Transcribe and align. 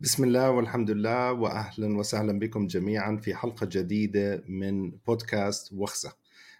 بسم 0.00 0.24
الله 0.24 0.50
والحمد 0.50 0.90
لله 0.90 1.32
واهلا 1.32 1.98
وسهلا 1.98 2.38
بكم 2.38 2.66
جميعا 2.66 3.16
في 3.16 3.34
حلقة 3.34 3.68
جديدة 3.72 4.44
من 4.48 4.90
بودكاست 4.90 5.72
وخزة. 5.72 6.12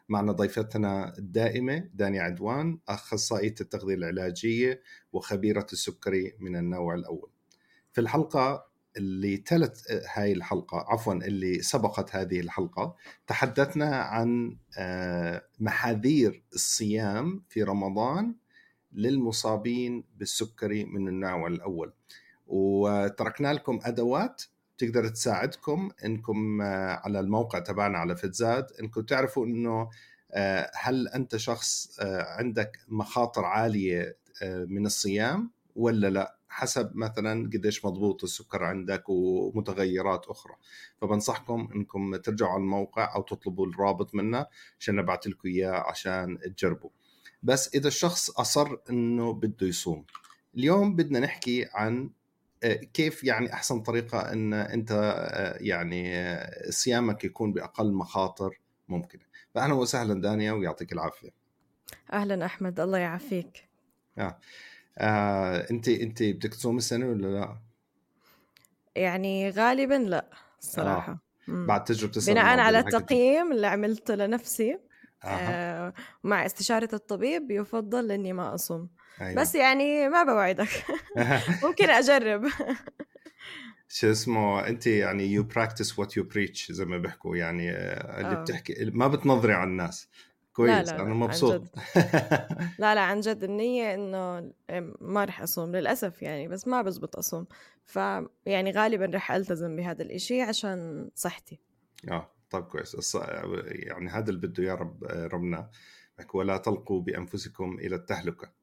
معنا 0.08 0.32
ضيفتنا 0.32 1.18
الدائمة 1.18 1.88
دانيا 1.94 2.22
عدوان 2.22 2.78
أخصائية 2.88 3.54
التغذية 3.60 3.94
العلاجية 3.94 4.82
وخبيرة 5.12 5.66
السكري 5.72 6.34
من 6.40 6.56
النوع 6.56 6.94
الأول. 6.94 7.30
في 7.92 8.00
الحلقة 8.00 8.66
اللي 8.96 9.36
تلت 9.36 9.82
هاي 10.14 10.32
الحلقة 10.32 10.84
عفوا 10.88 11.14
اللي 11.14 11.62
سبقت 11.62 12.16
هذه 12.16 12.40
الحلقة 12.40 12.96
تحدثنا 13.26 13.96
عن 13.96 14.56
آه، 14.78 15.42
محاذير 15.60 16.42
الصيام 16.54 17.44
في 17.48 17.62
رمضان 17.62 18.34
للمصابين 18.92 20.04
بالسكري 20.16 20.84
من 20.84 21.08
النوع 21.08 21.46
الأول. 21.46 21.92
وتركنا 22.48 23.52
لكم 23.52 23.80
أدوات 23.84 24.42
تقدر 24.78 25.08
تساعدكم 25.08 25.90
إنكم 26.04 26.62
آه، 26.62 27.00
على 27.04 27.20
الموقع 27.20 27.58
تبعنا 27.58 27.98
على 27.98 28.16
فتزاد 28.16 28.66
إنكم 28.80 29.00
تعرفوا 29.00 29.46
إنه 29.46 29.90
آه، 30.32 30.70
هل 30.74 31.08
أنت 31.08 31.36
شخص 31.36 32.00
آه، 32.00 32.22
عندك 32.22 32.78
مخاطر 32.88 33.44
عالية 33.44 34.18
من 34.66 34.86
الصيام 34.86 35.50
ولا 35.76 36.10
لا؟ 36.10 36.38
حسب 36.48 36.96
مثلا 36.96 37.50
قديش 37.54 37.84
مضبوط 37.84 38.24
السكر 38.24 38.64
عندك 38.64 39.04
ومتغيرات 39.08 40.26
أخرى. 40.26 40.54
فبنصحكم 41.00 41.68
إنكم 41.74 42.16
ترجعوا 42.16 42.50
على 42.52 42.60
الموقع 42.60 43.14
أو 43.14 43.22
تطلبوا 43.22 43.66
الرابط 43.66 44.14
منا 44.14 44.46
عشان 44.80 44.96
نبعث 44.96 45.26
لكم 45.26 45.48
إياه 45.48 45.72
عشان 45.72 46.38
تجربوا. 46.56 46.90
بس 47.42 47.74
إذا 47.74 47.88
الشخص 47.88 48.30
أصر 48.30 48.76
إنه 48.90 49.32
بده 49.32 49.66
يصوم. 49.66 50.04
اليوم 50.54 50.96
بدنا 50.96 51.20
نحكي 51.20 51.66
عن 51.72 52.10
كيف 52.94 53.24
يعني 53.24 53.52
أحسن 53.52 53.80
طريقة 53.80 54.32
إن 54.32 54.54
أنت 54.54 54.92
آه، 54.92 55.58
يعني 55.60 56.16
آه، 56.16 56.70
صيامك 56.70 57.24
يكون 57.24 57.52
بأقل 57.52 57.92
مخاطر 57.92 58.60
ممكنة 58.88 59.22
فاهلا 59.54 59.74
وسهلا 59.74 60.20
دانيا 60.20 60.52
ويعطيك 60.52 60.92
العافية 60.92 61.30
أهلا 62.12 62.46
أحمد 62.46 62.80
الله 62.80 62.98
يعافيك 62.98 63.68
آه. 64.18 64.38
آه. 64.98 65.70
أنت 65.70 65.88
أنت 65.88 66.22
بدك 66.22 66.54
تصوم 66.54 66.76
السنة 66.76 67.06
ولا 67.06 67.26
لا 67.26 67.58
يعني 68.96 69.50
غالبا 69.50 69.94
لا 69.94 70.30
الصراحه 70.62 71.12
آه. 71.12 71.66
بعد 71.66 71.84
تجربة 71.84 72.12
بناء 72.26 72.58
على 72.58 72.78
التقييم 72.78 73.52
اللي 73.52 73.66
عملته 73.66 74.14
لنفسي 74.14 74.78
آه. 75.24 75.92
مع 76.24 76.46
استشارة 76.46 76.88
الطبيب 76.92 77.50
يفضل 77.50 78.12
إني 78.12 78.32
ما 78.32 78.54
أصوم 78.54 78.88
أيوة. 79.20 79.40
بس 79.40 79.54
يعني 79.54 80.08
ما 80.08 80.22
بوعدك. 80.22 80.68
ممكن 81.64 81.90
أجرب. 81.90 82.48
شو 83.88 84.10
اسمه 84.10 84.68
انت 84.68 84.86
يعني 84.86 85.32
you 85.32 85.42
practice 85.42 85.98
what 85.98 86.16
you 86.16 86.24
preach 86.24 86.72
زي 86.72 86.84
ما 86.84 86.98
بيحكوا 86.98 87.36
يعني 87.36 87.70
آه، 87.70 88.20
اللي 88.20 88.34
أوه. 88.34 88.42
بتحكي 88.42 88.90
ما 88.92 89.08
بتنظري 89.08 89.52
على 89.52 89.70
الناس. 89.70 90.08
كويس 90.52 90.88
لا 90.88 90.96
لا 90.96 91.02
أنا 91.02 91.14
مبسوط. 91.14 91.62
لا 92.78 92.94
لا 92.94 93.00
عن 93.00 93.20
جد 93.20 93.44
النية 93.44 93.94
إنه 93.94 94.52
ما 95.00 95.24
رح 95.24 95.42
أصوم 95.42 95.76
للأسف 95.76 96.22
يعني 96.22 96.48
بس 96.48 96.68
ما 96.68 96.82
بزبط 96.82 97.16
أصوم. 97.16 97.46
فيعني 97.84 98.70
غالبا 98.70 99.10
رح 99.14 99.32
ألتزم 99.32 99.76
بهذا 99.76 100.02
الإشي 100.02 100.42
عشان 100.42 101.10
صحتي. 101.14 101.60
آه 102.10 102.32
طيب 102.50 102.64
كويس. 102.64 103.16
يعني 103.66 104.10
هذا 104.10 104.30
اللي 104.30 104.46
بده 104.46 104.64
يا 104.64 104.74
رب 104.74 105.04
ربنا 105.04 105.70
ولا 106.34 106.56
تلقوا 106.56 107.02
بأنفسكم 107.02 107.78
إلى 107.78 107.96
التهلكة. 107.96 108.57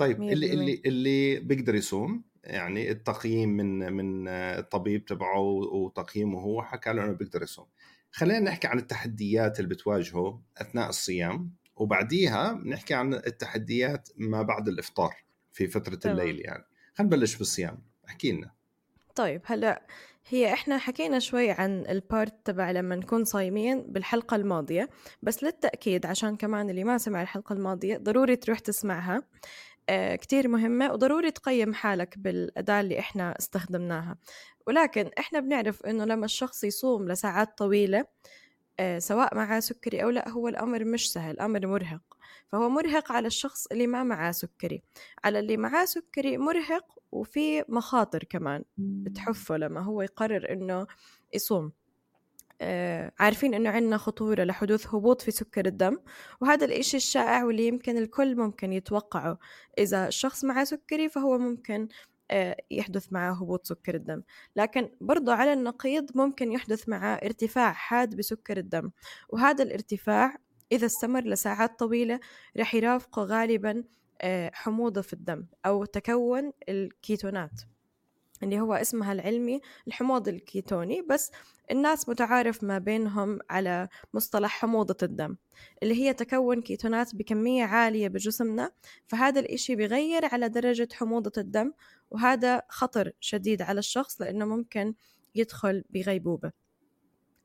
طيب 0.00 0.22
اللي 0.22 0.52
اللي 0.52 0.82
اللي 0.86 1.40
بيقدر 1.40 1.74
يصوم 1.74 2.22
يعني 2.44 2.90
التقييم 2.90 3.48
من 3.48 3.92
من 3.92 4.28
الطبيب 4.28 5.04
تبعه 5.04 5.40
وتقييمه 5.72 6.40
هو 6.40 6.62
حكى 6.62 6.92
له 6.92 7.04
إنه 7.04 7.12
بيقدر 7.12 7.42
يصوم. 7.42 7.66
خلينا 8.10 8.40
نحكي 8.40 8.66
عن 8.66 8.78
التحديات 8.78 9.60
اللي 9.60 9.74
بتواجهه 9.74 10.42
أثناء 10.58 10.88
الصيام 10.88 11.50
وبعديها 11.76 12.62
نحكي 12.64 12.94
عن 12.94 13.14
التحديات 13.14 14.08
ما 14.16 14.42
بعد 14.42 14.68
الإفطار 14.68 15.14
في 15.52 15.66
فترة 15.66 15.94
طبعا. 15.94 16.14
الليل 16.14 16.40
يعني. 16.40 16.64
خلينا 16.94 17.16
نبلش 17.16 17.36
بالصيام 17.36 17.78
احكي 18.08 18.32
لنا. 18.32 18.50
طيب 19.14 19.42
هلأ 19.44 19.86
هي 20.28 20.52
إحنا 20.52 20.78
حكينا 20.78 21.18
شوي 21.18 21.50
عن 21.50 21.86
ال 21.88 21.97
part 21.97 22.34
تبع 22.44 22.70
لما 22.70 22.96
نكون 22.96 23.24
صايمين 23.24 23.82
بالحلقة 23.82 24.36
الماضية 24.36 24.90
بس 25.22 25.44
للتأكيد 25.44 26.06
عشان 26.06 26.36
كمان 26.36 26.70
اللي 26.70 26.84
ما 26.84 26.98
سمع 26.98 27.22
الحلقة 27.22 27.52
الماضية 27.52 27.96
ضروري 27.96 28.36
تروح 28.36 28.58
تسمعها. 28.58 29.16
آه، 29.16 29.22
كتير 30.14 30.48
مهمة 30.48 30.92
وضروري 30.92 31.30
تقيم 31.30 31.74
حالك 31.74 32.18
بالأداة 32.18 32.80
اللي 32.80 32.98
إحنا 32.98 33.38
استخدمناها. 33.38 34.16
ولكن 34.66 35.10
إحنا 35.18 35.40
بنعرف 35.40 35.86
إنه 35.86 36.04
لما 36.04 36.24
الشخص 36.24 36.64
يصوم 36.64 37.08
لساعات 37.08 37.58
طويلة 37.58 38.04
آه، 38.80 38.98
سواء 38.98 39.34
معاه 39.36 39.60
سكري 39.60 40.02
أو 40.02 40.10
لا 40.10 40.28
هو 40.28 40.48
الأمر 40.48 40.84
مش 40.84 41.12
سهل 41.12 41.40
أمر 41.40 41.66
مرهق. 41.66 42.02
فهو 42.48 42.68
مرهق 42.68 43.12
على 43.12 43.26
الشخص 43.26 43.66
اللي 43.66 43.86
ما 43.86 44.02
معاه 44.04 44.32
سكري. 44.32 44.82
على 45.24 45.38
اللي 45.38 45.56
معاه 45.56 45.84
سكري 45.84 46.38
مرهق 46.38 46.98
وفي 47.12 47.64
مخاطر 47.68 48.24
كمان 48.24 48.64
بتحفه 48.78 49.56
لما 49.56 49.80
هو 49.80 50.02
يقرر 50.02 50.52
إنه 50.52 50.86
يصوم. 51.34 51.64
آه، 51.64 51.72
عارفين 53.20 53.54
إنه 53.54 53.70
عندنا 53.70 53.96
خطورة 53.96 54.44
لحدوث 54.44 54.94
هبوط 54.94 55.22
في 55.22 55.30
سكر 55.30 55.66
الدم 55.66 55.98
وهذا 56.40 56.64
الإشي 56.64 56.96
الشائع 56.96 57.44
واللي 57.44 57.66
يمكن 57.66 57.98
الكل 57.98 58.36
ممكن 58.36 58.72
يتوقعه. 58.72 59.38
إذا 59.78 60.08
الشخص 60.08 60.44
معه 60.44 60.64
سكري 60.64 61.08
فهو 61.08 61.38
ممكن 61.38 61.88
آه، 62.30 62.56
يحدث 62.70 63.12
معه 63.12 63.32
هبوط 63.32 63.66
سكر 63.66 63.94
الدم. 63.94 64.22
لكن 64.56 64.90
برضو 65.00 65.30
على 65.30 65.52
النقيض 65.52 66.10
ممكن 66.14 66.52
يحدث 66.52 66.88
معه 66.88 67.14
ارتفاع 67.14 67.72
حاد 67.72 68.16
بسكر 68.16 68.56
الدم. 68.56 68.90
وهذا 69.28 69.64
الارتفاع 69.64 70.36
إذا 70.72 70.86
استمر 70.86 71.24
لساعات 71.24 71.78
طويلة 71.78 72.20
رح 72.56 72.74
يرافقه 72.74 73.22
غالبا 73.22 73.84
آه، 74.22 74.50
حموضة 74.54 75.00
في 75.00 75.12
الدم 75.12 75.46
أو 75.66 75.84
تكون 75.84 76.52
الكيتونات. 76.68 77.60
اللي 78.42 78.60
هو 78.60 78.74
اسمها 78.74 79.12
العلمي 79.12 79.60
الحموض 79.86 80.28
الكيتوني. 80.28 81.02
بس 81.02 81.30
الناس 81.70 82.08
متعارف 82.08 82.64
ما 82.64 82.78
بينهم 82.78 83.38
على 83.50 83.88
مصطلح 84.14 84.50
حموضة 84.50 84.96
الدم 85.02 85.36
اللي 85.82 85.94
هي 85.94 86.12
تكون 86.12 86.62
كيتونات 86.62 87.14
بكمية 87.14 87.64
عالية 87.64 88.08
بجسمنا. 88.08 88.70
فهذا 89.06 89.40
الإشي 89.40 89.76
بيغير 89.76 90.24
على 90.24 90.48
درجة 90.48 90.88
حموضة 90.92 91.32
الدم 91.38 91.72
وهذا 92.10 92.62
خطر 92.68 93.12
شديد 93.20 93.62
على 93.62 93.78
الشخص 93.78 94.20
لأنه 94.20 94.44
ممكن 94.44 94.94
يدخل 95.34 95.84
بغيبوبة. 95.90 96.52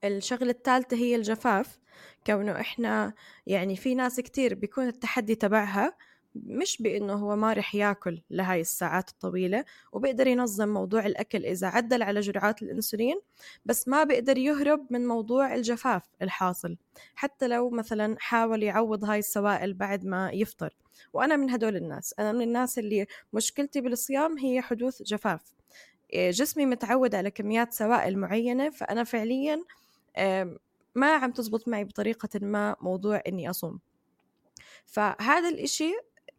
الشغلة 0.03 0.51
الثالثة 0.51 0.97
هي 0.97 1.15
الجفاف 1.15 1.79
كونه 2.27 2.59
إحنا 2.59 3.13
يعني 3.47 3.75
في 3.75 3.95
ناس 3.95 4.19
كتير 4.19 4.55
بيكون 4.55 4.87
التحدي 4.87 5.35
تبعها 5.35 5.97
مش 6.35 6.81
بإنه 6.81 7.13
هو 7.13 7.35
ما 7.35 7.53
رح 7.53 7.75
ياكل 7.75 8.21
لهاي 8.29 8.61
الساعات 8.61 9.09
الطويلة 9.09 9.65
وبيقدر 9.91 10.27
ينظم 10.27 10.67
موضوع 10.67 11.05
الأكل 11.05 11.45
إذا 11.45 11.67
عدل 11.67 12.03
على 12.03 12.19
جرعات 12.19 12.61
الأنسولين 12.61 13.21
بس 13.65 13.87
ما 13.87 14.03
بيقدر 14.03 14.37
يهرب 14.37 14.87
من 14.89 15.07
موضوع 15.07 15.55
الجفاف 15.55 16.03
الحاصل 16.21 16.77
حتى 17.15 17.47
لو 17.47 17.69
مثلا 17.69 18.15
حاول 18.19 18.63
يعوض 18.63 19.05
هاي 19.05 19.19
السوائل 19.19 19.73
بعد 19.73 20.05
ما 20.05 20.31
يفطر. 20.31 20.75
وأنا 21.13 21.35
من 21.35 21.49
هدول 21.49 21.75
الناس 21.75 22.15
أنا 22.19 22.31
من 22.31 22.41
الناس 22.41 22.79
اللي 22.79 23.07
مشكلتي 23.33 23.81
بالصيام 23.81 24.37
هي 24.37 24.61
حدوث 24.61 25.01
جفاف. 25.01 25.41
إيه، 26.13 26.31
جسمي 26.31 26.65
متعود 26.65 27.15
على 27.15 27.31
كميات 27.31 27.73
سوائل 27.73 28.17
معينة 28.17 28.69
فأنا 28.69 29.03
فعليا 29.03 29.63
ما 30.95 31.15
عم 31.15 31.31
تزبط 31.31 31.67
معي 31.67 31.83
بطريقة 31.83 32.29
ما 32.41 32.75
موضوع 32.81 33.21
إني 33.27 33.49
أصوم. 33.49 33.79
فهذا 34.85 35.49
الإشي 35.49 35.93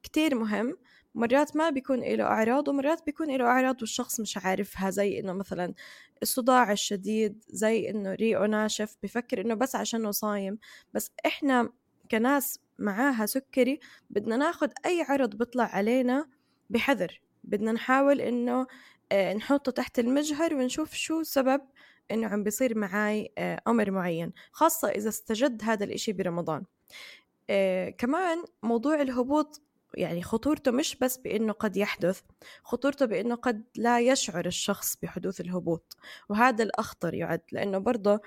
كتير 0.06 0.34
مهم 0.34 0.76
مرات 1.14 1.56
ما 1.56 1.70
بيكون 1.70 2.00
له 2.00 2.24
أعراض 2.24 2.68
ومرات 2.68 3.06
بيكون 3.06 3.36
له 3.36 3.44
أعراض 3.44 3.80
والشخص 3.80 4.20
مش 4.20 4.36
عارفها 4.36 4.90
زي 4.90 5.20
إنه 5.20 5.32
مثلا 5.32 5.74
الصداع 6.22 6.72
الشديد 6.72 7.44
زي 7.48 7.90
إنه 7.90 8.14
ريقه 8.14 8.46
ناشف 8.46 8.96
بفكر 9.02 9.40
إنه 9.40 9.54
بس 9.54 9.76
عشانه 9.76 10.10
صايم. 10.10 10.58
بس 10.94 11.10
إحنا 11.26 11.72
كناس 12.10 12.60
معاها 12.78 13.26
سكري 13.26 13.80
بدنا 14.10 14.36
ناخد 14.36 14.72
أي 14.86 15.02
عرض 15.08 15.34
بيطلع 15.36 15.64
علينا 15.64 16.28
بحذر. 16.70 17.20
بدنا 17.44 17.72
نحاول 17.72 18.20
إنه 18.20 18.66
آه، 19.12 19.34
نحطه 19.34 19.72
تحت 19.72 19.98
المجهر 19.98 20.54
ونشوف 20.54 20.94
شو 20.94 21.22
سبب 21.22 21.60
إنه 22.10 22.26
عم 22.28 22.42
بيصير 22.42 22.78
معاي 22.78 23.32
آه، 23.38 23.60
أمر 23.68 23.90
معين 23.90 24.32
خاصة 24.52 24.88
إذا 24.88 25.08
استجد 25.08 25.62
هذا 25.64 25.84
الإشي 25.84 26.12
برمضان. 26.12 26.64
آه 27.50 27.90
كمان 27.90 28.44
موضوع 28.62 29.02
الهبوط 29.02 29.65
يعني 29.96 30.22
خطورته 30.22 30.70
مش 30.70 30.96
بس 30.96 31.16
بأنه 31.16 31.52
قد 31.52 31.76
يحدث 31.76 32.20
خطورته 32.62 33.06
بأنه 33.06 33.34
قد 33.34 33.64
لا 33.76 34.00
يشعر 34.00 34.46
الشخص 34.46 34.96
بحدوث 35.02 35.40
الهبوط 35.40 35.96
وهذا 36.28 36.64
الأخطر 36.64 37.14
يعد 37.14 37.40
لأنه 37.52 37.78
برضه 37.78 38.20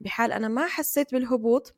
بحال 0.00 0.32
أنا 0.32 0.48
ما 0.48 0.66
حسيت 0.66 1.12
بالهبوط 1.12 1.74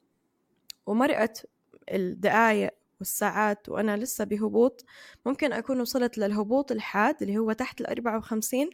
ومرقت 0.87 1.47
الدقايق 1.91 2.71
والساعات 2.99 3.69
وأنا 3.69 3.97
لسه 3.97 4.25
بهبوط 4.25 4.85
ممكن 5.27 5.53
أكون 5.53 5.81
وصلت 5.81 6.19
للهبوط 6.19 6.73
الحاد 6.73 7.23
اللي 7.23 7.39
هو 7.39 7.53
تحت 7.53 7.81
الأربعة 7.81 8.19
وخمسين 8.19 8.71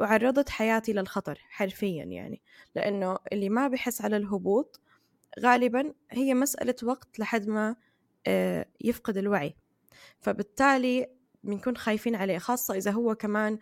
وعرضت 0.00 0.48
حياتي 0.48 0.92
للخطر 0.92 1.38
حرفيا 1.48 2.04
يعني 2.04 2.42
لأنه 2.74 3.18
اللي 3.32 3.48
ما 3.48 3.68
بحس 3.68 4.02
على 4.02 4.16
الهبوط 4.16 4.80
غالبا 5.40 5.94
هي 6.10 6.34
مسألة 6.34 6.74
وقت 6.82 7.18
لحد 7.18 7.48
ما 7.48 7.76
آه، 8.26 8.66
يفقد 8.80 9.16
الوعي. 9.16 9.56
فبالتالي 10.20 11.06
بنكون 11.44 11.76
خايفين 11.76 12.14
عليه 12.14 12.38
خاصة 12.38 12.74
إذا 12.74 12.90
هو 12.90 13.14
كمان 13.14 13.58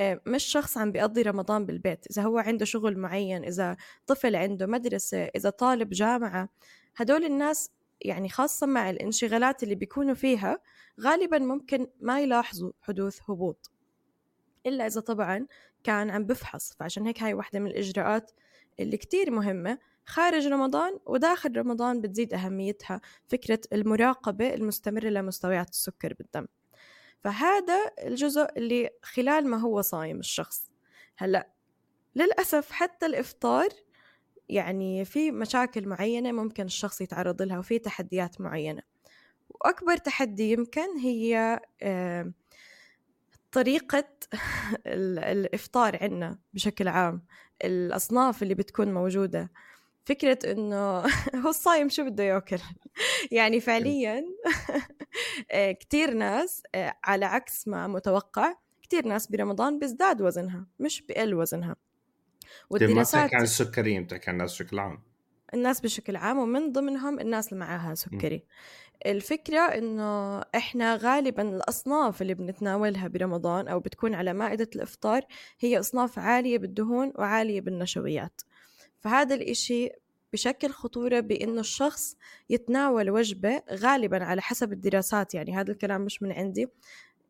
آه، 0.00 0.20
مش 0.26 0.44
شخص 0.44 0.78
عم 0.78 0.92
بيقضي 0.92 1.22
رمضان 1.22 1.66
بالبيت. 1.66 2.06
إذا 2.10 2.22
هو 2.22 2.38
عنده 2.38 2.64
شغل 2.64 2.98
معين 2.98 3.44
إذا 3.44 3.76
طفل 4.06 4.36
عنده 4.36 4.66
مدرسة 4.66 5.24
إذا 5.24 5.50
طالب 5.50 5.90
جامعة 5.90 6.48
هدول 6.96 7.24
الناس 7.24 7.70
يعني 8.00 8.28
خاصة 8.28 8.66
مع 8.66 8.90
الانشغالات 8.90 9.62
اللي 9.62 9.74
بيكونوا 9.74 10.14
فيها 10.14 10.58
غالبا 11.00 11.38
ممكن 11.38 11.86
ما 12.00 12.20
يلاحظوا 12.20 12.72
حدوث 12.82 13.18
هبوط. 13.30 13.70
إلا 14.66 14.86
إذا 14.86 15.00
طبعا 15.00 15.46
كان 15.84 16.10
عم 16.10 16.24
بفحص. 16.24 16.72
فعشان 16.78 17.06
هيك 17.06 17.22
هاي 17.22 17.34
واحدة 17.34 17.60
من 17.60 17.66
الإجراءات 17.66 18.30
اللي 18.80 18.96
كتير 18.96 19.30
مهمة 19.30 19.78
خارج 20.10 20.46
رمضان 20.46 20.98
وداخل 21.06 21.56
رمضان 21.56 22.00
بتزيد 22.00 22.34
أهميتها 22.34 23.00
فكرة 23.28 23.60
المراقبة 23.72 24.54
المستمرة 24.54 25.08
لمستويات 25.08 25.70
السكر 25.70 26.14
بالدم. 26.14 26.46
فهذا 27.24 27.90
الجزء 27.98 28.46
اللي 28.56 28.90
خلال 29.02 29.48
ما 29.48 29.56
هو 29.56 29.80
صايم 29.80 30.18
الشخص. 30.18 30.70
هلأ 31.16 31.50
للأسف 32.16 32.70
حتى 32.70 33.06
الإفطار 33.06 33.68
يعني 34.48 35.04
في 35.04 35.30
مشاكل 35.30 35.88
معينة 35.88 36.32
ممكن 36.32 36.64
الشخص 36.64 37.00
يتعرض 37.00 37.42
لها 37.42 37.58
وفي 37.58 37.78
تحديات 37.78 38.40
معينة. 38.40 38.82
وأكبر 39.48 39.96
تحدي 39.96 40.52
يمكن 40.52 40.96
هي 40.98 41.60
طريقة 43.52 44.04
الإفطار 44.86 45.98
عنا 46.02 46.38
بشكل 46.54 46.88
عام. 46.88 47.24
الأصناف 47.64 48.42
اللي 48.42 48.54
بتكون 48.54 48.94
موجودة. 48.94 49.50
فكرة 50.04 50.52
إنه 50.52 51.00
هو 51.44 51.48
الصايم 51.48 51.88
شو 51.88 52.04
بده 52.04 52.24
يأكل؟ 52.24 52.58
يعني 53.30 53.60
فعليا 53.60 54.24
آه، 55.50 55.72
كتير 55.72 56.14
ناس 56.14 56.62
آه، 56.74 56.96
على 57.04 57.24
عكس 57.24 57.68
ما 57.68 57.86
متوقع 57.86 58.54
كتير 58.82 59.06
ناس 59.06 59.26
برمضان 59.26 59.78
بيزداد 59.78 60.22
وزنها 60.22 60.66
مش 60.78 61.02
بقل 61.02 61.34
وزنها. 61.34 61.76
والدراسات 62.70 63.34
عن 63.34 63.42
السكريين 63.42 64.04
بتحكي 64.04 64.30
عن 64.30 64.36
الناس 64.36 64.52
بشكل 64.52 64.78
عام. 64.78 65.02
الناس 65.54 65.80
بشكل 65.80 66.16
عام 66.16 66.38
ومن 66.38 66.72
ضمنهم 66.72 67.20
الناس 67.20 67.52
اللي 67.52 67.60
معاها 67.60 67.94
سكري. 67.94 68.44
الفكرة 69.06 69.60
إنه 69.60 70.40
إحنا 70.40 70.96
غالبا 70.96 71.42
الأصناف 71.42 72.22
اللي 72.22 72.34
بنتناولها 72.34 73.08
برمضان 73.08 73.68
أو 73.68 73.80
بتكون 73.80 74.14
على 74.14 74.32
مائدة 74.32 74.68
الإفطار 74.76 75.22
هي 75.60 75.80
أصناف 75.80 76.18
عالية 76.18 76.58
بالدهون 76.58 77.12
وعالية 77.18 77.60
بالنشويات. 77.60 78.40
فهذا 79.00 79.34
الإشي 79.34 79.90
بشكل 80.32 80.68
خطورة 80.70 81.20
بإنه 81.20 81.60
الشخص 81.60 82.16
يتناول 82.50 83.10
وجبة 83.10 83.62
غالبا 83.72 84.24
على 84.24 84.42
حسب 84.42 84.72
الدراسات 84.72 85.34
يعني 85.34 85.56
هذا 85.56 85.72
الكلام 85.72 86.00
مش 86.00 86.22
من 86.22 86.32
عندي. 86.32 86.66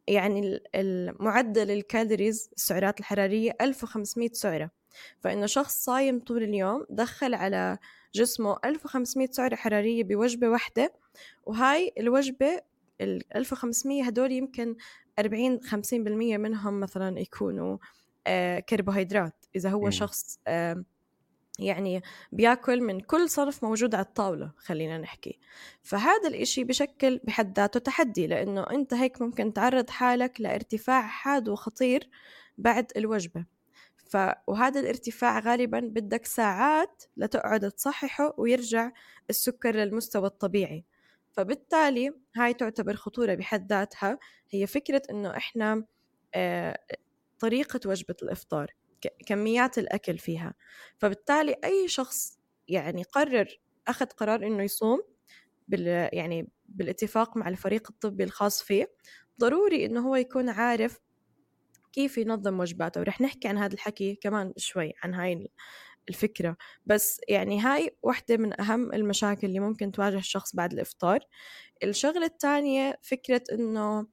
يعني 0.08 0.60
المعدل 0.74 1.70
الكالوريز 1.70 2.50
السعرات 2.56 3.00
الحرارية 3.00 3.52
1500 3.60 4.30
سعرة. 4.32 4.70
فإنه 5.20 5.46
شخص 5.46 5.84
صايم 5.84 6.20
طول 6.20 6.42
اليوم 6.42 6.86
دخل 6.90 7.34
على 7.34 7.78
جسمه 8.14 8.56
1500 8.64 9.28
سعرة 9.30 9.54
حرارية 9.56 10.04
بوجبة 10.04 10.48
واحدة 10.48 10.92
وهاي 11.44 11.92
الوجبة 11.98 12.60
ال 13.00 13.36
1500 13.36 14.04
هدول 14.04 14.32
يمكن 14.32 14.76
40 15.18 15.60
50% 15.60 15.94
منهم 16.38 16.80
مثلا 16.80 17.20
يكونوا 17.20 17.78
آه 18.26 18.60
كربوهيدرات. 18.60 19.34
إذا 19.56 19.70
هو. 19.70 19.90
شخص 19.90 20.38
يعني 21.62 22.02
بياكل 22.32 22.80
من 22.80 23.00
كل 23.00 23.28
صنف 23.30 23.64
موجود 23.64 23.94
على 23.94 24.04
الطاولة 24.04 24.52
خلينا 24.56 24.98
نحكي. 24.98 25.38
فهذا 25.82 26.28
الإشي 26.28 26.64
بشكل 26.64 27.20
بحد 27.24 27.58
ذاته 27.58 27.80
تحدي 27.80 28.26
لأنه 28.26 28.62
أنت 28.70 28.94
هيك 28.94 29.22
ممكن 29.22 29.52
تعرض 29.52 29.90
حالك 29.90 30.40
لارتفاع 30.40 31.02
حاد 31.06 31.48
وخطير 31.48 32.08
بعد 32.58 32.92
الوجبة. 32.96 33.44
ف... 33.96 34.16
وهذا 34.46 34.80
الارتفاع 34.80 35.38
غالبا 35.38 35.80
بدك 35.80 36.26
ساعات 36.26 37.02
لتقعد 37.16 37.70
تصححه 37.70 38.34
ويرجع 38.38 38.90
السكر 39.30 39.76
للمستوى 39.76 40.26
الطبيعي. 40.26 40.84
فبالتالي 41.32 42.10
هاي 42.36 42.54
تعتبر 42.54 42.94
خطورة 42.96 43.34
بحد 43.34 43.72
ذاتها. 43.72 44.18
هي 44.50 44.66
فكرة 44.66 45.02
إنه 45.10 45.36
إحنا 45.36 45.84
آه 46.34 46.78
طريقة 47.38 47.80
وجبة 47.86 48.16
الإفطار. 48.22 48.74
كميات 49.26 49.78
الأكل 49.78 50.18
فيها. 50.18 50.54
فبالتالي 50.98 51.56
أي 51.64 51.88
شخص 51.88 52.38
يعني 52.68 53.02
قرر 53.02 53.60
أخذ 53.88 54.06
قرار 54.06 54.46
إنه 54.46 54.62
يصوم 54.62 55.02
بال 55.68 55.86
يعني 56.12 56.48
بالاتفاق 56.68 57.36
مع 57.36 57.48
الفريق 57.48 57.88
الطبي 57.90 58.24
الخاص 58.24 58.62
فيه 58.62 58.92
ضروري 59.40 59.86
إنه 59.86 60.08
هو 60.08 60.16
يكون 60.16 60.48
عارف 60.48 60.98
كيف 61.92 62.18
ينظم 62.18 62.60
وجباته. 62.60 63.00
ورح 63.00 63.20
نحكي 63.20 63.48
عن 63.48 63.58
هذا 63.58 63.74
الحكي 63.74 64.14
كمان 64.14 64.52
شوي 64.56 64.92
عن 65.04 65.14
هاي 65.14 65.48
الفكرة. 66.08 66.56
بس 66.86 67.20
يعني 67.28 67.60
هاي 67.60 67.96
واحدة 68.02 68.36
من 68.36 68.60
أهم 68.60 68.92
المشاكل 68.92 69.46
اللي 69.46 69.60
ممكن 69.60 69.92
تواجه 69.92 70.18
الشخص 70.18 70.56
بعد 70.56 70.72
الإفطار. 70.72 71.20
الشغلة 71.84 72.26
الثانية 72.26 72.98
فكرة 73.02 73.42
إنه 73.52 74.06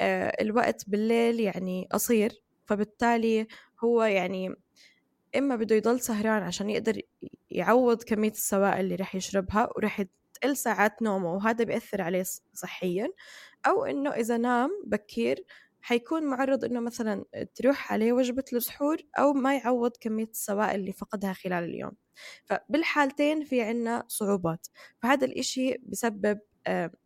آه، 0.00 0.36
الوقت 0.42 0.84
بالليل 0.88 1.40
يعني 1.40 1.88
قصير. 1.92 2.42
فبالتالي 2.68 3.46
هو 3.84 4.02
يعني 4.04 4.54
إما 5.36 5.56
بده 5.56 5.76
يضل 5.76 6.00
سهران 6.00 6.42
عشان 6.42 6.70
يقدر 6.70 7.02
يعوض 7.50 8.02
كمية 8.02 8.30
السوائل 8.30 8.80
اللي 8.80 8.94
رح 8.94 9.14
يشربها 9.14 9.68
ورح 9.76 10.02
تقل 10.34 10.56
ساعات 10.56 11.02
نومه 11.02 11.34
وهذا 11.34 11.64
بيأثر 11.64 12.02
عليه 12.02 12.24
صحيا. 12.54 13.08
أو 13.66 13.84
إنه 13.84 14.10
إذا 14.10 14.36
نام 14.36 14.70
بكير 14.86 15.44
حيكون 15.80 16.24
معرض 16.24 16.64
إنه 16.64 16.80
مثلا 16.80 17.24
تروح 17.54 17.92
عليه 17.92 18.12
وجبة 18.12 18.44
السحور 18.52 18.96
أو 19.18 19.32
ما 19.32 19.56
يعوض 19.56 19.92
كمية 20.00 20.24
السوائل 20.30 20.80
اللي 20.80 20.92
فقدها 20.92 21.32
خلال 21.32 21.64
اليوم. 21.64 21.92
فبالحالتين 22.46 23.44
في 23.44 23.62
عنا 23.62 24.04
صعوبات. 24.08 24.66
فهذا 25.02 25.26
الإشي 25.26 25.78
بسبب 25.86 26.40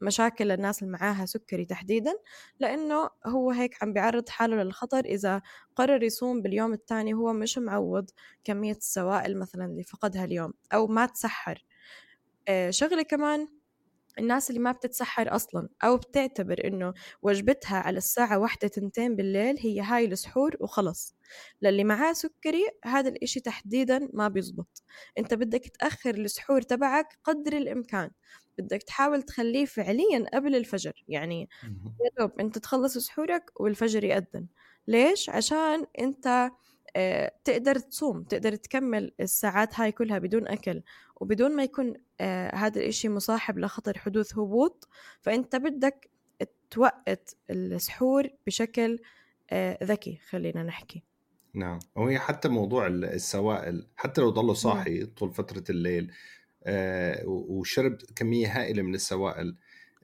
مشاكل 0.01 0.45
للناس 0.49 0.83
اللي 0.83 0.93
معاها 0.93 1.27
سكري 1.27 1.65
تحديدا 1.65 2.13
لأنه 2.61 3.11
هو 3.27 3.51
هيك 3.51 3.83
عم 3.83 3.93
بيعرض 3.93 4.29
حاله 4.29 4.63
للخطر 4.63 5.05
إذا 5.05 5.43
قرر 5.77 6.03
يصوم 6.03 6.43
باليوم 6.43 6.73
الثاني 6.73 7.15
هو 7.15 7.33
مش 7.33 7.59
معوض 7.59 8.11
كمية 8.45 8.73
السوائل 8.77 9.39
مثلا 9.39 9.65
اللي 9.67 9.83
فقدها 9.85 10.25
اليوم 10.25 10.53
أو 10.75 10.87
ما 10.87 11.07
تسحر. 11.07 11.65
آه، 12.49 12.71
شغلة 12.71 13.03
كمان 13.03 13.49
الناس 14.19 14.51
اللي 14.51 14.61
ما 14.61 14.73
بتتسحر 14.73 15.37
أصلا 15.37 15.69
أو 15.85 15.97
بتعتبر 15.97 16.67
إنه 16.67 16.95
وجبتها 17.23 17.77
على 17.77 17.99
الساعة 17.99 18.39
واحدة 18.39 18.69
تنتين 18.69 19.17
بالليل 19.17 19.57
هي 19.59 19.81
هاي 19.81 20.05
السحور 20.05 20.57
وخلص. 20.61 21.15
للي 21.63 21.85
معاه 21.85 22.13
سكري 22.13 22.65
هذا 22.85 23.09
الإشي 23.09 23.41
تحديدا 23.41 24.09
ما 24.13 24.29
بيزبط. 24.29 24.83
أنت 25.19 25.35
بدك 25.35 25.69
تأخر 25.81 26.15
السحور 26.15 26.63
تبعك 26.63 27.19
قدر 27.25 27.53
الإمكان. 27.53 28.11
بدك 28.59 28.83
تحاول 28.83 29.23
تخليه 29.23 29.65
فعليا 29.65 30.27
قبل 30.35 30.55
الفجر. 30.55 31.05
يعني 31.09 31.49
يا 32.05 32.11
دوب 32.19 32.41
أنت 32.41 32.59
تخلص 32.59 32.99
سحورك 32.99 33.61
والفجر 33.61 34.05
يأذن. 34.05 34.47
ليش؟ 34.89 35.31
عشان 35.31 35.87
أنت 35.99 36.51
آه، 36.97 37.33
تقدر 37.45 37.79
تصوم 37.79 38.23
تقدر 38.23 38.55
تكمل 38.57 39.13
الساعات 39.21 39.81
هاي 39.81 39.93
كلها 39.93 40.19
بدون 40.19 40.49
أكل. 40.49 40.83
وبدون 41.23 41.57
ما 41.57 41.63
يكون 41.63 41.95
آه، 42.21 42.55
هذا 42.55 42.81
الإشي 42.81 43.09
مصاحب 43.09 43.59
لخطر 43.59 43.99
حدوث 43.99 44.39
هبوط 44.39 44.89
فأنت 45.21 45.57
بدك 45.57 46.11
توقت 46.71 47.37
السحور 47.51 48.29
بشكل 48.47 48.99
آه، 49.51 49.85
ذكي 49.85 50.21
خلينا 50.29 50.63
نحكي 50.63 51.03
نعم 51.55 51.79
وهي 51.97 52.19
حتى 52.19 52.49
موضوع 52.49 52.87
السوائل 52.87 53.87
حتى 53.97 54.21
لو 54.21 54.31
ضلوا 54.31 54.47
نعم. 54.47 54.55
صاحي 54.55 55.05
طول 55.05 55.35
فترة 55.35 55.65
الليل 55.71 56.13
آه، 56.65 57.23
وشرب 57.27 57.99
كمية 58.17 58.61
هائلة 58.61 58.83
من 58.83 58.95
السوائل 58.95 59.57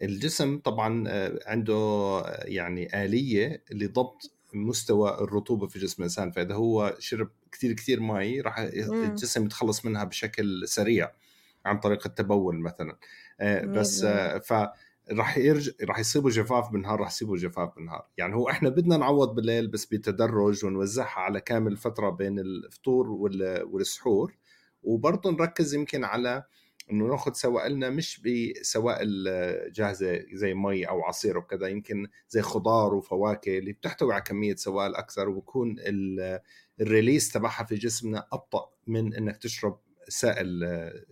الجسم 0.03 0.59
طبعا 0.59 1.05
آه، 1.09 1.39
عنده 1.47 1.75
آه، 1.75 2.45
يعني 2.45 3.05
آلية 3.05 3.63
لضبط 3.71 4.38
مستوى 4.55 5.11
الرطوبة 5.21 5.67
في 5.67 5.78
جسم 5.78 6.02
الإنسان 6.02 6.31
فإذا 6.31 6.55
هو 6.55 6.97
شرب 6.99 7.31
كثير 7.52 7.73
كثير 7.73 8.00
مي 8.00 8.40
راح 8.40 8.59
الجسم 8.59 9.45
يتخلص 9.47 9.85
منها 9.85 10.05
بشكل 10.05 10.69
سريع 10.69 11.11
عن 11.64 11.78
طريق 11.81 12.07
التبول 12.07 12.61
مثلا. 12.61 12.97
بس 13.64 14.05
ف 14.45 14.69
راح 15.11 15.38
يرجع 15.38 15.73
راح 15.83 15.99
يصيبوا 15.99 16.31
جفاف 16.31 16.71
بالنهار 16.71 17.00
راح 17.00 17.09
يصيبوا 17.09 17.37
جفاف 17.37 17.75
بالنهار. 17.75 18.07
يعني 18.17 18.35
هو 18.35 18.50
إحنا 18.50 18.69
بدنا 18.69 18.97
نعوض 18.97 19.35
بالليل 19.35 19.69
بس 19.69 19.87
بتدرج 19.87 20.64
ونوزعها 20.64 21.21
على 21.21 21.40
كامل 21.40 21.73
الفترة 21.73 22.11
بين 22.11 22.38
الفطور 22.38 23.09
والسحور 23.64 24.37
وبرضه 24.83 25.31
نركز 25.31 25.75
يمكن 25.75 26.05
على 26.05 26.45
إنه 26.90 27.07
ناخذ 27.07 27.33
سوائلنا 27.33 27.90
مش 27.90 28.21
بسوائل 28.21 29.25
جاهزه 29.73 30.25
زي 30.33 30.54
مي 30.54 30.88
أو 30.88 31.02
عصير 31.02 31.38
وكذا 31.38 31.66
يمكن 31.68 32.07
زي 32.28 32.42
خضار 32.42 32.95
وفواكه 32.95 33.59
اللي 33.59 33.73
بتحتوي 33.73 34.14
على 34.14 34.23
كمية 34.23 34.54
سوائل 34.57 34.95
أكثر 34.95 35.28
وبكون 35.28 35.76
الريليس 36.80 37.33
تبعها 37.33 37.64
في 37.64 37.75
جسمنا 37.75 38.26
أبطأ 38.33 38.71
من 38.87 39.14
إنك 39.14 39.37
تشرب 39.37 39.80
سائل 40.09 40.64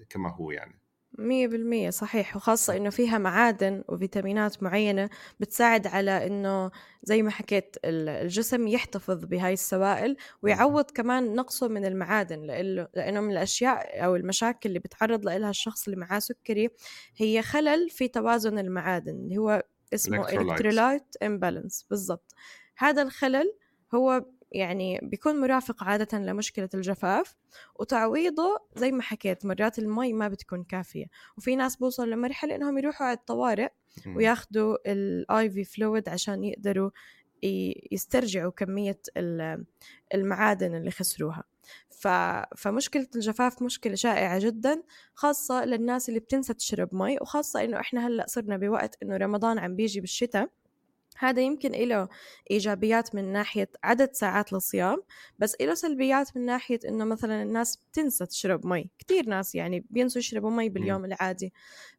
كما 0.09 0.30
هو 0.35 0.50
يعني. 0.50 0.86
مية 1.19 1.47
بالمية 1.47 1.91
صحيح 1.91 2.37
وخاصة 2.37 2.77
إنه 2.77 2.91
فيها 2.91 3.19
معادن 3.19 3.85
وفيتامينات 3.89 4.63
معينة 4.63 5.11
بتساعد 5.41 5.87
على 5.87 6.27
إنه 6.27 6.71
زي 7.03 7.23
ما 7.23 7.31
حكيت 7.31 7.77
الجسم 7.85 8.69
يحتفظ 8.69 9.25
بهاي 9.25 9.53
السوائل 9.53 10.17
ويعوض 10.43 10.91
كمان 10.91 11.35
نقصه 11.35 11.69
من 11.69 11.85
المعادن 11.85 12.43
لأنه, 12.43 12.89
لأنه 12.95 13.21
من 13.21 13.31
الأشياء 13.31 14.05
أو 14.05 14.17
المشاكل 14.17 14.69
اللي 14.69 14.79
بتعرض 14.79 15.25
لها 15.25 15.51
الشخص 15.51 15.89
اللي 15.89 16.01
معاه 16.01 16.19
سكري 16.19 16.69
هي 17.17 17.43
خلل 17.43 17.91
في 17.91 18.09
توازن 18.09 18.59
المعادن 18.59 19.15
اللي 19.15 19.37
هو 19.37 19.63
اسمه 19.95 20.27
electrolyte 20.27 21.27
imbalance. 21.27 21.85
بالضبط. 21.91 22.35
هذا 22.77 23.03
الخلل 23.03 23.53
هو 23.95 24.25
يعني 24.53 25.00
بيكون 25.03 25.41
مرافق 25.41 25.85
عادة 25.85 26.19
لمشكلة 26.19 26.69
الجفاف 26.75 27.37
وتعويضه 27.75 28.61
زي 28.76 28.93
ما 28.93 29.03
حكيت 29.03 29.47
مرات 29.47 29.79
المي 29.79 30.12
ما 30.12 30.29
بتكون 30.29 30.65
كافية. 30.65 31.07
وفي 31.38 31.57
ناس 31.57 31.76
بوصل 31.76 32.11
لمرحلة 32.11 32.55
إنهم 32.55 32.79
يروحوا 32.79 33.07
على 33.07 33.17
الطوارئ 33.17 33.69
وياخدوا 34.17 34.76
ال 34.93 35.50
IV 35.50 35.64
fluid 35.64 36.09
عشان 36.09 36.45
يقدروا 36.45 36.91
يسترجعوا 37.93 38.50
كمية 38.50 39.00
المعادن 40.15 40.75
اللي 40.75 40.91
خسروها. 40.91 41.43
ف... 41.91 42.09
فمشكلة 42.57 43.07
الجفاف 43.15 43.62
مشكلة 43.62 43.95
شائعة 43.95 44.38
جدا 44.38 44.83
خاصة 45.15 45.65
للناس 45.65 46.09
اللي 46.09 46.21
بتنسى 46.21 46.55
تشرب 46.55 46.95
مي 46.95 47.19
وخاصة 47.21 47.65
إنه 47.65 47.81
إحنا 47.81 48.07
هلأ 48.07 48.26
صرنا 48.29 48.57
بوقت 48.57 48.97
إنه 49.03 49.17
رمضان 49.17 49.59
عم 49.59 49.76
بيجي 49.76 50.00
بالشتاء. 50.00 50.50
هذا 51.18 51.42
يمكن 51.42 51.70
له 51.70 52.08
إيجابيات 52.50 53.14
من 53.14 53.32
ناحية 53.32 53.70
عدد 53.85 54.12
ساعات 54.12 54.52
الصيام 54.52 55.02
بس 55.38 55.56
له 55.61 55.75
سلبيات 55.75 56.37
من 56.37 56.46
ناحية 56.46 56.80
إنه 56.88 57.04
مثلا 57.04 57.42
الناس 57.42 57.76
بتنسى 57.76 58.26
تشرب 58.26 58.66
مي 58.66 58.90
كتير 58.99 59.28
ناس 59.28 59.54
يعني 59.54 59.85
بينسوا 59.90 60.18
يشربوا 60.20 60.50
مي 60.50 60.68
باليوم 60.68 61.04
العادي. 61.04 61.52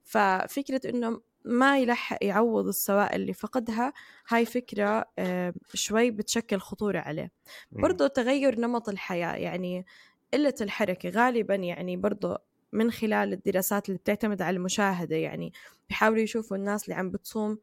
ففكرة 0.04 0.90
إنه 0.90 1.22
ما 1.46 1.80
يلحق 1.80 2.18
يعوض 2.22 2.68
السوائل 2.68 3.22
اللي 3.22 3.34
فقدها 3.34 3.94
هاي 4.30 4.46
فكرة 4.46 5.06
آه، 5.20 5.54
شوي 5.74 6.12
بتشكل 6.12 6.60
خطورة 6.60 7.00
عليه. 7.00 7.32
برضو 7.72 8.08
تغير 8.08 8.60
نمط 8.60 8.90
الحياة 8.90 9.36
يعني 9.36 9.86
قلة 10.34 10.56
الحركة 10.62 11.10
غالبا 11.10 11.56
يعني 11.56 11.98
برضو 11.98 12.38
من 12.72 12.92
خلال 12.92 13.34
الدراسات 13.34 13.90
اللي 13.90 13.98
بتعتمد 14.00 14.42
على 14.42 14.58
المشاهدة 14.58 15.16
يعني 15.16 15.54
بيحاولوا 15.90 16.22
يشوفوا 16.22 16.58
الناس 16.58 16.84
اللي 16.84 16.96
عم 16.96 17.12
بتصوم 17.12 17.60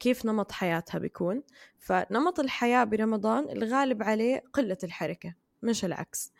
كيف 0.00 0.26
نمط 0.26 0.52
حياتها 0.52 0.98
بيكون. 0.98 1.42
فنمط 1.78 2.40
الحياة 2.40 2.84
برمضان 2.84 3.50
الغالب 3.50 4.02
عليه 4.02 4.44
قلة 4.52 4.78
الحركة 4.84 5.34
مش 5.62 5.84
العكس. 5.84 6.32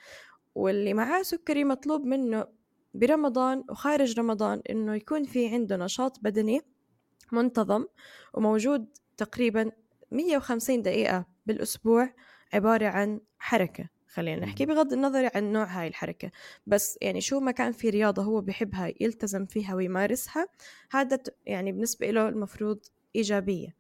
واللي 0.55 0.95
معاه 0.95 1.23
سكري 1.23 1.65
مطلوب 1.65 2.05
منه 2.05 2.47
برمضان 2.95 3.65
وخارج 3.71 4.19
رمضان 4.21 4.63
إنه 4.71 4.95
يكون 4.95 5.25
في 5.25 5.49
عنده 5.49 5.77
نشاط 5.77 6.21
بدني 6.23 6.61
منتظم 7.33 7.87
وموجود 8.35 8.87
تقريبا 9.17 9.71
150 10.11 10.83
دقيقة 10.83 11.27
بالأسبوع 11.47 12.15
عبارة 12.53 12.87
عن 12.87 13.21
حركة. 13.39 13.89
خلينا 14.07 14.47
نحكي 14.47 14.67
بغض 14.67 14.93
النظر 14.93 15.31
عن 15.35 15.53
نوع 15.53 15.65
هاي 15.65 15.89
الحركة. 15.89 16.31
بس 16.67 16.99
يعني 17.03 17.21
شو 17.21 17.41
ما 17.41 17.51
كان 17.51 17.73
في 17.73 17.91
رياضة 17.91 18.23
هو 18.23 18.41
بحبها 18.41 18.93
يلتزم 19.01 19.47
فيها 19.47 19.75
ويمارسها 19.75 20.49
هذا 20.91 21.19
يعني 21.47 21.73
بالنسبة 21.73 22.11
له 22.11 22.29
المفروض 22.29 22.81
إيجابية. 23.17 23.75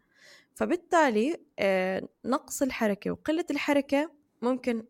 فبالتالي 0.55 1.37
آه، 1.59 2.09
نقص 2.25 2.62
الحركة 2.62 3.11
وقلة 3.11 3.45
الحركة 3.50 4.11
ممكن 4.43 4.85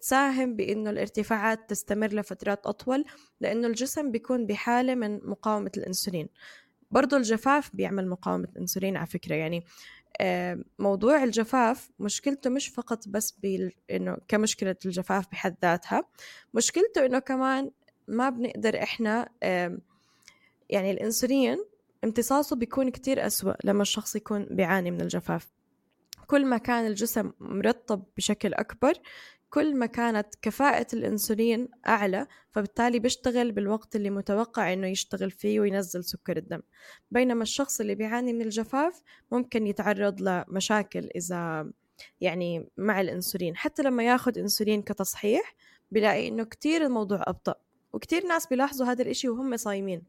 تساهم 0.00 0.56
بإنه 0.56 0.90
الارتفاعات 0.90 1.70
تستمر 1.70 2.08
لفترات 2.14 2.66
أطول 2.66 3.04
لأنه 3.40 3.66
الجسم 3.66 4.10
بيكون 4.10 4.46
بحالة 4.46 4.94
من 4.94 5.20
مقاومة 5.24 5.70
الأنسولين. 5.76 6.28
برضو 6.90 7.16
الجفاف 7.16 7.76
بيعمل 7.76 8.08
مقاومة 8.08 8.48
الأنسولين 8.52 8.96
على 8.96 9.06
فكرة. 9.06 9.34
يعني 9.34 9.64
آه، 10.20 10.58
موضوع 10.78 11.24
الجفاف 11.24 11.90
مشكلته 11.98 12.50
مش 12.50 12.68
فقط 12.68 13.08
بس 13.08 13.30
بإنه 13.42 14.16
كمشكلة 14.28 14.76
الجفاف 14.84 15.28
بحد 15.32 15.56
ذاتها 15.62 16.08
مشكلته 16.54 17.06
إنه 17.06 17.18
كمان 17.18 17.70
ما 18.08 18.30
بنقدر 18.30 18.82
إحنا 18.82 19.28
يعني 20.70 20.90
الأنسولين 20.90 21.64
امتصاصه 22.04 22.56
بيكون 22.56 22.90
كتير 22.90 23.26
أسوأ 23.26 23.52
لما 23.64 23.82
الشخص 23.82 24.16
يكون 24.16 24.46
بيعاني 24.50 24.90
من 24.90 25.00
الجفاف. 25.00 25.52
كل 26.26 26.46
ما 26.46 26.58
كان 26.58 26.86
الجسم 26.86 27.32
مرطب 27.40 28.04
بشكل 28.16 28.54
أكبر 28.54 28.92
كل 29.54 29.76
ما 29.76 29.86
كانت 29.86 30.34
كفاءة 30.42 30.86
الأنسولين 30.92 31.68
أعلى 31.86 32.26
فبالتالي 32.50 32.98
بيشتغل 32.98 33.52
بالوقت 33.52 33.96
اللي 33.96 34.10
متوقع 34.10 34.72
إنه 34.72 34.86
يشتغل 34.86 35.30
فيه 35.30 35.60
وينزل 35.60 36.04
سكر 36.04 36.36
الدم. 36.36 36.60
بينما 37.10 37.42
الشخص 37.42 37.80
اللي 37.80 37.94
بيعاني 37.94 38.32
من 38.32 38.42
الجفاف 38.42 39.02
ممكن 39.32 39.66
يتعرض 39.66 40.20
لمشاكل 40.20 41.10
إذا 41.16 41.70
يعني 42.20 42.68
مع 42.76 43.00
الأنسولين. 43.00 43.56
حتى 43.56 43.82
لما 43.82 44.02
ياخد 44.02 44.38
أنسولين 44.38 44.82
كتصحيح 44.82 45.54
بلاقي 45.90 46.28
إنه 46.28 46.44
كتير 46.44 46.82
الموضوع 46.82 47.22
أبطأ. 47.26 47.54
وكتير 47.94 48.26
ناس 48.26 48.46
بيلاحظوا 48.46 48.86
هذا 48.86 49.02
الإشي 49.02 49.28
وهم 49.28 49.56
صايمين. 49.56 50.02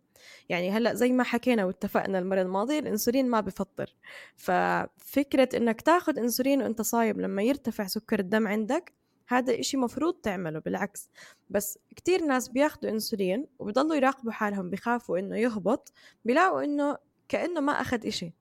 يعني 0.49 0.71
هلأ 0.71 0.93
زي 0.93 1.11
ما 1.11 1.23
حكينا 1.23 1.65
واتفقنا 1.65 2.19
المرة 2.19 2.41
الماضية 2.41 2.79
الإنسولين 2.79 3.29
ما 3.29 3.39
بفطر. 3.41 3.95
ففكرة 4.35 5.49
إنك 5.57 5.81
تاخذ 5.81 6.19
إنسولين 6.19 6.61
وإنت 6.61 6.81
صايم 6.81 7.21
لما 7.21 7.43
يرتفع 7.43 7.87
سكر 7.87 8.19
الدم 8.19 8.47
عندك 8.47 8.93
هذا 9.27 9.59
إشي 9.59 9.77
مفروض 9.77 10.13
تعمله 10.13 10.59
بالعكس. 10.59 11.09
بس 11.49 11.79
كتير 11.95 12.25
ناس 12.25 12.47
بياخدوا 12.47 12.89
إنسولين 12.89 13.45
وبضلوا 13.59 13.95
يراقبوا 13.95 14.31
حالهم 14.31 14.69
بخافوا 14.69 15.19
إنه 15.19 15.37
يهبط 15.37 15.93
بيلاقوا 16.25 16.63
إنه 16.63 16.97
كأنه 17.29 17.59
ما 17.59 17.71
أخذ 17.71 18.07
إشي 18.07 18.33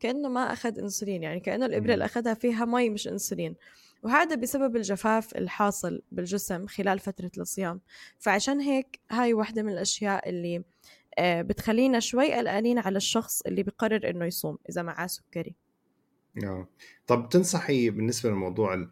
كأنه 0.00 0.28
ما 0.28 0.52
أخذ 0.52 0.78
إنسولين. 0.78 1.22
يعني 1.22 1.40
كأنه 1.40 1.66
الإبرة 1.66 1.94
اللي 1.94 2.04
أخذها 2.04 2.34
فيها 2.34 2.64
مي 2.64 2.90
مش 2.90 3.08
إنسولين. 3.08 3.56
وهذا 4.02 4.34
بسبب 4.34 4.76
الجفاف 4.76 5.36
الحاصل 5.36 6.02
بالجسم 6.12 6.66
خلال 6.66 6.98
فترة 6.98 7.30
الصيام. 7.38 7.80
فعشان 8.18 8.60
هيك 8.60 9.00
هاي 9.10 9.34
واحدة 9.34 9.62
من 9.62 9.72
الأشياء 9.72 10.28
اللي 10.28 10.64
آه، 11.18 11.42
بتخلينا 11.42 12.00
شوي 12.00 12.32
قلقانين 12.32 12.78
على 12.78 12.96
الشخص 12.96 13.42
اللي 13.42 13.62
بقرر 13.62 14.10
إنه 14.10 14.24
يصوم 14.24 14.58
إذا 14.70 14.82
معاه 14.82 15.06
سكري. 15.06 15.54
آه. 16.44 16.68
طب 17.06 17.28
تنصحي 17.28 17.90
بالنسبة 17.90 18.30
لموضوع 18.30 18.88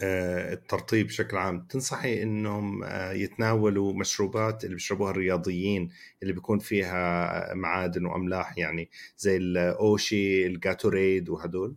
آه، 0.00 0.52
الترطيب 0.52 1.06
بشكل 1.06 1.36
عام 1.36 1.60
تنصحي 1.60 2.22
إنهم 2.22 2.84
يتناولوا 3.12 3.92
مشروبات 3.92 4.64
اللي 4.64 4.74
بيشربوها 4.74 5.10
الرياضيين 5.10 5.88
اللي 6.22 6.32
بيكون 6.32 6.58
فيها 6.58 7.54
معادن 7.54 8.06
وأملاح 8.06 8.58
يعني 8.58 8.90
زي 9.18 9.36
الإشي 9.36 10.46
ال 10.46 10.55
Gatorade 10.55 11.28
وهدول؟ 11.28 11.76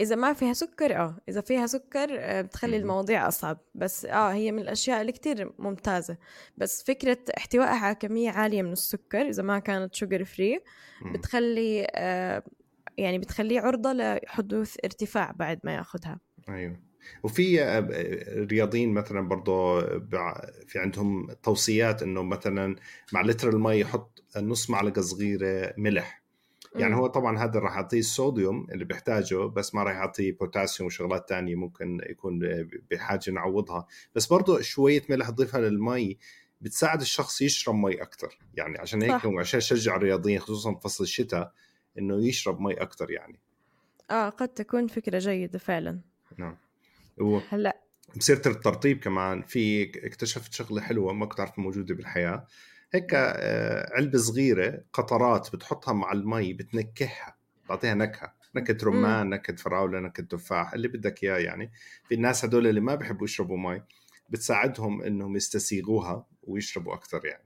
إذا 0.00 0.16
ما 0.16 0.32
فيها 0.32 0.52
سكر 0.52 0.96
آه. 0.96 1.20
إذا 1.28 1.40
فيها 1.40 1.66
سكر 1.66 2.08
آه، 2.10 2.40
بتخلي 2.40 2.76
المواضيع 2.76 3.28
أصعب. 3.28 3.58
بس 3.74 4.04
آه 4.04 4.32
هي 4.32 4.52
من 4.52 4.58
الأشياء 4.58 5.00
اللي 5.00 5.12
كتير 5.12 5.52
ممتازة. 5.58 6.16
بس 6.56 6.82
فكرة 6.82 7.18
احتوائها 7.38 7.84
على 7.86 7.94
كمية 7.94 8.30
عالية 8.30 8.62
من 8.62 8.72
السكر 8.72 9.28
إذا 9.28 9.42
ما 9.42 9.58
كانت 9.58 9.94
sugar 9.94 10.24
free 10.24 10.60
بتخلي 11.12 11.86
آه 11.94 12.42
يعني 12.98 13.18
بتخليه 13.18 13.60
عرضة 13.60 13.92
لحدوث 13.92 14.76
ارتفاع 14.84 15.30
بعد 15.30 15.60
ما 15.64 15.74
يأخذها. 15.74 16.20
أيوه. 16.48 16.80
وفي 17.22 17.62
آه، 17.62 17.88
رياضيين 18.50 18.94
مثلا 18.94 19.28
برضه 19.28 19.80
في 20.66 20.78
عندهم 20.78 21.26
توصيات 21.42 22.02
إنه 22.02 22.22
مثلا 22.22 22.76
مع 23.12 23.22
لتر 23.22 23.48
المي 23.48 23.80
يحط 23.80 24.24
نص 24.36 24.70
معلقة 24.70 25.00
صغيرة 25.02 25.74
ملح. 25.76 26.23
يعني 26.74 26.94
هو 26.96 27.06
طبعا 27.06 27.38
هذا 27.38 27.60
راح 27.60 27.74
يعطيه 27.74 27.98
الصوديوم 27.98 28.66
اللي 28.72 28.84
بيحتاجه 28.84 29.46
بس 29.46 29.74
ما 29.74 29.82
راح 29.82 29.94
يعطيه 29.94 30.32
بوتاسيوم 30.32 30.86
وشغلات 30.86 31.28
تانية 31.28 31.54
ممكن 31.54 32.00
يكون 32.10 32.40
بحاجة 32.90 33.30
نعوضها. 33.30 33.86
بس 34.14 34.26
برضه 34.26 34.60
شوية 34.60 35.02
ملح 35.08 35.30
تضيفها 35.30 35.60
للمي 35.60 36.18
بتساعد 36.60 37.00
الشخص 37.00 37.42
يشرب 37.42 37.74
مي 37.74 38.02
أكثر 38.02 38.38
يعني 38.54 38.78
عشان 38.78 39.02
هيك 39.02 39.26
عشان 39.38 39.58
يشجع 39.58 39.96
الرياضيين 39.96 40.40
خصوصا 40.40 40.70
بفصل 40.70 41.04
الشتاء 41.04 41.52
إنه 41.98 42.26
يشرب 42.26 42.60
مي 42.60 42.74
أكثر 42.74 43.10
يعني. 43.10 43.38
آه 44.10 44.28
قد 44.28 44.48
تكون 44.48 44.86
فكرة 44.86 45.18
جيدة 45.18 45.58
فعلا. 45.58 46.00
نعم. 46.38 46.56
و... 47.18 47.38
هلأ 47.48 47.80
بسيره 48.16 48.42
الترطيب 48.46 48.98
كمان. 49.00 49.42
في 49.42 49.84
اكتشفت 50.06 50.52
شغلة 50.52 50.80
حلوة 50.80 51.12
ما 51.12 51.26
كنت 51.26 51.40
أعرف 51.40 51.58
موجودة 51.58 51.94
بالحياة. 51.94 52.46
هيك 52.94 53.14
آه، 53.14 53.90
علبة 53.94 54.18
صغيرة 54.18 54.84
قطرات 54.92 55.52
بتحطها 55.52 55.92
مع 55.92 56.12
المي 56.12 56.52
بتنكهها 56.52 57.36
بتعطيها 57.64 57.94
نكهة 57.94 58.34
نكهة 58.54 58.76
رمان 58.84 59.30
نكهة 59.30 59.56
فراولة 59.56 60.00
نكهة 60.00 60.26
تفاح 60.26 60.72
اللي 60.72 60.88
بدك 60.88 61.22
إياه 61.24 61.38
يعني. 61.38 61.72
في 62.08 62.14
الناس 62.14 62.44
هدول 62.44 62.66
اللي 62.66 62.80
ما 62.80 62.94
بيحبوا 62.94 63.24
يشربوا 63.24 63.58
مي 63.58 63.82
بتساعدهم 64.30 65.02
إنهم 65.02 65.36
يستسيغوها 65.36 66.26
ويشربوا 66.42 66.94
أكثر 66.94 67.26
يعني. 67.26 67.44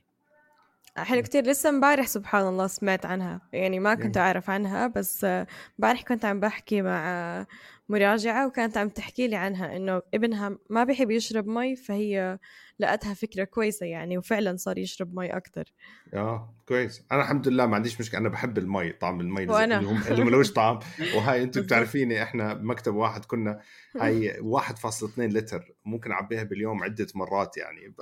حلو 0.97 1.23
كتير 1.23 1.45
لسه 1.45 1.69
امبارح 1.69 2.07
سبحان 2.07 2.47
الله 2.47 2.67
سمعت 2.67 3.07
عنها. 3.07 3.41
يعني 3.53 3.81
ما 3.81 3.95
كنت 3.95 4.17
أعرف 4.17 4.51
عنها 4.51 4.87
بس 4.87 5.25
امبارح 5.25 6.03
كنت 6.03 6.25
عم 6.25 6.41
بحكي 6.41 6.83
مع 6.83 7.47
مراجعة 7.89 8.47
وكانت 8.47 8.77
عم 8.77 8.89
تحكي 8.89 9.29
لي 9.29 9.37
عنها 9.37 9.77
إنه 9.77 10.03
ابنها 10.15 10.59
ما 10.71 10.85
بيحب 10.85 11.11
يشرب 11.11 11.47
مي 11.47 11.77
فهي 11.77 12.39
لقتها 12.81 13.15
فكرة 13.15 13.45
كويسة 13.45 13.87
يعني 13.87 14.19
وفعلا 14.19 14.57
صار 14.57 14.79
يشرب 14.79 15.15
مي 15.15 15.37
أكتر. 15.37 15.73
آه 16.15 16.55
كويس. 16.69 17.03
أنا 17.13 17.21
الحمد 17.23 17.49
لله 17.49 17.67
ما 17.67 17.77
عنديش 17.77 18.01
مشكلة. 18.01 18.21
أنا 18.21 18.29
بحب 18.29 18.59
المي 18.59 18.93
طعم 18.93 19.21
المي 19.21 19.47
وأنا. 19.47 19.79
اللي 19.79 19.89
هم 19.91 20.03
اللي 20.11 20.25
ملوش 20.25 20.53
طعم. 20.53 20.79
وهاي 21.17 21.45
بالضبط. 21.47 21.65
بتعرفيني 21.65 22.23
إحنا 22.23 22.55
بمكتب 22.55 22.95
واحد 22.95 23.25
كنا 23.25 23.61
هاي 24.01 24.33
1.2 24.41 25.19
لتر. 25.19 25.73
ممكن 25.85 26.13
أعبيها 26.13 26.43
باليوم 26.43 26.83
عدة 26.85 27.07
مرات 27.15 27.57
يعني. 27.57 27.95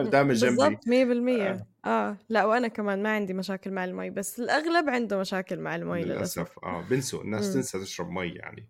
دائما 0.10 0.34
جنبي. 0.34 0.56
بالضبط 0.56 1.58
100% 1.64 1.86
آه. 1.86 2.16
لا 2.28 2.44
وأنا 2.44 2.68
كمان 2.68 3.02
ما 3.02 3.10
عندي 3.14 3.34
مشاكل 3.34 3.70
مع 3.70 3.84
المي 3.84 4.10
بس 4.10 4.40
الأغلب 4.40 4.88
عنده 4.88 5.18
مشاكل 5.18 5.58
مع 5.60 5.76
المي 5.76 6.02
للأسف. 6.04 6.38
للأسف. 6.38 6.58
آه 6.64 6.84
بنسوا. 6.90 7.22
الناس. 7.22 7.52
تنسى 7.54 7.78
تشرب 7.80 8.10
مي 8.10 8.28
يعني. 8.28 8.68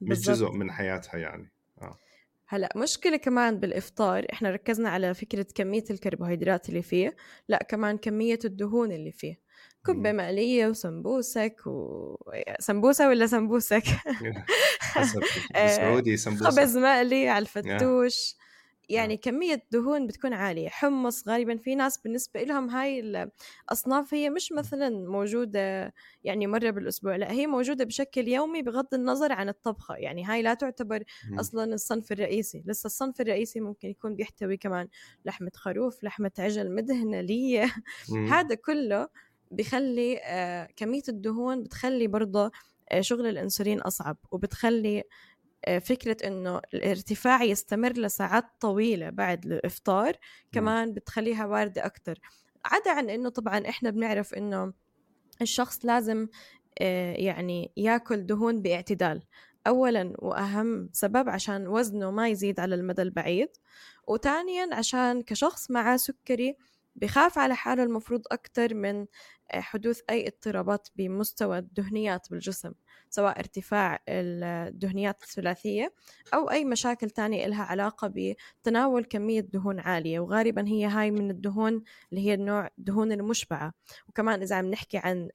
مش. 0.00 0.20
جزء 0.20 0.50
من 0.52 0.70
حياتها 0.72 1.18
يعني. 1.18 1.52
هلأ 2.48 2.68
مشكلة 2.76 3.16
كمان 3.16 3.60
بالإفطار 3.60 4.26
إحنا 4.32 4.50
ركزنا 4.50 4.88
على 4.88 5.14
فكرة 5.14 5.46
كمية 5.54 5.84
الكربوهيدرات 5.90 6.68
اللي 6.68 6.82
فيه 6.82 7.16
لأ 7.48 7.58
كمان 7.68 7.98
كمية 7.98 8.38
الدهون 8.44 8.92
اللي 8.92 9.12
فيه. 9.12 9.46
كبة. 9.86 10.12
مقلية 10.12 10.66
وسمبوسك 10.66 11.66
و... 11.66 12.16
سمبوسة 12.58 13.08
ولا 13.08 13.26
سمبوسك؟ 13.26 13.84
آه، 14.96 15.04
بالسعودي 15.54 16.16
سمبوسة 16.16 16.50
خبز 16.50 16.76
مقلي 16.78 17.28
على 17.28 17.42
الفتوش. 17.42 18.34
يعني 18.88 19.16
كمية 19.16 19.66
دهون 19.70 20.06
بتكون 20.06 20.32
عالية 20.32 20.68
حمص 20.68 21.28
غالبا 21.28 21.56
في 21.56 21.74
ناس 21.74 21.98
بالنسبة 21.98 22.42
لهم 22.42 22.70
هاي 22.70 23.00
الأصناف 23.70 24.14
هي 24.14 24.30
مش 24.30 24.52
مثلا 24.52 24.90
موجودة 24.90 25.94
يعني 26.24 26.46
مرة 26.46 26.70
بالأسبوع 26.70 27.16
لأ 27.16 27.32
هي 27.32 27.46
موجودة 27.46 27.84
بشكل 27.84 28.28
يومي 28.28 28.62
بغض 28.62 28.94
النظر 28.94 29.32
عن 29.32 29.48
الطبخة 29.48 29.94
يعني 29.94 30.24
هاي 30.24 30.42
لا 30.42 30.54
تعتبر 30.54 31.04
مم. 31.30 31.38
أصلا 31.38 31.74
الصنف 31.74 32.12
الرئيسي 32.12 32.62
لسه 32.66 32.86
الصنف 32.86 33.20
الرئيسي 33.20 33.60
ممكن 33.60 33.88
يكون 33.88 34.14
بيحتوي 34.14 34.56
كمان 34.56 34.88
لحمة 35.24 35.50
خروف 35.54 36.04
لحمة 36.04 36.32
عجل 36.38 36.74
مدهنة 36.74 37.20
لية 37.20 37.74
مم. 38.12 38.26
هذا 38.26 38.54
كله 38.54 39.08
بخلي 39.50 40.18
آه، 40.24 40.68
كمية 40.76 41.02
الدهون 41.08 41.62
بتخلي 41.62 42.06
برضه 42.06 42.50
آه، 42.90 43.00
شغل 43.00 43.26
الإنسولين 43.26 43.80
أصعب 43.80 44.16
وبتخلي 44.30 44.98
آه، 44.98 45.04
فكرة 45.80 46.16
إنه 46.26 46.60
الارتفاع 46.74 47.42
يستمر 47.42 47.92
لساعات 47.92 48.44
طويلة 48.60 49.10
بعد 49.10 49.46
الإفطار 49.46 50.16
كمان 50.52 50.94
بتخليها 50.94 51.46
واردة 51.46 51.86
أكتر. 51.86 52.20
عدا 52.64 52.90
عن 52.90 53.10
إنه 53.10 53.28
طبعا 53.28 53.68
إحنا 53.68 53.90
بنعرف 53.90 54.34
إنه 54.34 54.72
الشخص 55.42 55.84
لازم 55.84 56.28
آه، 56.80 57.12
يعني 57.12 57.72
ياكل 57.76 58.26
دهون 58.26 58.62
باعتدال. 58.62 59.22
اولا 59.66 60.12
وأهم 60.18 60.88
سبب 60.92 61.28
عشان 61.28 61.68
وزنه 61.68 62.10
ما 62.10 62.28
يزيد 62.28 62.60
على 62.60 62.74
المدى 62.74 63.02
البعيد 63.02 63.48
وثانيا 64.06 64.74
عشان 64.74 65.22
كشخص 65.22 65.70
معاه 65.70 65.96
سكري 65.96 66.56
بخاف 66.96 67.38
على 67.38 67.54
حاله 67.56 67.82
المفروض 67.82 68.22
أكثر 68.30 68.74
من 68.74 69.00
آه، 69.00 69.06
حدوث 69.52 70.00
أي 70.10 70.26
اضطرابات 70.26 70.88
بمستوى 70.96 71.58
الدهنيات 71.58 72.30
بالجسم 72.30 72.72
سواء 73.10 73.38
ارتفاع 73.38 73.98
الدهنيات 74.08 75.22
الثلاثية 75.22 75.92
أو 76.34 76.50
أي 76.50 76.64
مشاكل 76.64 77.10
تانية 77.10 77.46
إلها 77.46 77.62
علاقة 77.62 78.12
بتناول 78.62 79.04
كمية 79.04 79.40
دهون 79.40 79.80
عالية 79.80 80.20
وغالبا 80.20 80.68
هي 80.68 80.86
هاي 80.86 81.10
من 81.10 81.30
الدهون 81.30 81.82
اللي 82.12 82.26
هي 82.26 82.34
النوع 82.34 82.70
الدهون 82.78 83.12
المشبعة. 83.12 83.72
وكمان 84.08 84.42
إذا 84.42 84.56
عم 84.56 84.70
نحكي 84.70 84.98
عن 84.98 85.28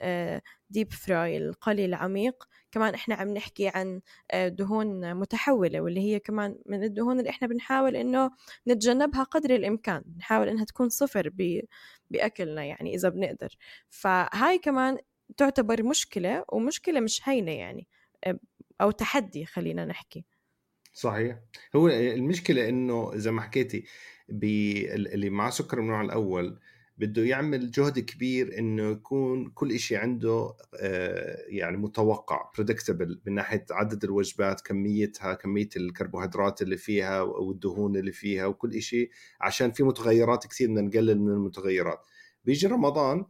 ديب 0.69 0.91
فراي 0.93 1.37
القلي 1.37 1.85
العميق 1.85 2.47
كمان 2.71 2.93
إحنا 2.93 3.15
عم 3.15 3.27
نحكي 3.33 3.67
عن 3.67 4.01
آه، 4.31 4.47
دهون 4.47 5.15
متحولة 5.15 5.81
واللي 5.81 5.99
هي 5.99 6.19
كمان 6.19 6.57
من 6.65 6.83
الدهون 6.83 7.19
اللي 7.19 7.29
إحنا 7.29 7.47
بنحاول 7.47 7.95
إنه 7.95 8.31
نتجنبها 8.67 9.23
قدر 9.23 9.55
الإمكان. 9.55 10.03
نحاول 10.17 10.47
إنها 10.49 10.65
تكون 10.65 10.89
صفر 10.89 11.29
ب... 12.11 12.21
بأكلنا 12.21 12.65
يعني 12.65 12.95
إذا 12.95 13.09
بنقدر. 13.09 13.57
فهاي 13.89 14.57
كمان 14.59 14.97
تعتبر 15.37 15.83
مشكلة 15.83 16.45
ومشكلة 16.49 16.99
مش 16.99 17.29
هينة 17.29 17.51
يعني 17.51 17.87
أو 18.81 18.91
تحدي 18.91 19.45
خلينا 19.45 19.85
نحكي. 19.85 20.25
صحيح. 20.93 21.39
هو 21.75 21.87
المشكلة 21.89 22.69
إنه 22.69 23.11
زي 23.15 23.31
ما 23.31 23.41
حكيتي 23.41 23.85
اللي 24.29 25.29
معه 25.29 25.49
سكر 25.49 25.79
النوع 25.79 26.01
الأول 26.01 26.59
بده 27.01 27.21
يعمل 27.23 27.71
جهد 27.71 27.99
كبير 27.99 28.59
إنه 28.59 28.91
يكون 28.91 29.49
كل 29.49 29.79
شيء 29.79 29.97
عنده 29.97 30.53
آه، 30.75 31.45
يعني 31.47 31.77
متوقع 31.77 32.51
بريدكتبل 32.57 33.21
من 33.25 33.35
ناحية 33.35 33.65
عدد 33.71 34.03
الوجبات 34.03 34.61
كميتها 34.61 35.33
كمية 35.33 35.69
الكربوهيدرات 35.75 36.61
اللي 36.61 36.77
فيها 36.77 37.21
والدهون 37.21 37.95
اللي 37.95 38.11
فيها 38.11 38.45
وكل 38.45 38.81
شيء 38.81 39.09
عشان 39.41 39.71
في 39.71 39.83
متغيرات 39.83 40.47
كثير 40.47 40.67
بدنا 40.67 40.81
نقلل 40.81 41.19
من 41.19 41.31
المتغيرات. 41.31 41.99
بيجي 42.45 42.67
رمضان 42.67 43.25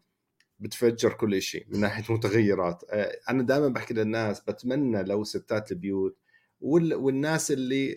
بتفجر 0.59 1.13
كل 1.13 1.41
شيء 1.41 1.65
من 1.69 1.79
ناحية 1.79 2.13
متغيرات. 2.13 2.83
آه، 2.89 3.19
أنا 3.29 3.43
دائما 3.43 3.67
بحكي 3.67 3.93
للناس 3.93 4.39
بتمنى 4.39 5.03
لو 5.03 5.23
ستات 5.23 5.71
البيوت 5.71 6.17
والناس 6.61 7.51
اللي 7.51 7.95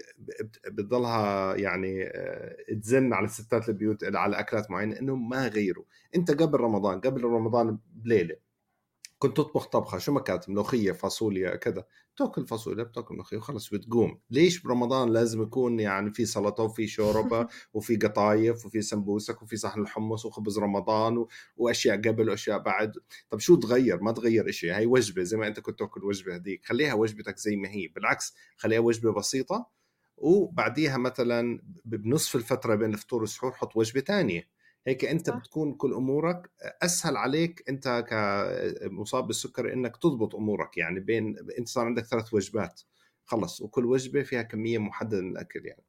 بتضلها 0.66 1.54
يعني 1.56 2.02
آه، 2.06 2.56
تزن 2.82 3.12
على 3.12 3.24
الستات 3.24 3.68
البيوت 3.68 4.04
على 4.16 4.40
أكلات 4.40 4.70
معينة 4.70 5.00
إنهم 5.00 5.28
ما 5.28 5.48
غيروا. 5.48 5.84
أنت 6.16 6.30
قبل 6.30 6.60
رمضان 6.60 7.00
قبل 7.00 7.24
رمضان 7.24 7.78
بليلة 7.94 8.36
كنت 9.24 9.36
تطبخ 9.36 9.66
طبخة 9.66 9.98
شو 9.98 10.12
ما 10.12 10.20
كانت 10.20 10.48
ملوخية 10.48 10.92
فاصوليا 10.92 11.56
كذا. 11.56 11.84
تأكل 12.16 12.46
فاصوليا 12.46 12.84
بتأكل 12.84 13.14
ملوخية 13.14 13.36
وخلص 13.36 13.70
بتقوم 13.74 14.20
ليش 14.30 14.62
برمضان 14.62 15.08
لازم 15.12 15.42
يكون 15.42 15.80
يعني 15.80 16.10
في 16.10 16.24
سلطة 16.26 16.62
وفي 16.64 16.86
شوربة 16.86 17.46
وفي 17.74 17.96
قطايف 17.96 18.66
وفي 18.66 18.82
سمبوسك 18.82 19.42
وفي 19.42 19.56
صحن 19.56 19.80
الحمص 19.80 20.26
وخبز 20.26 20.58
رمضان 20.58 21.18
و... 21.18 21.28
وأشياء 21.56 21.96
قبل 21.96 22.30
وأشياء 22.30 22.58
بعد. 22.58 22.92
طب 23.30 23.38
شو 23.38 23.56
تغير؟ 23.56 24.02
ما 24.02 24.12
تغير 24.12 24.50
شيء 24.50 24.74
هاي 24.76 24.86
وجبة 24.86 25.22
زي 25.22 25.36
ما 25.36 25.46
أنت 25.46 25.60
كنت 25.60 25.78
تأكل 25.78 26.04
وجبة 26.04 26.34
هذيك 26.34 26.66
خليها 26.66 26.94
وجبتك 26.94 27.38
زي 27.38 27.56
ما 27.56 27.68
هي. 27.68 27.88
بالعكس 27.88 28.34
خليها 28.56 28.80
وجبة 28.80 29.12
بسيطة 29.12 29.66
وبعديها 30.16 30.96
مثلا 30.96 31.60
بنصف 31.84 32.36
الفترة 32.36 32.74
بين 32.74 32.92
الفطور 32.94 33.20
والسحور 33.20 33.52
حط 33.52 33.76
وجبة 33.76 34.00
ثانية 34.00 34.48
هيك 34.86 35.04
أنت 35.04 35.30
صح. 35.30 35.36
بتكون 35.38 35.74
كل 35.74 35.94
أمورك 35.94 36.50
أسهل 36.82 37.16
عليك 37.16 37.64
أنت 37.68 38.04
كمصاب 38.08 39.26
بالسكر 39.26 39.72
إنك 39.72 39.96
تضبط 39.96 40.34
أمورك 40.34 40.76
يعني 40.78 41.00
بين 41.00 41.36
أنت 41.58 41.68
صار 41.68 41.86
عندك 41.86 42.04
ثلاث 42.04 42.34
وجبات 42.34 42.80
خلص 43.24 43.60
وكل 43.60 43.84
وجبة 43.86 44.22
فيها 44.22 44.42
كمية 44.42 44.78
محددة 44.78 45.20
من 45.20 45.30
الأكل 45.32 45.66
يعني 45.66 45.84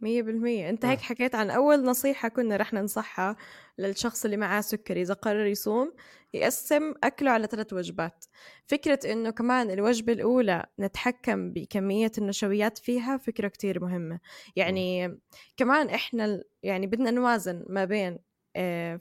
مية 0.00 0.22
بالمية. 0.22 0.70
أنت 0.70 0.84
هيك 0.84 1.00
حكيت 1.00 1.34
عن 1.34 1.50
أول 1.50 1.84
نصيحة 1.84 2.28
كنا 2.28 2.56
رح 2.56 2.72
ننصحها 2.72 3.36
للشخص 3.78 4.24
اللي 4.24 4.36
معاه 4.36 4.60
سكري 4.60 5.02
إذا 5.02 5.14
قرر 5.14 5.46
يصوم 5.46 5.92
يقسم 6.34 6.94
أكله 7.04 7.30
على 7.30 7.46
ثلاث 7.46 7.72
وجبات. 7.72 8.24
فكرة 8.66 8.98
إنه 9.12 9.30
كمان 9.30 9.70
الوجبة 9.70 10.12
الأولى 10.12 10.66
نتحكم 10.80 11.52
بكمية 11.52 12.12
النشويات 12.18 12.78
فيها 12.78 13.16
فكرة 13.16 13.48
كتير 13.48 13.84
مهمة. 13.84 14.20
يعني. 14.56 15.18
كمان 15.56 15.88
إحنا 15.88 16.42
يعني 16.62 16.86
بدنا 16.86 17.10
نوازن 17.10 17.64
ما 17.68 17.84
بين 17.84 18.18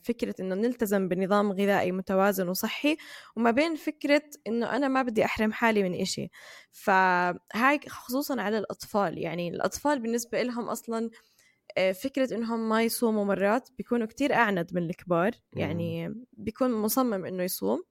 فكرة 0.03 0.35
إنه 0.39 0.55
نلتزم 0.55 1.07
بنظام 1.07 1.51
غذائي 1.51 1.91
متوازن 1.91 2.49
وصحي 2.49 2.97
وما 3.35 3.51
بين 3.51 3.75
فكرة 3.75 4.21
إنه 4.47 4.75
أنا 4.75 4.87
ما 4.87 5.01
بدي 5.01 5.25
أحرم 5.25 5.53
حالي 5.53 5.83
من 5.83 6.01
إشي. 6.01 6.29
فهاي 6.71 7.79
خصوصا 7.89 8.41
على 8.41 8.57
الأطفال 8.57 9.17
يعني 9.17 9.49
الأطفال 9.49 9.99
بالنسبة 9.99 10.41
لهم 10.43 10.69
أصلا 10.69 11.09
فكرة 12.03 12.35
إنهم 12.35 12.69
ما 12.69 12.83
يصوموا 12.83 13.25
مرات 13.25 13.69
بيكونوا 13.77 14.07
كتير 14.07 14.33
أعند 14.33 14.73
من 14.73 14.89
الكبار 14.89 15.31
يعني 15.55 16.13
بيكون 16.33 16.71
مصمم 16.73 17.25
إنه 17.25 17.43
يصوم. 17.43 17.83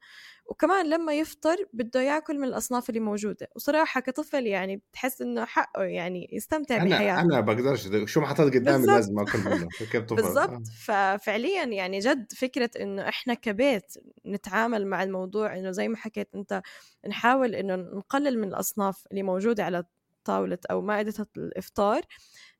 وكمان 0.47 0.91
لما 0.91 1.15
يفطر 1.15 1.57
بده 1.73 2.01
ياكل 2.03 2.39
من 2.39 2.49
الأصناف 2.49 2.89
اللي 2.89 3.01
موجودة. 3.01 3.49
وصراحة 3.57 4.01
كطفل 4.01 4.47
يعني 4.47 4.77
بتحس 4.77 5.23
إنه 5.23 5.45
حقه 5.45 5.83
يعني 5.83 6.29
يستمتع 6.33 6.77
أنا 6.77 6.91
بحياته. 6.91 7.21
أنا 7.21 7.41
بقدرش 7.41 7.89
شو 8.05 8.21
ما 8.21 8.27
حطيت 8.27 8.55
قدامي 8.55 8.87
لازم 8.87 9.19
آكل 9.19 9.39
منه. 9.39 9.69
كيف 9.79 9.97
طفل 10.05 10.17
بالضبط. 10.17 10.63
ففعليا 10.85 11.65
يعني 11.65 11.99
جد 11.99 12.33
فكرة 12.33 12.71
إنه 12.81 13.09
إحنا 13.09 13.35
كبيت 13.35 13.95
نتعامل 14.27 14.87
مع 14.87 15.03
الموضوع 15.03 15.57
إنه 15.57 15.71
زي 15.71 15.89
ما 15.89 15.97
حكيت 15.97 16.29
أنت 16.35 16.63
نحاول 17.09 17.55
إنه 17.55 17.77
نقلل 17.77 18.39
من 18.39 18.49
الأصناف 18.49 19.07
اللي 19.11 19.23
موجودة 19.23 19.65
على 19.65 19.85
طاولة 20.25 20.59
أو 20.71 20.81
مائدة 20.81 21.29
الإفطار 21.37 22.03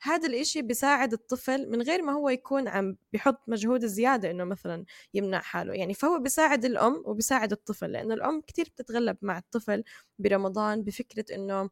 هذا 0.03 0.27
الإشي 0.29 0.62
بيساعد 0.62 1.12
الطفل 1.12 1.70
من 1.70 1.83
غير 1.83 2.03
ما 2.03 2.12
هو 2.12 2.29
يكون 2.29 2.68
عم 2.68 2.96
بيحط 3.12 3.48
مجهود 3.48 3.87
زيادة 3.87 4.31
إنه 4.31 4.44
مثلا 4.44 4.85
يمنع 5.14 5.40
حاله 5.40 5.74
يعني 5.74 5.94
فهو 5.94 6.18
بيساعد 6.18 6.64
الأم 6.64 7.03
وبيساعد 7.07 7.53
الطفل 7.53 7.92
لأنه 7.92 8.14
الأم 8.14 8.40
كتير 8.40 8.64
بتتغلب 8.64 9.16
مع 9.22 9.38
الطفل 9.38 9.85
برمضان 10.18 10.83
بفكرة 10.83 11.35
إنه 11.35 11.70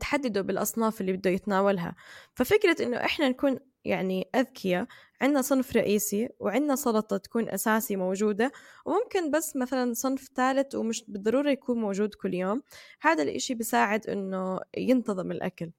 تحدده 0.00 0.40
بالأصناف 0.40 1.00
اللي 1.00 1.12
بده 1.12 1.30
يتناولها 1.30 1.94
ففكرة 2.34 2.82
إنه 2.84 2.96
إحنا 2.96 3.28
نكون 3.28 3.58
يعني 3.84 4.28
أذكياء 4.34 4.86
عندنا 5.20 5.42
صنف 5.42 5.76
رئيسي 5.76 6.28
وعندنا 6.40 6.76
سلطة 6.76 7.16
تكون 7.16 7.48
أساسي 7.48 7.96
موجودة 7.96 8.52
وممكن 8.86 9.30
بس 9.30 9.56
مثلا 9.56 9.92
صنف 9.94 10.28
ثالث 10.36 10.74
ومش 10.74 11.04
بالضرورة 11.08 11.50
يكون 11.50 11.80
موجود 11.80 12.14
كل 12.14 12.34
يوم. 12.34 12.62
هذا 13.00 13.22
الإشي 13.22 13.54
بيساعد 13.54 14.06
إنه 14.06 14.60
ينتظم 14.76 15.32
الأكل. 15.32 15.70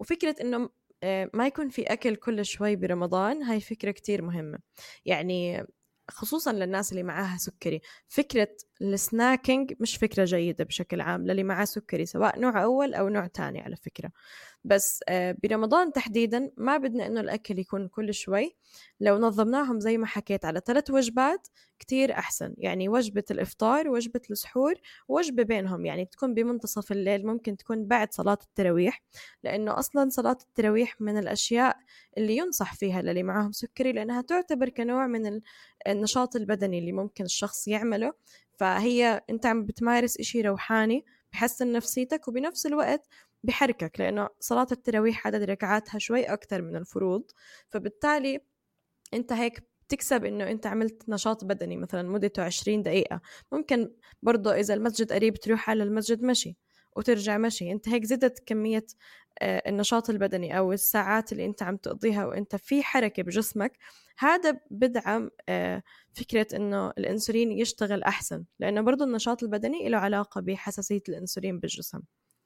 وفكرة 0.00 0.36
إنه 0.40 0.70
آه، 1.02 1.30
ما 1.34 1.46
يكون 1.46 1.68
في 1.68 1.82
أكل 1.82 2.16
كل 2.16 2.44
شوي 2.44 2.76
برمضان 2.76 3.42
هاي 3.42 3.60
فكرة 3.60 3.90
كتير 3.90 4.22
مهمة. 4.22 4.58
يعني 5.04 5.66
خصوصا 6.10 6.52
للناس 6.52 6.92
اللي 6.92 7.02
معاها 7.02 7.38
سكري. 7.38 7.80
فكرة 8.08 8.48
ال 8.80 8.90
snacking 8.90 9.74
مش 9.80 9.96
فكرة 9.96 10.24
جيدة 10.24 10.64
بشكل 10.64 11.00
عام 11.00 11.26
للي 11.26 11.42
معاه 11.42 11.64
سكري 11.64 12.06
سواء 12.06 12.40
نوع 12.40 12.62
أول 12.62 12.94
أو 12.94 13.08
نوع 13.08 13.26
تاني 13.26 13.60
على 13.60 13.76
فكرة. 13.76 14.10
بس 14.64 15.00
آه، 15.08 15.36
برمضان 15.42 15.92
تحديدا 15.92 16.50
ما 16.56 16.76
بدنا 16.76 17.06
إنه 17.06 17.20
الأكل 17.20 17.58
يكون 17.58 17.88
كل 17.88 18.14
شوي. 18.14 18.56
لو 19.00 19.18
نظمناهم 19.18 19.80
زي 19.80 19.98
ما 19.98 20.06
حكيت 20.06 20.44
على 20.44 20.60
ثلاث 20.66 20.90
وجبات 20.90 21.48
كتير 21.78 22.12
أحسن. 22.12 22.54
يعني 22.58 22.88
وجبة 22.88 23.24
الإفطار 23.30 23.88
وجبة 23.88 24.20
السحور 24.30 24.74
وجبة 25.08 25.42
بينهم. 25.42 25.86
يعني 25.86 26.04
تكون 26.04 26.34
بمنتصف 26.34 26.92
الليل 26.92 27.26
ممكن 27.26 27.56
تكون 27.56 27.86
بعد 27.86 28.12
صلاة 28.12 28.38
التراويح 28.42 29.02
لأنه 29.44 29.78
أصلا 29.78 30.08
صلاة 30.10 30.38
التراويح 30.48 31.00
من 31.00 31.18
الأشياء 31.18 31.76
اللي 32.18 32.36
ينصح 32.36 32.74
فيها 32.74 33.02
للي 33.02 33.22
معاهم 33.22 33.52
سكري 33.52 33.92
لأنها 33.92 34.22
تعتبر 34.22 34.68
كنوع 34.68 35.06
من 35.06 35.40
النشاط 35.86 36.36
البدني 36.36 36.78
اللي 36.78 36.92
ممكن 36.92 37.24
الشخص 37.24 37.68
يعمله. 37.68 38.12
فهي 38.56 39.22
أنت 39.30 39.46
عم 39.46 39.64
بتمارس 39.64 40.20
إشي 40.20 40.40
روحاني 40.42 41.04
بحسن 41.32 41.72
نفسيتك 41.72 42.28
وبنفس 42.28 42.66
الوقت 42.66 43.08
بحركك 43.44 44.00
لأنه 44.00 44.28
صلاة 44.40 44.66
التراويح 44.72 45.26
عدد 45.26 45.42
ركعاتها 45.42 45.98
شوي 45.98 46.24
أكثر 46.24 46.62
من 46.62 46.76
الفروض. 46.76 47.22
فبالتالي 47.70 48.40
أنت 49.14 49.32
هيك 49.32 49.62
بتكسب 49.88 50.24
إنه 50.24 50.50
أنت 50.50 50.66
عملت 50.66 51.08
نشاط 51.08 51.44
بدني 51.44 51.76
مثلا 51.76 52.08
مدته 52.08 52.42
20 52.42 52.82
دقيقة. 52.82 53.20
ممكن 53.52 53.90
برضه 54.22 54.54
إذا 54.54 54.74
المسجد 54.74 55.12
قريب 55.12 55.34
تروح 55.34 55.70
على 55.70 55.82
المسجد 55.82 56.22
مشي 56.22 56.56
وترجع 56.96 57.38
مشي. 57.38 57.72
أنت 57.72 57.88
هيك 57.88 58.04
زدت 58.04 58.42
كمية 58.46 58.86
آه، 59.42 59.62
النشاط 59.68 60.10
البدني 60.10 60.58
أو 60.58 60.72
الساعات 60.72 61.32
اللي 61.32 61.44
أنت 61.44 61.62
عم 61.62 61.76
تقضيها 61.76 62.26
وأنت 62.26 62.56
في 62.56 62.82
حركة 62.82 63.22
بجسمك 63.22 63.78
هذا 64.18 64.60
بدعم 64.70 65.30
آه، 65.48 65.82
فكرة 66.12 66.46
إنه 66.56 66.90
الإنسولين 66.90 67.52
يشتغل 67.52 68.02
أحسن 68.02 68.44
لأنه 68.58 68.80
برضه 68.80 69.04
النشاط 69.04 69.42
البدني 69.42 69.88
له 69.88 69.98
علاقة 69.98 70.40
بحساسية 70.40 71.02
الإنسولين 71.08 71.58
بالجسم. 71.58 72.00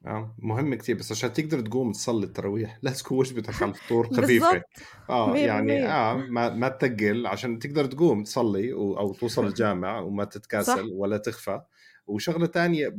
آه 0.06 0.34
مهم 0.38 0.74
كثير 0.74 0.96
بس 0.96 1.12
عشان 1.12 1.32
تقدر 1.32 1.60
تقوم 1.60 1.92
تصلي 1.92 2.26
التراويح 2.26 2.78
لازم 2.82 3.04
تكون 3.04 3.18
وجبتك 3.18 3.62
على 3.62 3.70
الفطور 3.70 4.14
خفيفه 4.14 4.62
آه 5.10 5.36
يعني 5.36 5.86
آه 5.86 6.14
ما 6.14 6.54
ما 6.54 6.68
تثقل 6.68 7.26
عشان 7.26 7.58
تقدر 7.58 7.84
تقوم 7.84 8.22
تصلي 8.22 8.72
أو 8.72 9.14
توصل 9.14 9.46
الجامع 9.48 10.00
وما 10.00 10.24
تتكاسل 10.24 10.72
صح. 10.72 10.84
ولا 10.92 11.16
تخفى. 11.16 11.60
وشغلة 12.06 12.46
ثانية 12.46 12.96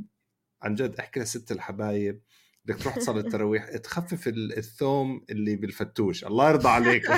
عن 0.62 0.76
جد 0.76 0.96
أحكي 1.00 1.20
لست 1.20 1.52
الحبايب 1.52 2.22
بدك 2.66 2.78
تروح 2.78 2.96
تصلي 2.96 3.20
التراويح 3.26 3.78
تخفف 3.78 4.28
الثوم 4.28 5.26
اللي 5.30 5.56
بالفتوش. 5.56 6.26
الله 6.26 6.50
يرضى 6.50 6.70
عليك. 6.78 7.10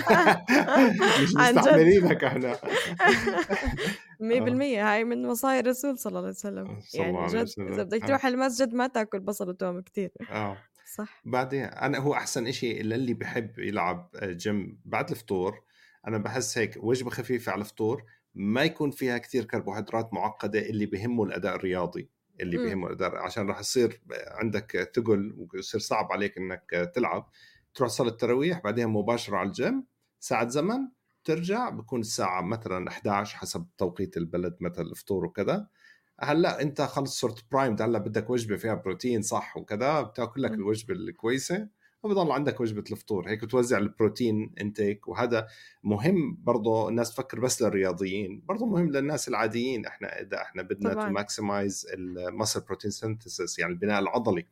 مش 1.21 1.36
مستحملينك 1.36 2.23
إحنا. 2.23 2.56
100% 2.56 2.60
هاي 4.21 5.03
من 5.03 5.25
وصايا 5.25 5.60
الرسول 5.60 5.97
صلى 5.97 6.10
الله 6.10 6.19
عليه 6.19 6.29
وسلم. 6.29 6.79
يعني 6.93 7.27
جد 7.27 7.47
إذا 7.60 7.84
بدك 7.84 8.08
تروح 8.08 8.25
المسجد 8.25 8.73
ما 8.73 8.88
تأكل 8.88 9.19
بصل 9.19 9.49
وتوم 9.49 9.82
كثير 9.82 10.12
آه. 10.32 10.58
صح. 10.95 11.21
بعدين 11.25 11.63
أنا 11.63 11.97
هو 11.97 12.13
أحسن 12.13 12.51
شيء 12.51 12.84
للي 12.84 13.13
بحب 13.13 13.60
يلعب 13.60 14.10
جيم 14.23 14.79
بعد 14.86 15.10
الفطور. 15.10 15.63
أنا 16.08 16.17
بحس 16.17 16.58
هيك 16.58 16.84
وجبة 16.84 17.10
خفيفة 17.10 17.51
على 17.51 17.62
الفطور 17.62 18.03
ما 18.36 18.63
يكون 18.63 18.91
فيها 18.91 19.17
كثير 19.17 19.45
كربوهيدرات 19.45 20.13
معقدة 20.13 20.60
اللي 20.60 20.86
بهمه 20.86 21.23
الأداء 21.23 21.56
الرياضي. 21.56 22.10
اللي 22.41 22.58
إمم. 22.58 22.65
بيهمه 22.65 22.88
الاداء 22.88 23.15
عشان 23.15 23.48
راح 23.48 23.60
يصير 23.60 24.02
عندك 24.28 24.91
ثقل 24.96 25.48
ويصير 25.54 25.80
صعب 25.82 26.12
عليك 26.12 26.38
إنك 26.38 26.91
تلعب 26.96 27.30
تروح 27.74 27.89
تصلي 27.89 28.10
التراويح 28.10 28.60
بعدين 28.63 28.88
مباشرة 28.88 29.38
على 29.38 29.48
الجيم 29.48 29.86
ساعة 30.19 30.48
زمن 30.48 30.88
ترجع 31.24 31.69
بكون 31.69 32.00
الساعة 32.00 32.41
مثلا 32.41 32.89
11 32.89 33.38
حسب 33.38 33.65
توقيت 33.78 34.17
البلد 34.17 34.58
مثلا 34.62 34.86
الفطور 34.86 35.26
وكذا 35.26 35.67
هلأ 36.19 36.62
أنت 36.62 36.82
خلص 36.82 37.19
صرت 37.19 37.46
primed 37.52 37.76
هلأ 37.82 38.00
بدك 38.00 38.30
وجبة 38.30 38.58
فيها 38.58 38.74
بروتين 38.74 39.22
صح 39.22 39.58
وكذا 39.58 40.02
بتأكل 40.02 40.41
لك 40.41 40.52
إمم. 40.52 40.60
الوجبة 40.60 40.93
الكويسة 40.93 41.67
وبضل 42.04 42.32
عندك 42.32 42.62
وجبة 42.62 42.84
الفطور. 42.92 43.30
هيك 43.30 43.46
توزع 43.52 43.78
البروتين 43.78 44.54
intake 44.62 45.08
وهذا 45.08 45.48
مهم 45.84 46.38
برضه 46.44 46.89
الناس 46.89 47.13
تفكر 47.13 47.39
بس 47.39 47.62
للرياضيين 47.62 48.44
برضه 48.46 48.66
مهم 48.66 48.89
للناس 48.92 49.28
العاديين. 49.28 49.86
إحنا 49.86 50.22
إذا 50.22 50.42
إحنا 50.42 50.62
بدنا 50.62 50.94
to 50.93 51.10
maximize 51.10 51.88
ال 51.93 52.03
muscle 52.03 52.62
protein 52.62 52.91
synthesis 52.91 53.60
يعني 53.60 53.74
البناء 53.74 54.00
العضلي 54.00 54.46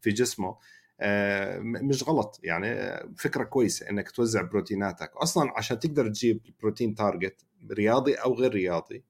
في 0.00 0.10
جسمه 0.10 0.56
آه، 1.00 1.58
مش 1.58 2.08
غلط. 2.08 2.40
يعني 2.42 2.98
فكرة 3.16 3.44
كويسة 3.44 3.90
إنك 3.90 4.10
توزع 4.10 4.42
بروتيناتك. 4.42 5.16
أصلا 5.16 5.52
عشان 5.56 5.78
تقدر 5.78 6.08
تجيب 6.08 6.40
protein 6.60 6.94
target 6.94 7.44
رياضي 7.70 8.14
أو 8.14 8.34
غير 8.34 8.52
رياضي 8.52 9.04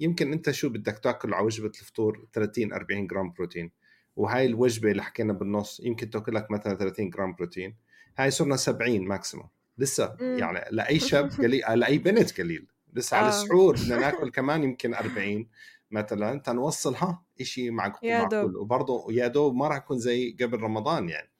يمكن 0.00 0.32
أنت 0.32 0.50
شو 0.50 0.68
بدك 0.68 0.98
تاكل 0.98 1.34
على 1.34 1.46
وجبة 1.46 1.72
الفطور؟ 1.80 2.26
30 2.32 2.72
40 2.72 3.06
جرام 3.06 3.32
بروتين. 3.32 3.70
وهاي 4.16 4.46
الوجبة 4.46 4.90
اللي 4.90 5.02
حكينا 5.02 5.32
بالنص 5.32 5.80
يمكن 5.80 6.10
تأكل 6.10 6.34
لك 6.34 6.50
مثلا 6.50 6.74
30 6.74 7.10
جرام 7.10 7.34
بروتين. 7.34 7.76
هاي 8.18 8.30
صرنا 8.30 8.56
70 8.56 9.08
maximum 9.08 9.48
لسه. 9.78 10.16
يعني 10.20 10.64
لأي 10.70 10.98
شاب 10.98 11.30
قليل 11.42 11.62
لأي 11.78 11.98
بنت 11.98 12.40
قليل. 12.40 12.66
لسه 12.92 13.16
على 13.16 13.26
آه. 13.26 13.28
السحور 13.28 13.76
بدنا 13.76 13.96
ناكل 14.10 14.30
كمان 14.30 14.62
يمكن 14.62 14.94
40 14.94 15.48
مثلا. 15.90 16.40
تنوصل 16.40 16.94
ها 16.94 17.22
شيء 17.42 17.70
معقول. 17.70 18.56
وبرضه 18.56 19.06
يا 19.12 19.26
دوب 19.26 19.54
ما 19.54 19.68
راح 19.68 19.76
يكون 19.76 19.98
زي 19.98 20.36
قبل 20.40 20.60
رمضان 20.60 21.08
يعني. 21.08 21.30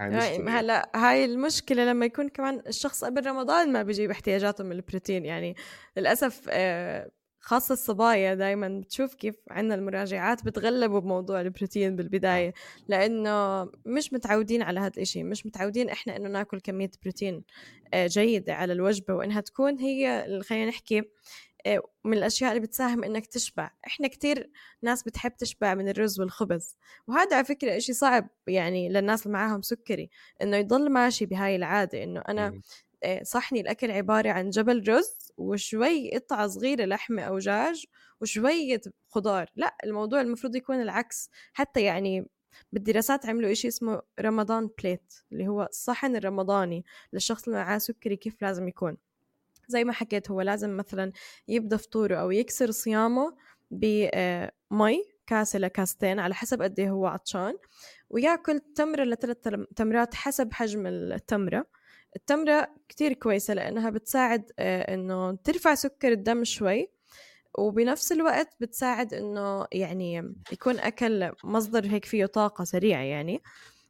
هاي 0.00 0.44
هلا 0.48 0.90
هاي 0.94 1.24
المشكلة 1.24 1.84
لما 1.84 2.06
يكون 2.06 2.28
كمان 2.28 2.62
الشخص 2.66 3.04
قبل 3.04 3.26
رمضان 3.26 3.72
ما 3.72 3.82
بيجيب 3.82 4.10
احتياجاته 4.10 4.64
من 4.64 4.72
البروتين. 4.72 5.24
يعني 5.24 5.56
للأسف 5.96 6.46
آه 6.50 7.10
خاصة 7.44 7.72
الصبايا 7.72 8.34
دايما 8.34 8.80
بتشوف 8.80 9.14
كيف 9.14 9.34
عندنا 9.50 9.74
المراجعات 9.74 10.44
بتغلبوا 10.44 11.00
بموضوع 11.00 11.40
البروتين 11.40 11.96
بالبداية. 11.96 12.54
لأنه 12.88 13.64
مش 13.86 14.12
متعودين 14.12 14.62
على 14.62 14.80
هذا 14.80 14.92
الإشي 14.96 15.22
مش 15.22 15.46
متعودين 15.46 15.88
إحنا 15.90 16.16
إنه 16.16 16.28
ناكل 16.28 16.60
كمية 16.60 16.90
بروتين 17.02 17.44
آه، 17.94 18.06
جيدة 18.06 18.54
على 18.54 18.72
الوجبة 18.72 19.14
وإنها 19.14 19.40
تكون 19.40 19.78
هي 19.78 20.26
خلينا 20.42 20.66
نحكي 20.68 21.02
آه، 21.66 21.82
من 22.04 22.18
الأشياء 22.18 22.50
اللي 22.50 22.60
بتساهم 22.60 23.04
إنك 23.04 23.26
تشبع. 23.26 23.70
إحنا 23.86 24.08
كتير 24.08 24.50
ناس 24.82 25.02
بتحب 25.02 25.36
تشبع 25.36 25.74
من 25.74 25.88
الرز 25.88 26.20
والخبز 26.20 26.76
وهذا 27.06 27.36
على 27.36 27.44
فكرة 27.44 27.76
إشي 27.76 27.92
صعب 27.92 28.28
يعني 28.46 28.88
للناس 28.88 29.26
اللي 29.26 29.32
معاهم 29.38 29.62
سكري 29.62 30.10
إنه 30.42 30.56
يضل 30.56 30.90
ماشي 30.90 31.26
بهاي 31.26 31.56
العادة 31.56 32.02
إنه 32.04 32.20
أنا 32.28 32.60
صحني 33.22 33.60
الأكل 33.60 33.90
عبارة 33.90 34.30
عن 34.30 34.50
جبل 34.50 34.88
رز 34.88 35.32
وشوي 35.36 36.10
قطعة 36.14 36.46
صغيرة 36.46 36.84
لحمة 36.84 37.22
أو 37.22 37.38
دجاج 37.38 37.84
وشوية 38.20 38.80
خضار. 39.08 39.50
لا 39.56 39.76
الموضوع 39.84 40.20
المفروض 40.20 40.56
يكون 40.56 40.80
العكس. 40.82 41.30
حتى 41.52 41.82
يعني 41.82 42.26
بالدراسات 42.72 43.26
عملوا 43.26 43.52
إشي 43.52 43.68
اسمه 43.68 44.02
رمضان 44.20 44.70
plate 44.78 45.14
اللي 45.32 45.48
هو 45.48 45.62
الصحن 45.62 46.16
الرمضاني 46.16 46.84
للشخص 47.12 47.48
اللي 47.48 47.58
معاه 47.58 47.78
سكري 47.78 48.16
كيف 48.16 48.42
لازم 48.42 48.68
يكون. 48.68 48.96
زي 49.68 49.84
ما 49.84 49.92
حكيت 49.92 50.30
هو 50.30 50.40
لازم 50.40 50.76
مثلا 50.76 51.12
يبدأ 51.48 51.76
فطوره 51.76 52.16
أو 52.16 52.30
يكسر 52.30 52.70
صيامه 52.70 53.36
بمي 53.70 54.10
آه، 54.14 54.52
كاسة 55.26 55.58
لكاستين 55.58 56.20
على 56.20 56.34
حسب 56.34 56.62
قد 56.62 56.80
إيه 56.80 56.90
هو 56.90 57.06
عطشان 57.06 57.54
ويأكل 58.10 58.60
تمرة 58.60 59.04
لثلاث 59.04 59.36
تمرات 59.76 60.14
حسب 60.14 60.52
حجم 60.52 60.86
التمرة. 60.86 61.66
التمرة 62.16 62.68
كتير 62.88 63.12
كويسة 63.12 63.54
لأنها 63.54 63.90
بتساعد 63.90 64.52
آه، 64.58 64.94
إنه 64.94 65.32
ترفع 65.44 65.74
سكر 65.74 66.12
الدم 66.12 66.44
شوي 66.44 66.90
وبنفس 67.58 68.12
الوقت 68.12 68.48
بتساعد 68.60 69.14
إنه 69.14 69.66
يعني 69.72 70.34
يكون 70.52 70.78
أكل 70.80 71.30
مصدر 71.44 71.86
هيك 71.86 72.04
فيه 72.04 72.26
طاقة 72.26 72.64
سريعة 72.64 73.02
يعني. 73.02 73.42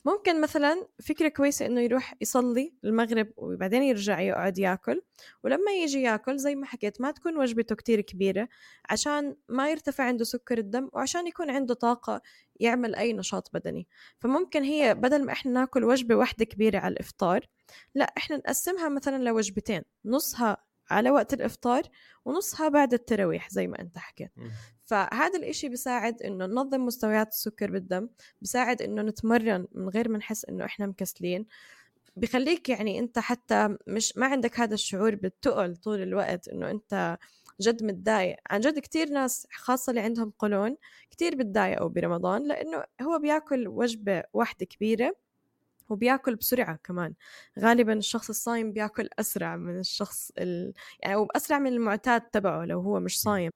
ممكن 0.05 0.41
مثلا 0.41 0.87
فكرة 1.03 1.29
كويسة 1.29 1.67
إنه 1.67 1.81
يروح 1.81 2.15
يصلي 2.21 2.75
المغرب 2.85 3.29
وبعدين 3.37 3.83
يرجع 3.83 4.21
يقعد 4.21 4.59
ياكل 4.59 5.03
ولما 5.45 5.73
يجي 5.73 6.03
ياكل 6.03 6.39
زي 6.39 6.55
ما 6.55 6.67
حكيت 6.67 7.01
ما 7.01 7.11
تكون 7.11 7.37
وجبته 7.39 7.75
كتير 7.75 8.01
كبيرة 8.01 8.49
عشان 8.91 9.37
ما 9.49 9.71
يرتفع 9.71 10.05
عنده 10.05 10.25
سكر 10.25 10.59
الدم 10.59 10.89
وعشان 10.93 11.27
يكون 11.27 11.51
عنده 11.51 11.75
طاقة 11.75 12.23
يعمل 12.61 12.95
أي 12.95 13.13
نشاط 13.13 13.51
بدني. 13.55 13.89
فممكن 14.21 14.63
هي 14.63 14.95
بدل 14.95 15.25
ما 15.25 15.33
إحنا 15.33 15.53
ناكل 15.53 15.85
وجبة 15.85 16.15
واحدة 16.15 16.45
كبيرة 16.45 16.79
على 16.79 16.93
الإفطار 16.93 17.47
لا 17.95 18.05
إحنا 18.17 18.37
نقسمها 18.37 18.89
مثلا 18.89 19.23
لوجبتين 19.25 19.83
نصها 20.05 20.57
على 20.91 21.11
وقت 21.11 21.35
الإفطار 21.35 21.83
ونصها 22.25 22.69
بعد 22.69 22.95
التراويح 22.95 23.51
زي 23.51 23.67
ما 23.67 23.81
أنت 23.81 23.99
حكيت. 23.99 24.31
فهذا 24.85 25.39
الإشي 25.39 25.69
بيساعد 25.69 26.23
إنه 26.23 26.47
ننظم 26.47 26.87
مستويات 26.87 27.29
السكر 27.29 27.71
بالدم 27.71 28.09
بيساعد 28.41 28.83
إنه 28.83 29.03
نتمرن 29.03 29.67
من 29.73 29.89
غير 29.89 30.09
ما 30.09 30.19
نحس 30.19 30.45
إنه 30.45 30.65
إحنا 30.65 30.87
مكسلين. 30.87 31.47
بخليك 32.17 32.69
يعني 32.69 32.99
أنت 32.99 33.19
حتى 33.19 33.77
مش 33.87 34.17
ما 34.17 34.27
عندك 34.27 34.61
هذا 34.61 34.75
الشعور 34.75 35.15
بالتقل 35.15 35.77
طول 35.77 36.03
الوقت 36.03 36.49
إنه 36.49 36.71
أنت 36.71 37.19
جد 37.61 37.83
متضايق. 37.85 38.37
عن 38.51 38.61
جد 38.61 38.79
كتير 38.79 39.09
ناس 39.09 39.47
خاصة 39.53 39.91
اللي 39.91 40.01
عندهم 40.01 40.33
قولون 40.39 40.77
كتير 41.11 41.37
بتضايقوا 41.37 41.89
برمضان 41.89 42.49
لأنه 42.49 42.85
هو 43.03 43.19
بياكل 43.19 43.69
وجبة 43.69 44.23
واحدة 44.33 44.67
كبيرة 44.67 45.17
وبياكل 45.89 46.37
بسرعة 46.37 46.79
كمان. 46.85 47.15
غالبا 47.59 47.93
الشخص 47.93 48.29
الصايم 48.29 48.73
بياكل 48.73 49.09
أسرع 49.19 49.57
من 49.57 49.79
الشخص 49.79 50.33
ال... 50.39 50.73
يعني 51.01 51.15
أو 51.15 51.27
أسرع 51.37 51.59
من 51.59 51.73
المعتاد 51.73 52.21
تبعه 52.21 52.65
لو 52.65 52.81
هو 52.81 53.01
مش 53.01 53.21
صايم. 53.21 53.51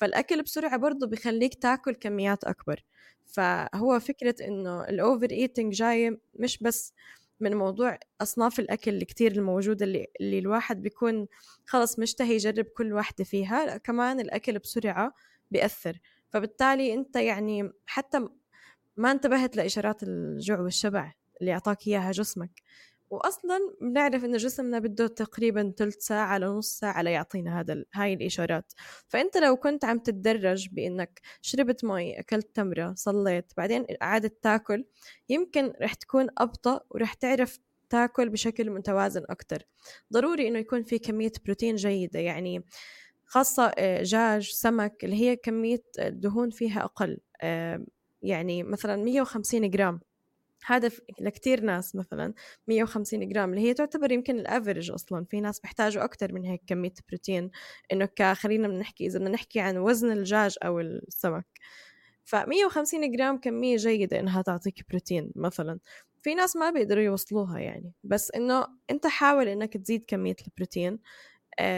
فالأكل 0.00 0.42
بسرعة 0.42 0.76
برضه 0.76 1.06
بيخليك 1.06 1.54
تاكل 1.54 1.94
كميات 1.94 2.44
أكبر. 2.44 2.84
فهو 3.26 4.00
فكرة 4.00 4.34
إنه 4.48 4.84
الأوفر 4.84 5.30
إيتنج 5.30 5.72
جاي 5.74 6.20
مش 6.34 6.58
بس 6.58 6.94
من 7.40 7.56
موضوع 7.56 7.98
أصناف 8.20 8.60
الأكل 8.60 8.90
اللي 8.90 9.04
كتير 9.04 9.32
الموجودة 9.32 9.84
اللي, 9.86 10.06
اللي 10.20 10.38
الواحد 10.38 10.82
بيكون 10.82 11.26
خلص 11.66 11.98
مشتهي 11.98 12.34
يجرب 12.34 12.64
كل 12.64 12.92
واحدة 12.92 13.24
فيها 13.24 13.66
لأ 13.66 13.76
كمان 13.76 14.20
الأكل 14.20 14.58
بسرعة 14.58 15.14
بيأثر. 15.50 15.98
فبالتالي 16.30 16.94
أنت 16.94 17.16
يعني 17.16 17.72
حتى 17.86 18.28
ما 18.96 19.10
انتبهت 19.12 19.56
لإشارات 19.56 20.02
الجوع 20.02 20.60
والشبع. 20.60 21.12
اللي 21.42 21.52
أعطاك 21.52 21.86
إياها 21.88 22.12
جسمك. 22.12 22.62
واصلا 23.10 23.58
بنعرف 23.80 24.24
انه 24.24 24.36
جسمنا 24.38 24.78
بده 24.78 25.06
تقريبا 25.06 25.72
ثلث 25.78 25.96
ساعة 25.98 26.38
لنص 26.38 26.78
ساعة 26.78 27.02
ليعطينا 27.02 27.60
هذا 27.60 27.84
هاي 27.94 28.14
الإشارات. 28.14 28.72
فأنت 29.08 29.36
لو 29.36 29.56
كنت 29.56 29.84
عم 29.84 29.98
تتدرج 29.98 30.68
بإنك 30.72 31.20
شربت 31.42 31.84
مي 31.84 32.20
أكلت 32.20 32.56
تمرة 32.56 32.94
صليت 32.96 33.52
بعدين 33.56 33.84
قعدت 34.02 34.42
تاكل 34.42 34.84
يمكن 35.28 35.72
رح 35.82 35.94
تكون 35.94 36.26
أبطأ 36.38 36.80
ورح 36.90 37.14
تعرف 37.14 37.58
تاكل 37.90 38.28
بشكل 38.28 38.70
متوازن 38.70 39.22
أكتر. 39.30 39.62
ضروري 40.12 40.48
إنه 40.48 40.58
يكون 40.58 40.82
في 40.82 40.98
كمية 40.98 41.32
بروتين 41.44 41.76
جيدة 41.76 42.20
يعني 42.20 42.64
خاصة 43.26 43.72
آه، 43.78 44.00
دجاج 44.02 44.50
سمك 44.50 45.04
اللي 45.04 45.16
هي 45.16 45.36
كمية 45.36 45.82
الدهون 45.98 46.50
فيها 46.50 46.84
أقل. 46.84 47.18
آه، 47.42 47.84
يعني 48.22 48.62
مثلا 48.62 48.96
150 49.04 49.70
جرام. 49.70 50.00
هذا 50.66 50.90
لكتير 51.20 51.60
ناس 51.60 51.96
مثلا 51.96 52.34
150 52.68 53.28
جرام 53.28 53.50
اللي 53.50 53.60
هي 53.68 53.74
تعتبر 53.74 54.12
يمكن 54.12 54.38
ال 54.38 54.44
average 54.44 54.90
أصلا. 54.90 55.24
في 55.24 55.40
ناس 55.40 55.60
بيحتاجوا 55.60 56.04
أكثر 56.04 56.32
من 56.32 56.44
هيك 56.44 56.62
كمية 56.66 56.92
بروتين. 57.08 57.50
إنه 57.92 58.08
خلينا 58.34 58.68
بنحكي 58.68 59.06
إذا 59.06 59.18
بدنا 59.18 59.30
نحكي 59.30 59.60
عن 59.60 59.76
وزن 59.78 60.12
الدجاج 60.12 60.56
أو 60.64 60.80
السمك. 60.80 61.46
ف 62.24 62.34
150 62.36 63.12
جرام 63.12 63.38
كمية 63.40 63.76
جيدة 63.76 64.20
إنها 64.20 64.42
تعطيك 64.42 64.84
بروتين 64.90 65.32
مثلا. 65.36 65.78
في 66.22 66.34
ناس 66.34 66.56
ما 66.56 66.70
بيقدروا 66.70 67.02
يوصلوها 67.04 67.58
يعني. 67.58 67.92
بس 68.04 68.30
إنه 68.30 68.66
أنت 68.90 69.06
حاول 69.06 69.48
إنك 69.48 69.76
تزيد 69.76 70.04
كمية 70.08 70.36
البروتين. 70.48 70.98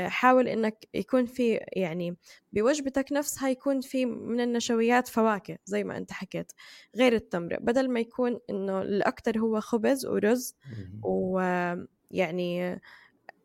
حاول 0.07 0.49
إنك 0.49 0.85
يكون 0.95 1.27
في 1.27 1.61
يعني 1.73 2.17
بوجبتك 2.53 3.13
نفسها 3.13 3.49
يكون 3.49 3.81
في 3.81 4.07
من 4.07 4.41
النشويات 4.41 5.09
فواكه 5.09 5.59
زي 5.65 5.85
ما 5.85 5.97
أنت 5.97 6.13
حكيت 6.13 6.53
غير 6.97 7.13
التمر. 7.13 7.57
بدل 7.61 7.91
ما 7.91 8.01
يكون 8.01 8.41
إنه 8.51 8.83
الاكثر 8.83 9.39
هو 9.39 9.61
خبز 9.61 10.07
ورز 10.07 10.57
ويعني 11.03 12.81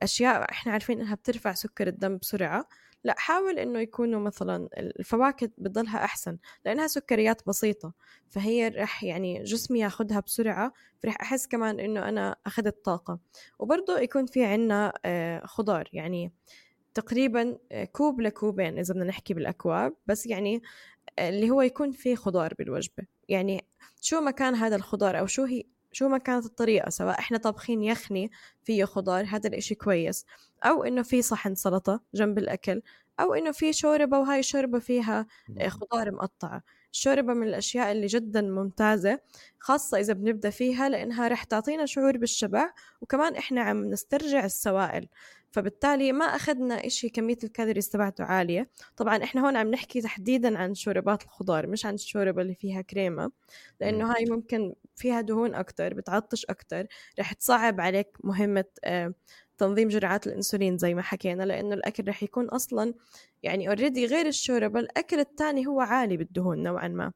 أشياء 0.03 0.51
إحنا 0.51 0.71
عارفين 0.71 1.01
إنها 1.01 1.15
بترفع 1.15 1.53
سكر 1.53 1.87
الدم 1.87 2.17
بسرعة 2.17 2.69
لا 3.03 3.15
حاول 3.17 3.59
إنه 3.59 3.79
يكونوا 3.79 4.19
مثلا 4.19 4.69
الفواكه 4.77 5.49
بتضلها 5.57 6.03
أحسن 6.03 6.37
لأنها 6.65 6.87
سكريات 6.87 7.47
بسيطة 7.47 7.93
فهي 8.29 8.67
رح 8.67 9.03
يعني 9.03 9.43
جسمي 9.43 9.79
ياخذها 9.79 10.19
بسرعة 10.19 10.73
فرح 11.03 11.21
أحس 11.21 11.47
كمان 11.47 11.79
إنه 11.79 12.09
أنا 12.09 12.35
أخذت 12.45 12.85
طاقة. 12.85 13.19
وبرضه 13.59 13.99
يكون 13.99 14.25
في 14.25 14.45
عنا 14.45 14.93
آه، 15.05 15.45
خضار 15.45 15.89
يعني 15.93 16.33
تقريبا 16.93 17.57
آه، 17.71 17.85
كوب 17.85 18.21
لكوبين 18.21 18.79
إذا 18.79 18.93
بدنا 18.93 19.05
نحكي 19.05 19.33
بالأكواب 19.33 19.93
بس 20.07 20.25
يعني 20.25 20.61
آه، 21.19 21.29
اللي 21.29 21.49
هو 21.49 21.61
يكون 21.61 21.91
فيه 21.91 22.15
خضار 22.15 22.53
بالوجبة. 22.59 23.05
يعني 23.29 23.65
شو 24.01 24.21
ما 24.21 24.31
كان 24.31 24.55
هذا 24.55 24.75
الخضار 24.75 25.19
أو 25.19 25.25
شو 25.25 25.43
هي 25.43 25.63
شو 25.91 26.07
ما 26.07 26.17
كانت 26.17 26.45
الطريقة 26.45 26.89
سواء 26.89 27.19
إحنا 27.19 27.37
طابخين 27.37 27.83
يخني 27.83 28.31
فيه 28.63 28.85
خضار 28.85 29.25
هذا 29.25 29.47
الإشي 29.49 29.75
كويس. 29.75 30.25
أو 30.63 30.83
إنه 30.83 31.01
في 31.03 31.21
صحن 31.21 31.55
سلطة 31.55 32.01
جنب 32.13 32.37
الأكل 32.37 32.81
أو 33.19 33.33
إنه 33.33 33.51
في 33.51 33.73
شوربة 33.73 34.19
وهاي 34.19 34.39
الشوربة 34.39 34.79
فيها 34.79 35.27
خضار 35.67 36.11
مقطعة. 36.11 36.63
الشوربة 36.93 37.33
من 37.33 37.47
الأشياء 37.47 37.91
اللي 37.91 38.07
جدا 38.07 38.41
ممتازة 38.41 39.19
خاصة 39.59 39.99
إذا 39.99 40.13
بنبدأ 40.13 40.49
فيها 40.49 40.89
لأنها 40.89 41.27
رح 41.27 41.43
تعطينا 41.43 41.85
شعور 41.85 42.17
بالشبع 42.17 42.73
وكمان 43.01 43.35
إحنا 43.35 43.61
عم 43.61 43.85
نسترجع 43.89 44.45
السوائل. 44.45 45.07
فبالتالي 45.51 46.11
ما 46.11 46.25
أخذنا 46.25 46.85
إشي 46.85 47.09
كمية 47.09 47.37
الكالوريز 47.43 47.89
تبعته 47.89 48.23
عالية. 48.23 48.69
طبعا 48.97 49.23
إحنا 49.23 49.45
هون 49.45 49.55
عم 49.55 49.67
نحكي 49.71 50.01
تحديدا 50.01 50.57
عن 50.57 50.73
شوربات 50.75 51.23
الخضار 51.23 51.67
مش 51.67 51.85
عن 51.85 51.93
الشوربة 51.93 52.41
اللي 52.41 52.55
فيها 52.55 52.81
كريمة 52.81 53.31
لأنه 53.81 54.13
هاي 54.13 54.25
ممكن 54.25 54.73
فيها 54.95 55.21
دهون 55.21 55.55
أكتر 55.55 55.93
بتعطش 55.93 56.45
أكتر 56.45 56.87
رح 57.19 57.33
تصعب 57.33 57.81
عليك 57.81 58.07
مهمة 58.23 58.65
آه، 58.83 59.13
تنظيم 59.57 59.87
جرعات 59.87 60.27
الإنسولين 60.27 60.77
زي 60.77 60.93
ما 60.93 61.01
حكينا 61.01 61.43
لأنه 61.43 61.75
الأكل 61.75 62.07
رح 62.07 62.23
يكون 62.23 62.49
أصلا 62.49 62.93
يعني 63.43 63.67
اوريدي 63.67 64.05
غير 64.05 64.25
الشوربة 64.27 64.79
الأكل 64.79 65.19
الثاني 65.19 65.67
هو 65.67 65.81
عالي 65.81 66.17
بالدهون 66.17 66.63
نوعا 66.63 66.87
ما. 66.87 67.11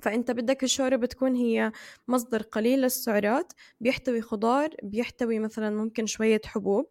فأنت 0.00 0.30
بدك 0.30 0.64
الشوربة 0.64 1.06
تكون 1.06 1.34
هي 1.34 1.72
مصدر 2.08 2.42
قليل 2.42 2.80
للسعرات 2.80 3.52
بيحتوي 3.80 4.22
خضار 4.22 4.70
بيحتوي 4.82 5.38
مثلا 5.38 5.70
ممكن 5.70 6.06
شوية 6.06 6.40
حبوب. 6.44 6.86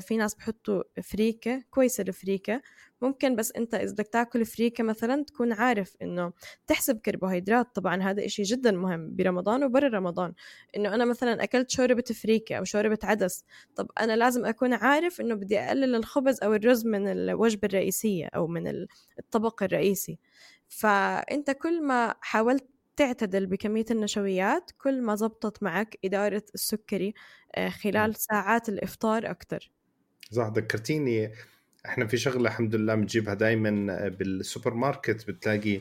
في 0.00 0.16
ناس 0.16 0.34
بحطوا 0.34 0.82
فريكة 1.02 1.62
كويسة 1.70 2.02
الفريكة. 2.08 2.62
ممكن 3.02 3.36
بس 3.36 3.52
أنت 3.52 3.74
إذا 3.74 3.92
بدك 3.92 4.06
تأكل 4.06 4.44
فريكة 4.44 4.84
مثلا 4.84 5.24
تكون 5.24 5.52
عارف 5.52 5.96
إنه 6.02 6.32
تحسب 6.66 6.98
كربوهيدرات. 6.98 7.74
طبعا 7.74 8.02
هذا 8.02 8.24
إشي 8.24 8.42
جدا 8.42 8.70
مهم 8.72 9.16
برمضان 9.16 9.64
وبرا 9.64 9.88
رمضان 9.88 10.32
إنه 10.76 10.94
أنا 10.94 11.04
مثلا 11.04 11.44
أكلت 11.44 11.70
شوربة 11.70 12.04
فريكة 12.22 12.56
أو 12.56 12.64
شوربة 12.64 12.98
عدس. 13.02 13.44
طب 13.76 13.90
أنا 14.00 14.16
لازم 14.16 14.44
أكون 14.46 14.72
عارف 14.74 15.20
إنه 15.20 15.34
بدي 15.34 15.58
أقلل 15.58 15.94
الخبز 15.94 16.38
أو 16.42 16.54
الرز 16.54 16.86
من 16.86 17.08
الوجبة 17.08 17.68
الرئيسية 17.68 18.26
أو 18.26 18.46
من 18.46 18.86
الطبق 19.18 19.62
الرئيسي. 19.62 20.18
فأنت 20.68 21.50
كل 21.50 21.82
ما 21.82 22.14
حاولت 22.20 22.71
تعتدل 22.96 23.46
بكمية 23.46 23.84
النشويات 23.90 24.70
كل 24.78 25.02
ما 25.02 25.14
زبطت 25.14 25.62
معك 25.62 25.98
إدارة 26.04 26.42
السكري 26.54 27.14
آه، 27.54 27.68
خلال 27.68 28.16
ساعات 28.16 28.68
الإفطار 28.68 29.30
أكتر. 29.30 29.72
صح 30.30 30.46
ذكرتيني 30.56 31.32
إحنا 31.86 32.06
في 32.06 32.16
شغلة 32.16 32.50
الحمد 32.50 32.74
لله 32.74 32.94
بنجيبها 32.94 33.34
دائما 33.34 34.08
بالسوبر 34.08 34.74
ماركت 34.74 35.28
بتلاقي 35.28 35.80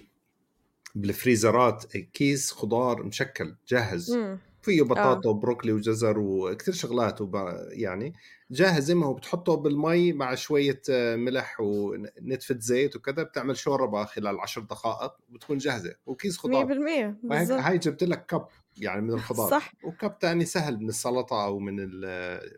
بالفريزرات 0.96 1.98
كيس 1.98 2.52
خضار 2.52 3.04
مشكل 3.04 3.56
جاهز. 3.68 4.12
مم. 4.12 4.40
فيه 4.62 4.82
بطاطا 4.82 5.30
آه. 5.30 5.32
وبروكلي 5.32 5.72
وجزر 5.72 6.20
وكثير 6.20 6.74
شغلات 6.74 7.22
وب... 7.22 7.36
يعني 7.70 8.14
جاهز 8.52 8.84
زي 8.84 8.96
ما 8.96 9.06
هو 9.06 9.14
بتحطه 9.14 9.56
بالمي 9.56 10.14
مع 10.14 10.36
شوية 10.36 10.82
آه، 10.90 11.16
ملح 11.16 11.60
ونتفه 11.60 12.56
زيت 12.60 12.96
وكذا 12.96 13.24
بتعمل 13.24 13.58
شوربة 13.58 14.06
خلال 14.06 14.40
عشر 14.40 14.62
دقائق 14.62 15.14
وبتكون 15.30 15.58
جاهزة 15.58 15.96
وكيس 16.06 16.38
خضار. 16.38 16.66
100% 16.66 17.16
بالضبط. 17.24 17.60
هاي 17.60 17.78
جبت 17.78 18.04
لك 18.04 18.26
cup 18.26 18.46
يعني 18.78 19.02
من 19.02 19.14
الخضار. 19.14 19.50
صح. 19.50 19.74
و 19.84 19.92
cup 19.92 20.16
ثاني 20.22 20.46
سهل 20.46 20.78
من 20.78 20.90
السلطة 20.90 21.46
أو 21.46 21.60
من 21.60 21.76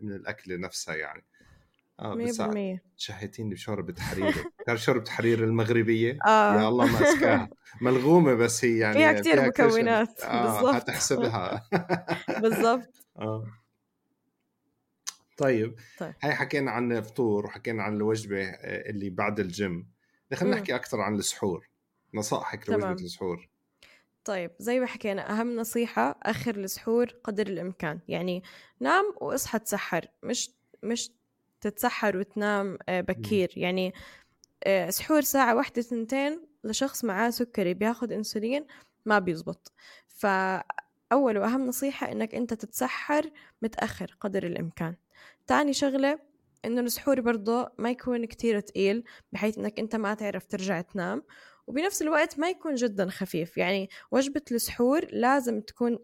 من 0.01 0.11
الأكلة 0.11 0.55
نفسها 0.55 0.95
يعني. 0.95 1.23
آه 1.99 2.15
بس 2.15 2.41
شهيتيني 2.97 3.53
بشوربة 3.53 4.01
حرير 4.01 4.43
كان 4.67 4.77
شوربة 4.77 5.09
حرير 5.09 5.43
المغربية؟ 5.43 6.17
آه. 6.25 6.61
يا 6.61 6.67
الله 6.67 6.85
ما 6.85 7.09
اسكاها 7.09 7.49
ملغومة 7.81 8.33
بس 8.33 8.65
هي 8.65 8.77
يعني 8.77 8.93
فيها 8.93 9.13
كثير 9.13 9.47
مكونات. 9.47 10.21
آه 10.21 10.43
بالضبط. 10.43 10.75
هتحسبها 10.75 11.69
بالضبط. 12.41 13.05
آه. 13.19 13.45
طيب. 15.37 15.75
طيب. 15.99 16.13
هاي 16.21 16.33
حكينا 16.33 16.71
عن 16.71 16.91
الفطور 16.91 17.45
وحكينا 17.45 17.83
عن 17.83 17.95
الوجبة 17.95 18.43
آه، 18.43 18.89
اللي 18.89 19.09
بعد 19.09 19.39
الجيم. 19.39 19.87
خلينا 20.33 20.55
نحكي 20.55 20.75
أكثر 20.75 21.01
عن 21.01 21.15
السحور. 21.15 21.69
نصائحك 22.13 22.69
لوجبة 22.69 22.91
السحور. 22.91 23.49
طيب 24.25 24.51
زي 24.59 24.79
ما 24.79 24.85
حكينا 24.85 25.39
أهم 25.39 25.55
نصيحة 25.55 26.19
أخر 26.23 26.55
السحور 26.55 27.07
قدر 27.23 27.47
الإمكان. 27.47 27.99
يعني 28.07 28.43
نام 28.79 29.05
وإصحى 29.21 29.59
تسحر. 29.59 30.07
مش 30.23 30.51
مش 30.83 31.11
تتسحر 31.63 32.17
وتنام 32.17 32.77
آه، 32.89 33.01
بكير. 33.01 33.53
يعني 33.57 33.93
آه، 34.63 34.89
سحور 34.89 35.21
ساعة 35.21 35.55
واحدة 35.55 35.81
ثنتين 35.81 36.41
لشخص 36.63 37.03
معاه 37.03 37.29
سكري 37.29 37.73
بياخد 37.73 38.11
إنسولين 38.11 38.65
ما 39.05 39.19
بيزبط. 39.19 39.71
فأول 40.07 41.37
وأهم 41.37 41.67
نصيحة 41.67 42.11
إنك 42.11 42.35
أنت 42.35 42.53
تتسحر 42.53 43.29
متأخر 43.61 44.17
قدر 44.19 44.43
الإمكان. 44.43 44.95
تاني 45.47 45.73
شغلة 45.73 46.19
إنه 46.65 46.81
السحور 46.81 47.21
برضه 47.21 47.71
ما 47.77 47.89
يكون 47.89 48.25
كتير 48.25 48.59
تقيل 48.59 49.03
بحيث 49.31 49.57
إنك 49.57 49.79
أنت 49.79 49.95
ما 49.95 50.13
تعرف 50.13 50.45
ترجع 50.45 50.81
تنام. 50.81 51.23
وبنفس 51.67 52.01
الوقت 52.01 52.39
ما 52.39 52.49
يكون 52.49 52.75
جدا 52.75 53.09
خفيف. 53.09 53.57
يعني 53.57 53.89
وجبة 54.11 54.41
السحور 54.51 55.07
لازم 55.11 55.61
تكون 55.61 55.99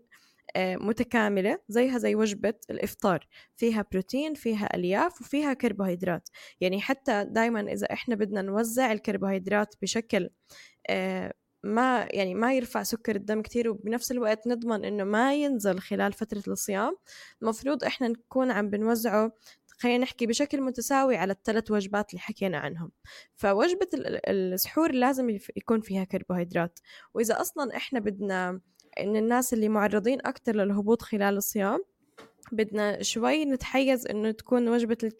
متكاملة 0.57 1.59
زيها 1.69 1.97
زي 1.97 2.15
وجبة 2.15 2.53
الإفطار. 2.69 3.27
فيها 3.55 3.85
بروتين 3.91 4.33
فيها 4.33 4.75
ألياف 4.75 5.21
وفيها 5.21 5.53
كربوهيدرات. 5.53 6.29
يعني 6.61 6.81
حتى 6.81 7.25
دايما 7.29 7.73
إذا 7.73 7.93
إحنا 7.93 8.15
بدنا 8.15 8.41
نوزع 8.41 8.91
الكربوهيدرات 8.91 9.75
بشكل 9.81 10.29
آه، 10.89 11.33
ما 11.63 12.07
يعني 12.11 12.35
ما 12.35 12.53
يرفع 12.53 12.83
سكر 12.83 13.15
الدم 13.15 13.41
كتير 13.41 13.69
وبنفس 13.69 14.11
الوقت 14.11 14.47
نضمن 14.47 14.85
إنه 14.85 15.03
ما 15.03 15.35
ينزل 15.35 15.79
خلال 15.79 16.13
فترة 16.13 16.43
الصيام 16.47 16.97
المفروض 17.41 17.83
إحنا 17.83 18.07
نكون 18.07 18.51
عم 18.51 18.69
بنوزعه 18.69 19.31
خلينا 19.79 20.03
نحكي 20.03 20.25
بشكل 20.25 20.61
متساوي 20.61 21.17
على 21.17 21.33
الثلاث 21.33 21.71
وجبات 21.71 22.09
اللي 22.09 22.21
حكينا 22.21 22.57
عنهم. 22.57 22.91
فوجبة 23.35 23.87
السحور 24.27 24.91
لازم 24.91 25.29
يكون 25.29 25.81
فيها 25.81 26.03
كربوهيدرات. 26.03 26.79
وإذا 27.13 27.41
أصلا 27.41 27.75
إحنا 27.77 27.99
بدنا 27.99 28.61
إن 28.99 29.15
الناس 29.15 29.53
اللي 29.53 29.69
معرضين 29.69 30.19
أكتر 30.25 30.55
للهبوط 30.55 31.01
خلال 31.01 31.37
الصيام 31.37 31.83
بدنا 32.51 33.03
شوي 33.03 33.45
نتحيز 33.45 34.07
إنه 34.07 34.31
تكون 34.31 34.69
وجبة 34.69 35.11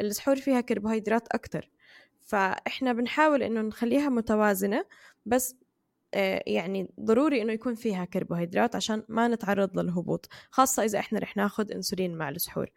السحور 0.00 0.36
فيها 0.36 0.60
كربوهيدرات 0.60 1.28
أكتر. 1.28 1.70
فإحنا 2.20 2.92
بنحاول 2.92 3.42
إنه 3.42 3.60
نخليها 3.60 4.08
متوازنة 4.08 4.84
بس 5.26 5.56
آه، 6.14 6.42
يعني 6.46 6.88
ضروري 7.00 7.42
إنه 7.42 7.52
يكون 7.52 7.74
فيها 7.74 8.04
كربوهيدرات 8.04 8.76
عشان 8.76 9.02
ما 9.08 9.28
نتعرض 9.28 9.78
للهبوط 9.78 10.28
خاصة 10.50 10.84
إذا 10.84 10.98
إحنا 10.98 11.18
رح 11.18 11.36
ناخذ 11.36 11.72
إنسولين 11.72 12.14
مع 12.14 12.28
السحور. 12.28 12.70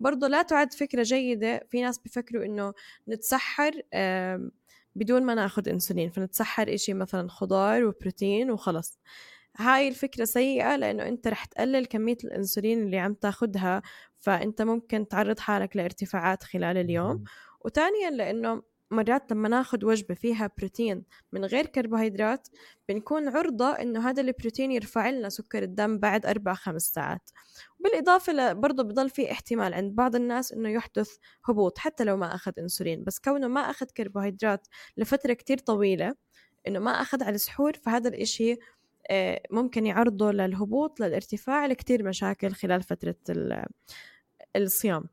برضه 0.00 0.28
لا 0.28 0.42
تعد 0.42 0.72
فكرة 0.72 1.02
جيدة 1.02 1.66
في 1.70 1.82
ناس 1.82 1.98
بيفكروا 1.98 2.44
إنه 2.44 2.74
نتسحر 3.08 3.72
بدون 4.96 5.22
ما 5.22 5.34
ناخذ 5.34 5.68
إنسولين 5.68 6.10
فنتسحر 6.10 6.74
إشي 6.74 6.94
مثلا 6.94 7.28
خضار 7.28 7.84
وبروتين 7.84 8.50
وخلص. 8.50 8.98
هاي 9.56 9.88
الفكرة 9.88 10.24
سيئة 10.24 10.76
لأنه 10.76 11.08
أنت 11.08 11.28
رح 11.28 11.44
تقلل 11.44 11.86
كمية 11.86 12.16
الأنسولين 12.24 12.82
اللي 12.82 12.98
عم 12.98 13.14
تاخدها 13.14 13.82
فأنت 14.18 14.62
ممكن 14.62 15.08
تعرض 15.08 15.38
حالك 15.38 15.76
لارتفاعات 15.76 16.42
خلال 16.42 16.76
اليوم. 16.76 17.24
وثانيا 17.60 18.10
لأنه 18.10 18.62
مرات 18.90 19.32
لما 19.32 19.48
ناخد 19.48 19.84
وجبة 19.84 20.14
فيها 20.14 20.50
بروتين 20.58 21.04
من 21.32 21.44
غير 21.44 21.66
كربوهيدرات 21.66 22.48
بنكون 22.88 23.28
عرضة 23.28 23.70
إنه 23.70 24.08
هذا 24.10 24.20
البروتين 24.22 24.72
يرفع 24.72 25.10
لنا 25.10 25.28
سكر 25.28 25.62
الدم 25.62 25.98
بعد 25.98 26.26
أربع 26.26 26.54
خمس 26.54 26.82
ساعات. 26.82 27.30
بالإضافة 27.80 28.52
برضه 28.52 28.82
بضل 28.82 29.10
في 29.10 29.32
احتمال 29.32 29.74
عند 29.74 29.94
بعض 29.94 30.16
الناس 30.16 30.52
إنه 30.52 30.68
يحدث 30.68 31.16
هبوط 31.44 31.78
حتى 31.78 32.04
لو 32.04 32.16
ما 32.16 32.34
أخذ 32.34 32.52
أنسولين. 32.58 33.04
بس 33.04 33.18
كونه 33.18 33.48
ما 33.48 33.60
أخذ 33.60 33.86
كربوهيدرات 33.86 34.68
لفترة 34.96 35.32
كتير 35.32 35.58
طويلة 35.58 36.14
إنه 36.68 36.78
ما 36.78 36.90
أخذ 36.90 37.22
على 37.22 37.34
السحور 37.34 37.72
فهذا 37.72 38.08
الإشي 38.08 38.56
ممكن 39.50 39.86
يعرضه 39.86 40.32
للهبوط 40.32 41.00
للارتفاع 41.00 41.66
لكتير 41.66 42.02
مشاكل 42.02 42.52
خلال 42.52 42.82
فترة 42.82 43.16
الصيام. 44.56 45.04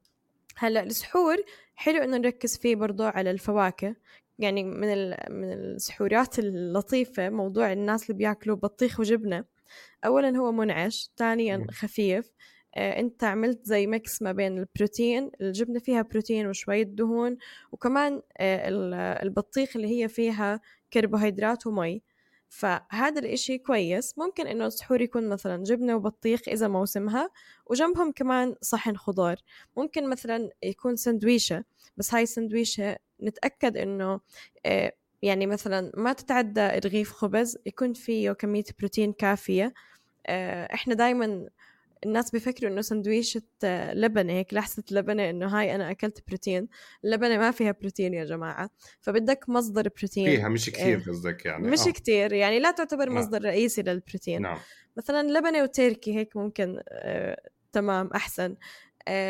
هلأ 0.57 0.83
السحور 0.83 1.37
حلو 1.75 2.03
إنه 2.03 2.17
نركز 2.17 2.57
فيه 2.57 2.75
برضو 2.75 3.03
على 3.03 3.31
الفواكه. 3.31 3.95
يعني 4.39 4.63
من 4.63 5.07
من 5.09 5.53
السحورات 5.53 6.39
اللطيفة 6.39 7.29
موضوع 7.29 7.71
الناس 7.73 8.03
اللي 8.03 8.17
بياكلوا 8.17 8.55
بطيخ 8.55 8.99
وجبنة. 8.99 9.45
أولا 10.05 10.37
هو 10.37 10.51
منعش 10.51 11.11
ثانيا 11.17 11.65
خفيف. 11.71 12.31
آه، 12.75 12.99
أنت 12.99 13.23
عملت 13.23 13.65
زي 13.65 13.87
ميكس 13.87 14.21
ما 14.21 14.31
بين 14.31 14.57
البروتين 14.57 15.31
الجبنة 15.41 15.79
فيها 15.79 16.01
بروتين 16.01 16.47
وشوية 16.47 16.83
دهون 16.83 17.37
وكمان 17.71 18.21
آه، 18.37 19.23
البطيخ 19.23 19.75
اللي 19.75 19.87
هي 19.87 20.07
فيها 20.07 20.61
كربوهيدرات 20.93 21.67
ومي. 21.67 22.01
فهذا 22.49 23.19
الإشي 23.19 23.57
كويس. 23.57 24.17
ممكن 24.17 24.47
إنه 24.47 24.65
السحور 24.65 25.01
يكون 25.01 25.29
مثلا 25.29 25.63
جبنة 25.63 25.95
وبطيخ 25.95 26.41
إذا 26.47 26.67
موسمها 26.67 27.29
وجنبهم 27.65 28.11
كمان 28.11 28.55
صحن 28.61 28.95
خضار. 28.97 29.37
ممكن 29.77 30.09
مثلا 30.09 30.49
يكون 30.63 30.95
سندويشة 30.95 31.63
بس 31.97 32.13
هاي 32.13 32.23
السندويشة 32.23 32.97
نتأكد 33.23 33.77
إنه 33.77 34.19
آه، 34.65 34.93
يعني 35.21 35.47
مثلا 35.47 35.91
ما 35.97 36.13
تتعدى 36.13 36.67
رغيف 36.67 37.11
خبز 37.11 37.57
يكون 37.65 37.93
فيه 37.93 38.31
كمية 38.31 38.63
بروتين 38.79 39.13
كافية. 39.13 39.73
آه، 40.27 40.73
إحنا 40.73 40.93
دايما 40.93 41.49
الناس 42.05 42.31
بيفكروا 42.31 42.71
إنه 42.71 42.81
سندويشة 42.81 43.41
لبنة 43.93 44.33
هيك 44.33 44.53
لحسة 44.53 44.83
لبنة 44.91 45.29
إنه 45.29 45.47
هاي 45.47 45.75
أنا 45.75 45.91
أكلت 45.91 46.23
بروتين 46.27 46.67
اللبنة 47.03 47.37
ما 47.37 47.51
فيها 47.51 47.71
بروتين 47.71 48.13
يا 48.13 48.25
جماعة 48.25 48.69
فبدك 49.01 49.49
مصدر 49.49 49.89
بروتين 49.97 50.25
فيها 50.25 50.49
مش 50.49 50.69
كثير 50.69 50.99
قصدك 50.99 51.45
يعني 51.45 51.67
مش 51.67 51.87
آه. 51.87 51.91
كثير 51.91 52.33
يعني 52.33 52.59
لا 52.59 52.71
تعتبر 52.71 53.09
نعم. 53.09 53.17
مصدر 53.17 53.41
رئيسي 53.41 53.81
للبروتين 53.81 54.41
نعم. 54.41 54.57
مثلا 54.97 55.27
لبنة 55.27 55.63
وتركي 55.63 56.15
هيك 56.15 56.37
ممكن 56.37 56.79
آه 56.89 57.49
تمام 57.71 58.09
أحسن 58.15 58.55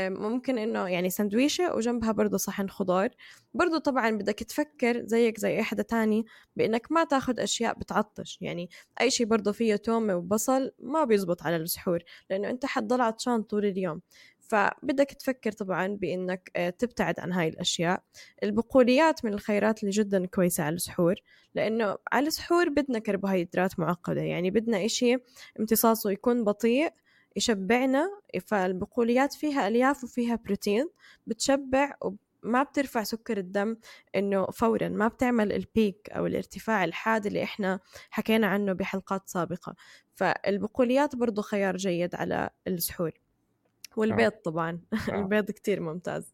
ممكن 0.10 0.58
إنه 0.58 0.88
يعني 0.88 1.10
سندويشة 1.10 1.76
وجنبها 1.76 2.12
برضه 2.12 2.38
صحن 2.38 2.70
خضار. 2.70 3.10
برضه 3.54 3.78
طبعا 3.78 4.12
بدك 4.12 4.36
تفكر 4.36 5.06
زيك 5.06 5.40
زي 5.40 5.58
أي 5.58 5.64
حدا 5.64 5.84
تاني 5.84 6.26
بإنك 6.56 6.92
ما 6.92 7.04
تاخد 7.04 7.40
أشياء 7.40 7.80
بتعطش. 7.80 8.38
يعني 8.42 8.70
أي 9.02 9.12
شيء 9.12 9.26
برضه 9.26 9.52
فيه 9.52 9.76
تومة 9.76 10.16
وبصل 10.16 10.72
ما 10.80 11.04
بيزبط 11.04 11.44
على 11.44 11.56
السحور 11.56 12.04
لأنه 12.30 12.50
أنت 12.50 12.66
حتضل 12.66 13.02
عطشان 13.02 13.44
طول 13.44 13.66
اليوم. 13.66 14.02
فبدك 14.40 15.06
تفكر 15.12 15.52
طبعا 15.52 15.88
بإنك 15.88 16.52
آه، 16.56 16.70
تبتعد 16.70 17.20
عن 17.20 17.32
هاي 17.32 17.48
الأشياء. 17.48 18.04
البقوليات 18.44 19.26
من 19.26 19.34
الخيرات 19.34 19.84
اللي 19.84 19.92
جدا 19.92 20.26
كويسة 20.26 20.64
على 20.64 20.76
السحور 20.76 21.16
لأنه 21.56 21.98
على 22.12 22.28
السحور 22.28 22.70
بدنا 22.70 23.00
كربوهيدرات 23.00 23.80
معقدة. 23.80 24.22
يعني 24.22 24.52
بدنا 24.52 24.86
إشي 24.86 25.18
امتصاصه 25.60 26.12
يكون 26.12 26.44
بطيء 26.44 26.90
يشبعنا 27.36 28.10
فالبقوليات 28.46 29.34
فيها 29.34 29.68
ألياف 29.68 30.04
وفيها 30.04 30.36
بروتين 30.36 30.90
بتشبع 31.28 31.96
وما 32.02 32.64
بترفع 32.64 33.04
سكر 33.04 33.38
الدم 33.38 33.78
إنه 34.16 34.46
فورا 34.46 34.88
ما 34.88 35.08
بتعمل 35.08 35.52
البيك 35.54 36.10
أو 36.12 36.26
الارتفاع 36.26 36.84
الحاد 36.84 37.26
اللي 37.26 37.44
إحنا 37.44 37.80
حكينا 38.10 38.48
عنه 38.48 38.74
بحلقات 38.74 39.30
سابقة 39.30 39.76
فالبقوليات 40.16 41.16
برضو 41.16 41.42
خيار 41.42 41.78
جيد 41.78 42.16
على 42.16 42.50
السحور 42.68 43.12
والبيض 43.98 44.32
آه. 44.34 44.42
طبعا 44.44 44.80
آه. 44.94 45.16
البيض 45.16 45.52
كتير 45.52 45.80
ممتاز 45.80 46.34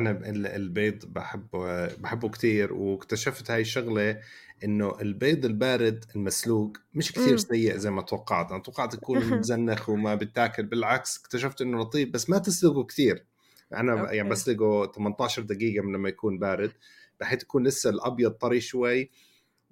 أنا 0.00 0.10
البيض 0.56 1.06
بحبه 1.06 1.86
بحبه 1.94 2.28
كثير 2.28 2.72
واكتشفت 2.72 3.50
هاي 3.50 3.60
الشغلة 3.60 4.20
إنه 4.64 5.00
البيض 5.00 5.44
البارد 5.44 6.04
المسلوق 6.16 6.76
مش 6.94 7.12
كثير 7.12 7.36
سيء 7.36 7.76
زي 7.76 7.90
ما 7.90 8.02
توقعت 8.02 8.50
أنا 8.50 8.62
توقعت 8.62 8.94
يكون 8.94 9.18
مزنخ 9.38 9.88
وما 9.88 10.14
بتاكل 10.14 10.66
بالعكس 10.66 11.18
اكتشفت 11.18 11.60
إنه 11.60 11.80
لطيف 11.80 12.08
بس 12.08 12.30
ما 12.30 12.38
تسلقه 12.38 12.84
كثير 12.84 13.24
أنا 13.72 13.92
يعني 13.92 14.00
أوكي. 14.00 14.16
يعني 14.16 14.28
بسلقه 14.28 14.92
18 14.92 15.42
دقيقة 15.42 15.82
من 15.82 15.94
لما 15.94 16.08
يكون 16.08 16.38
بارد 16.38 16.72
بحيث 17.20 17.42
يكون 17.42 17.66
لسه 17.66 17.90
الأبيض 17.90 18.30
طري 18.30 18.60
شوي 18.60 19.10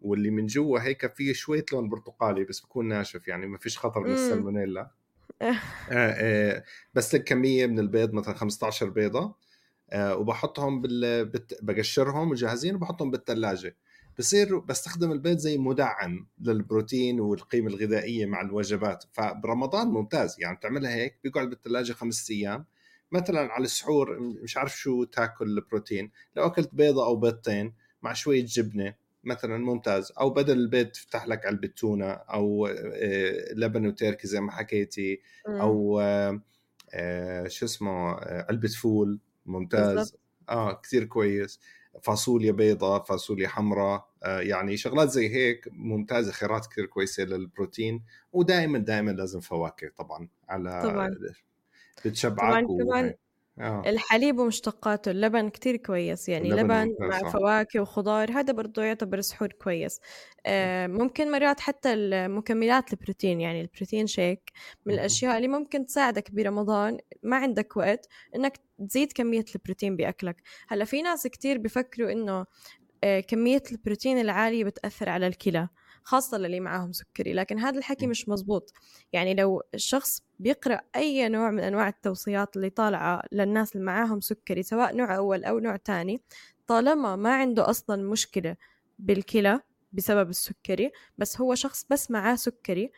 واللي 0.03 0.31
من 0.31 0.47
جوا 0.47 0.81
هيك 0.81 1.15
فيه 1.15 1.33
شوية 1.33 1.65
لون 1.73 1.89
برتقالي 1.89 2.45
بس 2.45 2.61
بكون 2.61 2.89
ناشف 2.89 3.29
يعني 3.29 3.47
ما 3.47 3.59
فيش 3.59 3.79
خطر 3.79 4.01
من 4.01 4.13
السلمونيلا. 4.13 4.91
آه 5.43 5.57
آه 5.91 6.65
بس 6.95 7.15
لك 7.15 7.25
كمية 7.25 7.67
من 7.67 7.79
البيض 7.79 8.13
مثلا 8.13 8.35
15 8.35 8.89
بيضة. 8.89 9.35
وبحطهم 9.93 10.81
بال... 10.81 11.25
بت... 11.25 11.59
بقشرهم 11.63 12.31
وجاهزين 12.31 12.75
وبحطهم 12.75 13.11
بالثلاجه 13.11 13.77
بصير 14.19 14.59
بستخدم 14.59 15.13
البيض 15.13 15.39
زي 15.39 15.59
مدعم 15.59 16.27
للبروتين 16.41 17.21
والقيمة 17.21 17.69
الغذائية 17.69 18.27
مع 18.27 18.41
الوجبات. 18.41 19.05
فبرمضان 19.13 19.89
ممتاز 19.89 20.37
يعني 20.39 20.59
تعملها 20.63 20.95
هيك 20.95 21.19
بيقعد 21.25 21.51
بالثلاجه 21.51 21.93
خمس 21.93 22.31
أيام. 22.31 22.65
مثلا 23.13 23.53
على 23.53 23.65
السحور 23.65 24.21
مش 24.21 24.57
عارف 24.57 24.79
شو 24.79 25.05
تاكل 25.05 25.59
البروتين. 25.59 26.11
لو 26.37 26.47
أكلت 26.47 26.75
بيضة 26.75 27.07
أو 27.07 27.17
بيضتين 27.17 27.75
مع 28.03 28.13
شوية 28.13 28.45
جبنة 28.45 28.95
مثلا 29.25 29.59
ممتاز. 29.59 30.13
أو 30.21 30.31
بدل 30.31 30.59
البيض 30.59 30.87
تفتح 30.87 31.27
لك 31.27 31.47
علبه 31.47 31.69
تونه 31.69 32.11
أو 32.11 32.67
آه، 32.67 33.53
لبن 33.53 33.87
وتركي 33.87 34.27
زي 34.29 34.41
ما 34.41 34.53
حكيتي. 34.53 35.21
أو 35.49 36.01
آه، 36.01 36.41
آه، 36.95 37.49
شو 37.49 37.67
اسمه 37.67 38.15
علبة 38.21 38.69
فول. 38.69 39.21
ممتاز. 39.47 39.95
بالضبط. 39.97 40.21
آه 40.49 40.81
كثير 40.81 41.05
كويس. 41.05 41.61
فاصوليا 42.03 42.53
بيضاء 42.53 43.03
فاصوليا 43.03 43.49
حمراء 43.49 44.09
آه 44.23 44.41
يعني 44.41 44.77
شغلات 44.77 45.09
زي 45.09 45.29
هيك 45.35 45.69
ممتازة 45.73 46.33
خيارات 46.33 46.67
كثير 46.67 46.87
كويسة 46.87 47.25
للبروتين. 47.25 48.03
ودائما 48.33 48.79
دائما 48.79 49.11
لازم 49.11 49.41
فواكه 49.41 49.89
طبعا 49.97 50.29
على 50.49 50.83
طبعا. 50.83 51.17
بتشبعك 52.05 52.65
طبعا 52.65 52.85
كمان 52.85 53.15
آه. 53.61 53.83
الحليب 53.87 54.39
ومشتقاته 54.39 55.11
اللبن 55.11 55.49
كتير 55.49 55.77
كويس 55.77 56.29
يعني 56.29 56.51
لبن 56.51 56.97
مع 57.01 57.31
فواكه 57.31 57.81
وخضار 57.81 58.31
هذا 58.33 58.53
برضه 58.53 58.83
يعتبر 58.83 59.21
سحور 59.21 59.53
كويس. 59.53 60.01
آه 60.47 60.87
ممكن 60.87 61.31
مرات 61.31 61.61
حتى 61.61 61.93
المكملات 61.95 62.93
البروتين 62.93 63.41
يعني 63.41 63.61
البروتين 63.61 64.07
شيك 64.07 64.53
من 64.87 64.95
الأشياء 64.95 65.37
اللي 65.37 65.49
ممكن 65.49 65.87
تساعدك 65.87 66.31
برمضان 66.31 66.99
ما 67.23 67.37
عندك 67.37 67.77
وقت 67.77 68.09
إنك 68.37 68.61
تزيد 68.89 69.13
كمية 69.13 69.45
البروتين 69.55 69.97
بأكلك. 69.97 70.37
هلأ 70.69 70.85
في 70.85 71.03
ناس 71.03 71.27
كتير 71.27 71.59
بفكروا 71.59 72.13
إنه 72.13 72.47
آه 73.05 73.21
كمية 73.21 73.63
البروتين 73.73 74.21
العالية 74.21 74.65
بتأثر 74.65 75.09
على 75.09 75.27
الكلى. 75.27 75.69
خاصة 76.05 76.39
للي 76.39 76.61
معاهم 76.61 76.93
سكري 76.93 77.33
لكن 77.33 77.59
هذا 77.59 77.79
الحكي 77.79 78.07
مش 78.07 78.29
مزبوط 78.29 78.73
يعني 79.13 79.35
لو 79.35 79.63
الشخص 79.75 80.23
بيقرأ 80.39 80.81
أي 80.97 81.29
نوع 81.29 81.51
من 81.51 81.61
أنواع 81.61 81.89
التوصيات 81.89 82.57
اللي 82.57 82.71
طالعة 82.71 83.23
للناس 83.33 83.73
اللي 83.77 83.87
معاهم 83.87 84.21
سكري 84.21 84.63
سواء 84.63 84.97
نوع 84.97 85.17
أول 85.17 85.45
أو 85.45 85.59
نوع 85.59 85.77
تاني 85.77 86.21
طالما 86.67 87.17
ما 87.17 87.35
عنده 87.35 87.71
أصلا 87.71 88.11
مشكلة 88.11 88.57
بالكلى 88.99 89.61
بسبب 89.93 90.31
السكري 90.31 90.93
بس 91.19 91.41
هو 91.41 91.55
شخص 91.55 91.87
بس 91.91 92.11
معاه 92.11 92.35
سكري 92.35 92.91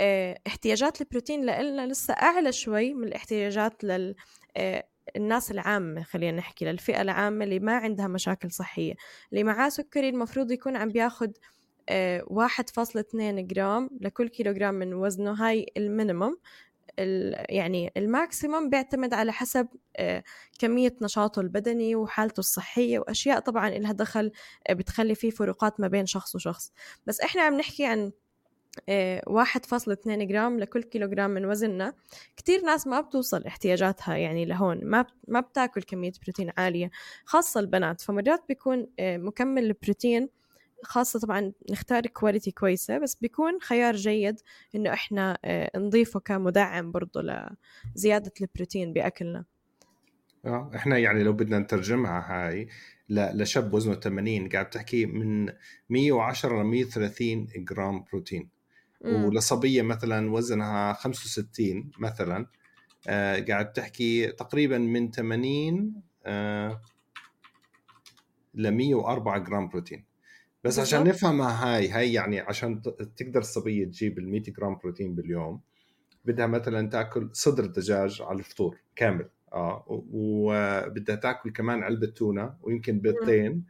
آه 0.00 0.38
احتياجات 0.46 1.00
البروتين 1.00 1.46
لنا 1.46 1.86
لسه 1.86 2.14
أعلى 2.14 2.52
شوي 2.52 2.94
من 2.94 3.08
الاحتياجات 3.08 3.84
لل 3.84 4.14
آه 4.56 4.86
الناس 5.16 5.50
العامة 5.50 6.02
خلينا 6.02 6.36
نحكي 6.38 6.64
للفئة 6.64 7.02
العامة 7.02 7.44
اللي 7.44 7.58
ما 7.58 7.72
عندها 7.76 8.06
مشاكل 8.08 8.50
صحية. 8.50 8.94
اللي 9.32 9.44
معاه 9.44 9.68
سكري 9.68 10.08
المفروض 10.08 10.50
يكون 10.50 10.76
عم 10.76 10.88
بياخد 10.88 11.36
واحد 12.26 12.70
فاصلة 12.70 13.02
اثنين 13.02 13.46
جرام 13.46 13.90
لكل 14.00 14.28
كيلو 14.28 14.52
جرام 14.52 14.74
من 14.74 14.94
وزنه 14.94 15.32
هاي 15.32 15.66
ال 15.76 15.83
minimum. 15.83 16.36
يعني 17.48 17.92
ال 17.96 18.05
maximum 18.05 18.70
بيعتمد 18.70 19.14
على 19.14 19.32
حسب 19.32 19.68
كمية 20.58 20.96
نشاطه 21.02 21.40
البدني 21.40 21.94
وحالته 21.96 22.38
الصحية 22.40 22.98
وأشياء 22.98 23.40
طبعا 23.40 23.68
إلها 23.68 23.92
دخل 23.92 24.32
بتخلي 24.70 25.14
فيه 25.14 25.30
فروقات 25.30 25.80
ما 25.80 25.88
بين 25.88 26.06
شخص 26.06 26.34
وشخص. 26.34 26.72
بس 27.06 27.20
إحنا 27.20 27.42
عم 27.42 27.54
نحكي 27.54 27.86
عن 27.86 28.12
واحد 29.26 29.66
فاصلة 29.66 29.94
اثنين 29.94 30.26
جرام 30.26 30.60
لكل 30.60 30.82
كيلو 30.82 31.08
جرام 31.08 31.30
من 31.30 31.44
وزننا. 31.46 31.94
كتير 32.36 32.62
ناس 32.62 32.86
ما 32.86 33.00
بتوصل 33.00 33.44
احتياجاتها 33.44 34.16
يعني 34.16 34.44
لهون. 34.44 34.80
ما 34.84 35.06
ما 35.28 35.40
بتاكل 35.40 35.82
كمية 35.82 36.12
بروتين 36.22 36.50
عالية 36.58 36.90
خاصة 37.24 37.60
البنات. 37.60 38.00
فمرات 38.00 38.44
بيكون 38.48 38.86
مكمل 39.00 39.64
البروتين 39.64 40.28
خاصة 40.84 41.20
طبعا 41.20 41.52
نختار 41.70 42.06
quality 42.06 42.50
كويسة 42.50 42.98
بس 42.98 43.14
بيكون 43.14 43.60
خيار 43.60 43.96
جيد 43.96 44.40
إنه 44.74 44.92
إحنا 44.92 45.38
نضيفه 45.76 46.20
كمدعم 46.20 46.90
برضه 46.92 47.22
لزيادة 47.96 48.32
البروتين 48.40 48.92
بأكلنا. 48.92 49.44
آه 50.44 50.70
إحنا 50.74 50.98
يعني 50.98 51.22
لو 51.22 51.32
بدنا 51.32 51.58
نترجمها 51.58 52.24
هاي 52.28 52.68
لشاب 53.08 53.74
وزنه 53.74 53.94
80 53.94 54.48
قاعد 54.48 54.70
تحكي 54.70 55.06
من 55.06 55.52
110 55.90 56.62
ل 56.62 56.64
130 56.66 57.48
جرام 57.56 58.04
بروتين. 58.12 58.48
مم. 59.04 59.24
ولصبية 59.24 59.82
مثلا 59.82 60.32
وزنها 60.32 60.92
65 60.92 61.90
مثلا 61.98 62.46
آه 63.08 63.40
قاعد 63.40 63.72
تحكي 63.72 64.26
تقريبا 64.26 64.78
من 64.78 65.10
80 65.10 66.02
آه 66.26 66.80
ل 68.54 68.70
104 68.70 69.38
جرام 69.38 69.68
بروتين. 69.68 70.09
بس 70.64 70.78
بالزبط. 70.78 70.80
عشان 70.80 71.04
نفهمها 71.08 71.76
هاي 71.76 71.88
هاي 71.88 72.12
يعني 72.12 72.40
عشان 72.40 72.82
تقدر 73.16 73.40
الصبيه 73.40 73.84
تجيب 73.84 74.18
ال 74.18 74.28
100 74.28 74.42
جرام 74.42 74.76
بروتين 74.76 75.14
باليوم 75.14 75.60
بدها 76.24 76.46
مثلا 76.46 76.88
تأكل 76.88 77.30
صدر 77.32 77.66
دجاج 77.66 78.22
على 78.22 78.38
الفطور 78.38 78.76
كامل 78.96 79.28
آه 79.52 79.84
وبدها 79.88 81.16
تأكل 81.16 81.52
كمان 81.52 81.82
علبة 81.82 82.06
تونة 82.06 82.56
ويمكن 82.62 83.00
بيضتين 83.00 83.64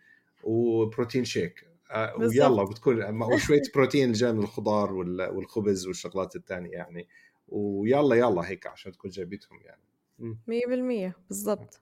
وبروتين 0.44 1.24
شيك 1.24 1.66
آه 1.90 2.16
ويلا 2.16 2.64
بتكون 2.64 3.22
وشويه 3.22 3.62
بروتين 3.74 4.12
جاي 4.12 4.32
من 4.32 4.42
الخضار 4.42 4.92
والخبز 4.92 5.86
والشغلات 5.86 6.36
الثانية 6.36 6.70
يعني 6.70 7.08
ويلا 7.48 8.14
يلا 8.16 8.48
هيك 8.48 8.66
عشان 8.66 8.92
تكون 8.92 9.10
جايبتهم 9.10 9.58
يعني. 9.64 9.80
100% 10.46 11.16
بالضبط. 11.28 11.80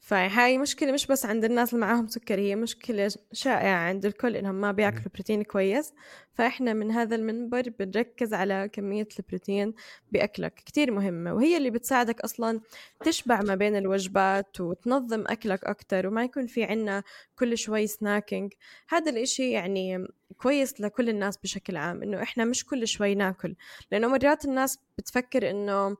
فهاي 0.00 0.58
مشكلة 0.58 0.92
مش 0.92 1.06
بس 1.06 1.26
عند 1.26 1.44
الناس 1.44 1.74
اللي 1.74 1.86
معاهم 1.86 2.08
سكري 2.08 2.50
هي 2.50 2.56
مشكلة 2.56 3.10
شائعة 3.32 3.78
عند 3.78 4.06
الكل 4.06 4.36
إنهم 4.36 4.54
ما 4.54 4.72
بياكلوا 4.72 5.10
بروتين 5.14 5.42
كويس. 5.42 5.92
فإحنا 6.40 6.72
من 6.72 6.90
هذا 6.90 7.16
المنبر 7.16 7.62
بنركز 7.78 8.34
على 8.34 8.70
كمية 8.72 9.08
البروتين 9.18 9.74
بأكلك 10.12 10.54
كتير 10.54 10.90
مهمة 10.90 11.34
وهي 11.34 11.56
اللي 11.56 11.70
بتساعدك 11.70 12.20
أصلا 12.20 12.60
تشبع 13.04 13.40
ما 13.42 13.54
بين 13.54 13.76
الوجبات 13.76 14.60
وتنظم 14.60 15.24
أكلك 15.26 15.64
أكتر 15.64 16.06
وما 16.06 16.24
يكون 16.24 16.46
في 16.46 16.64
عنا 16.64 17.02
كل 17.38 17.58
شوي 17.58 17.86
snacking 17.86 18.52
هذا 18.88 19.10
الإشي 19.10 19.50
يعني 19.50 20.06
كويس 20.38 20.80
لكل 20.80 21.08
الناس 21.08 21.36
بشكل 21.36 21.76
عام 21.76 22.02
إنه 22.02 22.22
إحنا 22.22 22.44
مش 22.44 22.66
كل 22.66 22.88
شوي 22.88 23.14
ناكل 23.14 23.54
لأنه 23.92 24.08
مرات 24.08 24.44
الناس 24.44 24.78
بتفكر 24.98 25.50
إنه 25.50 25.96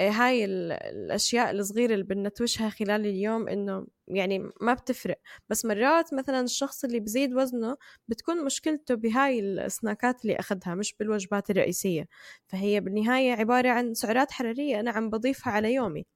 هاي 0.00 0.44
الأشياء 0.44 1.50
الصغيرة 1.50 1.92
اللي 1.94 2.04
بنتوشها 2.04 2.68
خلال 2.70 3.06
اليوم 3.06 3.48
إنه 3.48 3.86
يعني 4.08 4.38
ما 4.60 4.74
بتفرق. 4.74 5.18
بس 5.48 5.64
مرات 5.64 6.14
مثلا 6.14 6.40
الشخص 6.40 6.84
اللي 6.84 7.00
بزيد 7.00 7.34
وزنه 7.34 7.76
بتكون 8.08 8.44
مشكلته 8.44 8.94
بهاي 8.94 9.40
السناكات 9.40 10.22
اللي 10.22 10.36
أخذها 10.36 10.74
مش 10.74 10.94
بالوجبات 11.00 11.50
الرئيسية. 11.50 12.08
فهي 12.46 12.80
بالنهاية 12.80 13.32
عبارة 13.32 13.68
عن 13.70 13.94
سعرات 13.94 14.32
حرارية 14.32 14.80
أنا 14.80 14.90
عم 14.90 15.10
بضيفها 15.10 15.52
على 15.52 15.74
يومي. 15.74 16.06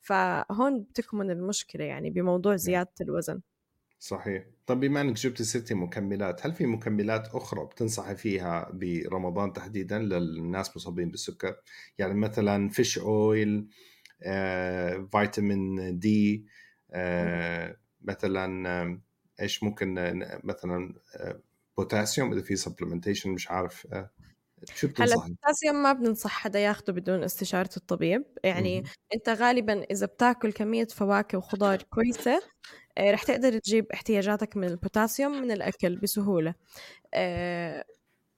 فهون 0.00 0.80
بتكمن 0.82 1.30
المشكلة 1.30 1.84
يعني 1.84 2.10
بموضوع 2.10 2.56
زيادة 2.56 2.92
الوزن. 3.00 3.40
صحيح. 3.98 4.44
طب 4.66 4.80
بما 4.80 5.00
إنك 5.00 5.14
جبتي 5.16 5.42
سيرة 5.42 5.74
مكملات 5.74 6.46
هل 6.46 6.52
في 6.52 6.66
مكملات 6.66 7.28
أخرى 7.28 7.64
بتنصحي 7.64 8.16
فيها 8.16 8.70
برمضان 8.72 9.52
تحديدا 9.52 9.98
للناس 9.98 10.76
مصابين 10.76 11.10
بالسكر؟ 11.10 11.56
يعني 11.98 12.14
مثلا 12.14 12.68
fish 12.68 12.98
oil 12.98 13.68
آه، 14.22 15.08
فيتامين 15.12 15.98
D 15.98 16.46
آه، 16.90 17.76
مثلا 18.02 18.68
آه، 18.82 19.00
إيش 19.40 19.62
ممكن 19.62 19.94
مثلا 20.44 20.94
آه، 21.16 21.40
بوتاسيوم 21.76 22.32
إذا 22.32 22.42
في 22.42 22.56
supplementation 22.56 23.30
مش 23.30 23.50
عارف 23.50 23.86
آه، 23.92 24.10
شو 24.74 24.88
هلأ 24.98 25.14
البوتاسيوم 25.14 25.82
ما 25.82 25.92
بننصح 25.92 26.30
حدا 26.30 26.58
ياخده 26.58 26.92
بدون 26.92 27.24
استشارة 27.24 27.70
الطبيب. 27.76 28.24
يعني 28.44 28.80
م- 28.80 28.84
أنت 29.14 29.28
غالبا 29.28 29.82
إذا 29.82 30.06
بتاكل 30.06 30.52
كمية 30.52 30.86
فواكه 30.86 31.38
وخضار 31.38 31.82
كويسة 31.82 32.42
رح 33.00 33.22
تقدر 33.22 33.58
تجيب 33.58 33.86
احتياجاتك 33.94 34.56
من 34.56 34.64
البوتاسيوم 34.68 35.32
من 35.42 35.50
الأكل 35.50 35.96
بسهولة. 35.96 36.54
آه، 37.14 37.84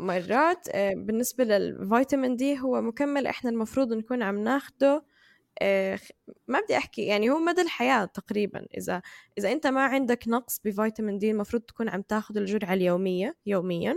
مرات 0.00 0.68
آه، 0.74 0.92
بالنسبة 0.96 1.44
للفيتامين 1.44 2.36
دي 2.36 2.60
هو 2.60 2.80
مكمل 2.82 3.26
إحنا 3.26 3.50
المفروض 3.50 3.92
نكون 3.92 4.22
عم 4.22 4.44
ناخده 4.44 5.04
ما 6.48 6.60
بدي 6.64 6.76
أحكي 6.76 7.02
يعني 7.06 7.30
هو 7.30 7.38
مدى 7.38 7.60
الحياة 7.62 8.04
تقريبا. 8.04 8.66
إذا 8.78 9.02
إذا 9.38 9.52
أنت 9.52 9.66
ما 9.66 9.84
عندك 9.84 10.28
نقص 10.28 10.60
بفيتامين 10.64 11.18
دي 11.18 11.30
المفروض 11.30 11.62
تكون 11.62 11.88
عم 11.88 12.02
تاخذ 12.02 12.36
الجرعة 12.36 12.74
اليومية 12.74 13.36
يوميا. 13.46 13.96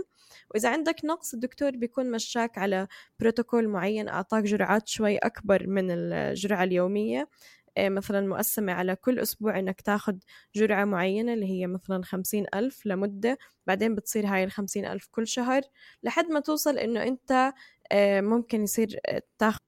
وإذا 0.50 0.68
عندك 0.68 0.96
نقص 1.04 1.34
الدكتور 1.34 1.70
بيكون 1.70 2.10
مشاك 2.10 2.58
على 2.58 2.86
بروتوكول 3.20 3.68
معين 3.68 4.08
أعطاك 4.08 4.44
جرعات 4.44 4.88
شوي 4.88 5.16
أكبر 5.18 5.66
من 5.66 5.90
الجرعة 5.90 6.64
اليومية. 6.64 7.20
آه، 7.20 7.28
مثلا 7.78 8.20
مقسمة 8.26 8.72
على 8.72 8.96
كل 8.96 9.18
أسبوع 9.18 9.58
إنك 9.58 9.80
تاخد 9.80 10.24
جرعة 10.54 10.84
معينة 10.84 11.34
اللي 11.34 11.46
هي 11.46 11.66
مثلا 11.66 12.02
خمسين 12.02 12.46
ألف 12.54 12.86
لمدة 12.86 13.38
بعدين 13.66 13.94
بتصير 13.94 14.26
هاي 14.26 14.44
الخمسين 14.44 14.86
ألف 14.86 15.08
كل 15.10 15.26
شهر 15.26 15.62
لحد 16.02 16.26
ما 16.26 16.40
توصل 16.40 16.78
إنه 16.78 17.02
أنت 17.02 17.52
آه، 17.92 18.20
ممكن 18.20 18.62
يصير 18.62 18.98
آه، 19.08 19.22
تاخد 19.38 19.60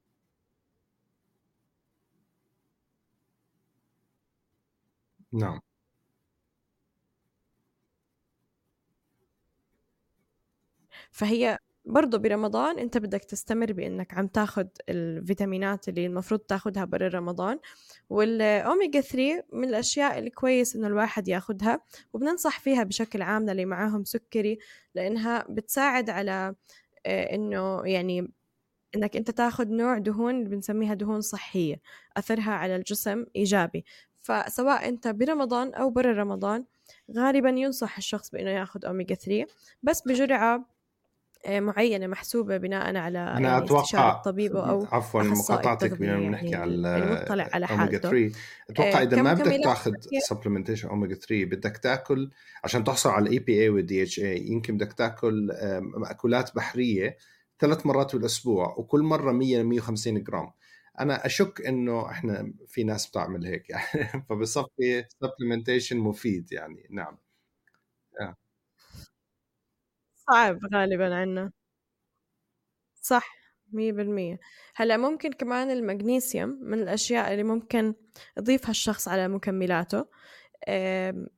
نعم. 5.33 5.61
فهي 11.11 11.59
برضه 11.87 12.19
برمضان 12.19 12.79
انت 12.79 12.99
بدك 12.99 13.25
تستمر 13.25 13.73
بإنك 13.73 14.15
عم 14.15 14.27
تاخذ 14.27 14.67
الفيتامينات 14.89 15.89
اللي 15.89 16.07
المفروض 16.07 16.41
تاخذها 16.41 16.85
برا 16.85 17.09
رمضان 17.09 17.59
والأوميجا 18.11 19.01
3 19.01 19.43
من 19.53 19.69
الأشياء 19.69 20.19
الكويس 20.19 20.77
إنه 20.77 20.87
الواحد 20.87 21.29
ياخذها 21.29 21.81
وبننصح 22.13 22.61
فيها 22.61 22.83
بشكل 22.83 23.23
عام 23.23 23.47
للي 23.51 23.65
معاهم 23.65 24.05
سكري 24.05 24.59
لأنها 24.95 25.47
بتساعد 25.49 26.11
على 26.11 26.55
آه، 27.07 27.35
إنه 27.35 27.83
يعني 27.87 28.33
إنك 28.97 29.17
أنت 29.17 29.31
تاخذ 29.31 29.69
نوع 29.69 29.99
دهون 29.99 30.45
بنسميها 30.45 30.95
دهون 30.95 31.21
صحية 31.21 31.81
أثرها 32.17 32.51
على 32.53 32.77
الجسم 32.77 33.25
إيجابي. 33.37 33.85
فسواء 34.21 34.89
أنت 34.89 35.09
برمضان 35.09 35.75
أو 35.75 35.91
برا 35.91 36.13
رمضان 36.13 36.65
غالبا 37.17 37.49
ينصح 37.51 37.97
الشخص 37.97 38.31
بإنه 38.31 38.51
ياخذ 38.51 38.85
أوميجا 38.85 39.15
3 39.15 39.47
بس 39.83 40.03
بجرعة 40.03 40.76
معينة 41.49 42.07
محسوبة 42.07 42.57
بناء 42.57 42.97
على 42.97 43.19
أنا 43.19 43.41
يعني 43.41 43.65
أتوقع 43.65 44.17
الطبيب 44.17 44.57
أو 44.57 44.87
عفوا 44.93 45.23
مقاطعتك 45.23 45.99
بما 45.99 46.17
بنحكي 46.17 46.47
يعني 46.47 46.57
على 46.57 46.97
المطلع 46.97 47.49
على 47.53 47.67
حالته 47.67 47.99
3 47.99 48.33
أتوقع 48.71 49.01
آه، 49.01 49.03
إذا 49.03 49.23
ما 49.23 49.35
بدك 49.35 49.65
تاخذ 49.65 49.93
supplementation 50.19 50.89
أوميجا 50.89 51.15
3 51.15 51.45
بدك 51.45 51.77
تاكل 51.77 52.31
عشان 52.65 52.85
تحصل 52.85 53.11
على 53.11 53.23
ال 53.23 53.39
EPA 53.39 53.63
وال 53.63 54.03
DHA 54.03 54.47
يمكن 54.47 54.77
بدك 54.77 54.93
تاكل 54.93 55.51
مأكولات 55.97 56.57
بحرية 56.57 57.17
ثلاث 57.59 57.87
مرات 57.87 58.17
بالأسبوع 58.17 58.75
وكل 58.79 59.03
مرة 59.03 59.33
100 59.33 59.63
150 59.63 60.23
جرام. 60.23 60.53
أنا 61.01 61.27
أشك 61.27 61.67
إنه 61.67 62.11
إحنا 62.11 62.53
في 62.67 62.85
ناس 62.85 63.07
بتعمل 63.07 63.47
هيك 63.47 63.71
يعني 63.71 64.25
فبصفي 64.29 65.05
supplementation 65.21 65.97
مفيد 65.97 66.53
يعني. 66.53 66.87
نعم. 66.91 67.19
صعب 70.31 70.59
غالبا 70.75 71.15
عنا. 71.15 71.53
صح 72.95 73.37
مية 73.73 73.93
بالمية. 73.93 74.39
هلأ 74.77 74.97
ممكن 74.97 75.33
كمان 75.33 75.71
المغنيسيوم 75.71 76.51
من 76.63 76.79
الأشياء 76.83 77.33
اللي 77.33 77.43
ممكن 77.43 77.95
يضيفها 78.39 78.71
الشخص 78.71 79.09
على 79.09 79.29
مكملاته. 79.29 80.07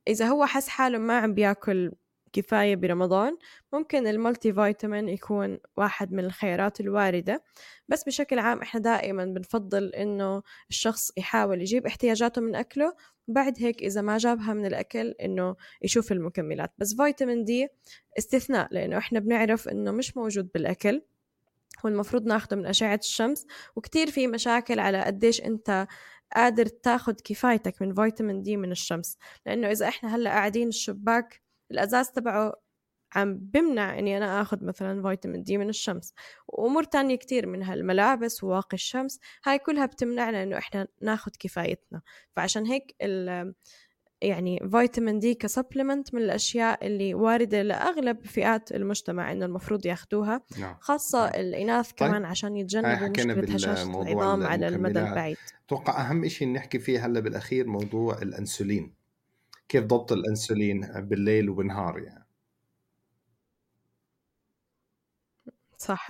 إذا 0.07 0.27
هو 0.27 0.45
حس 0.45 0.67
حاله 0.67 0.97
ما 0.97 1.17
عم 1.19 1.33
بياكل 1.33 1.91
كفاية 2.33 2.75
برمضان 2.75 3.37
ممكن 3.73 4.07
المولتي 4.07 4.53
فيتامين 4.53 5.09
يكون 5.09 5.59
واحد 5.77 6.13
من 6.13 6.25
الخيارات 6.25 6.79
الواردة. 6.81 7.43
بس 7.87 8.03
بشكل 8.03 8.39
عام 8.39 8.61
إحنا 8.61 8.79
دائما 8.79 9.25
بنفضل 9.25 9.87
إنه 9.87 10.43
الشخص 10.69 11.11
يحاول 11.17 11.61
يجيب 11.61 11.85
احتياجاته 11.85 12.41
من 12.41 12.55
أكله 12.55 12.93
بعد 13.27 13.53
هيك 13.59 13.83
إذا 13.83 14.01
ما 14.01 14.17
جابها 14.17 14.53
من 14.53 14.65
الأكل 14.65 15.15
إنه 15.21 15.55
يشوف 15.81 16.11
المكملات. 16.11 16.71
بس 16.77 16.95
فيتامين 16.95 17.43
دي 17.43 17.67
استثناء 18.17 18.67
لأنه 18.71 18.97
إحنا 18.97 19.19
بنعرف 19.19 19.67
إنه 19.69 19.91
مش 19.91 20.17
موجود 20.17 20.49
بالأكل 20.53 21.01
والمفروض 21.83 22.25
ناخده 22.25 22.57
من 22.57 22.65
أشعة 22.65 22.99
الشمس. 23.03 23.45
وكتير 23.75 24.11
في 24.11 24.27
مشاكل 24.27 24.79
على 24.79 25.03
قديش 25.03 25.41
أنت 25.41 25.87
قادر 26.35 26.65
تاخد 26.65 27.21
كفايتك 27.21 27.81
من 27.81 27.93
فيتامين 27.93 28.41
دي 28.41 28.57
من 28.57 28.71
الشمس. 28.71 29.17
لأنه 29.45 29.71
إذا 29.71 29.87
إحنا 29.87 30.15
هلأ 30.15 30.29
قاعدين 30.29 30.67
الشباك 30.67 31.41
الأزاز 31.71 32.09
تبعه 32.09 32.53
عم 33.15 33.37
بمنع 33.37 33.99
إني 33.99 34.17
أنا 34.17 34.41
آخذ 34.41 34.65
مثلا 34.65 35.01
فيتامين 35.09 35.43
دي 35.43 35.57
من 35.57 35.69
الشمس 35.69 36.13
وأمور 36.47 36.83
تانية 36.83 37.15
كتير 37.15 37.47
منها 37.47 37.73
الملابس 37.73 38.43
وواقي 38.43 38.73
الشمس 38.73 39.19
هاي 39.45 39.59
كلها 39.59 39.85
بتمنعنا 39.85 40.43
إنه 40.43 40.57
إحنا 40.57 40.87
ناخذ 41.01 41.31
كفايتنا 41.39 42.01
فعشان 42.35 42.65
هيك 42.65 42.95
يعني 44.21 44.69
فيتامين 44.71 45.19
دي 45.19 45.33
كسبلمنت 45.33 46.13
من 46.13 46.21
الأشياء 46.21 46.87
اللي 46.87 47.13
واردة 47.13 47.61
لأغلب 47.61 48.25
فئات 48.25 48.71
المجتمع 48.71 49.31
إنه 49.31 49.45
المفروض 49.45 49.85
ياخذوها 49.85 50.41
نعم. 50.59 50.75
خاصة 50.79 51.25
نعم. 51.25 51.31
الإناث 51.35 51.91
طيب. 51.91 52.09
كمان 52.09 52.25
عشان 52.25 52.57
يتجنبوا 52.57 53.07
مشكلة 53.09 53.55
هشاشة 53.55 54.01
العظام 54.01 54.43
على 54.43 54.67
المدى 54.67 54.99
البعيد 54.99 55.37
أتوقع 55.65 56.09
أهم 56.09 56.27
شيء 56.27 56.47
نحكي 56.47 56.79
فيه 56.79 57.05
هلأ 57.05 57.19
بالأخير 57.19 57.67
موضوع 57.67 58.21
الأنسولين 58.21 58.98
كيف 59.69 59.83
ضبط 59.83 60.11
الانسولين 60.11 60.81
بالليل 60.81 61.49
وبالنهار 61.49 61.99
يعني؟ 61.99 62.25
صح. 65.77 66.09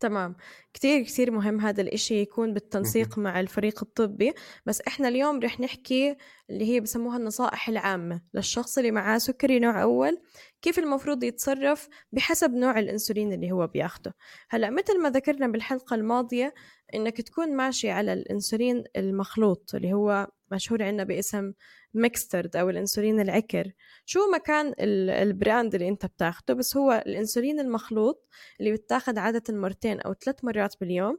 تمام. 0.00 0.36
كتير 0.74 1.02
كتير 1.02 1.30
مهم 1.30 1.60
هذا 1.60 1.82
الإشي 1.82 2.14
يكون 2.20 2.54
بالتنسيق 2.54 3.18
مع 3.18 3.40
الفريق 3.40 3.82
الطبي. 3.82 4.32
بس 4.66 4.80
إحنا 4.80 5.08
اليوم 5.08 5.40
رح 5.40 5.60
نحكي 5.60 6.16
اللي 6.50 6.64
هي 6.74 6.80
بسموها 6.80 7.16
النصائح 7.16 7.68
العامة 7.68 8.20
للشخص 8.34 8.78
اللي 8.78 8.90
معاه 8.90 9.18
سكري 9.18 9.58
نوع 9.58 9.82
أول. 9.82 10.22
كيف 10.62 10.78
المفروض 10.78 11.24
يتصرف 11.24 11.88
بحسب 12.12 12.54
نوع 12.54 12.78
الأنسولين 12.78 13.32
اللي 13.32 13.52
هو 13.52 13.66
بياخده. 13.66 14.14
هلأ 14.50 14.70
مثل 14.70 15.02
ما 15.02 15.10
ذكرنا 15.10 15.48
بالحلقة 15.48 15.94
الماضية 15.94 16.54
إنك 16.94 17.20
تكون 17.20 17.56
ماشي 17.56 17.90
على 17.90 18.12
الأنسولين 18.12 18.84
المخلوط 18.96 19.74
اللي 19.74 19.92
هو 19.92 20.28
مشهور 20.52 20.82
عندنا 20.82 21.04
باسم 21.04 21.52
ميكسترد 21.94 22.56
أو 22.56 22.70
الأنسولين 22.70 23.20
العكر. 23.20 23.72
شو 24.04 24.20
ما 24.30 24.45
كان 24.45 24.74
ال 24.78 24.94
brand 24.94 25.74
اللي 25.74 25.88
أنت 25.88 26.06
بتاخده؟ 26.06 26.54
بس 26.54 26.76
هو 26.76 27.02
الأنسولين 27.06 27.60
المخلوط 27.60 28.28
اللي 28.60 28.72
بتاخد 28.72 29.18
عادة 29.18 29.54
مرتين 29.54 30.00
أو 30.00 30.14
ثلاث 30.14 30.44
مرات 30.44 30.74
باليوم. 30.80 31.18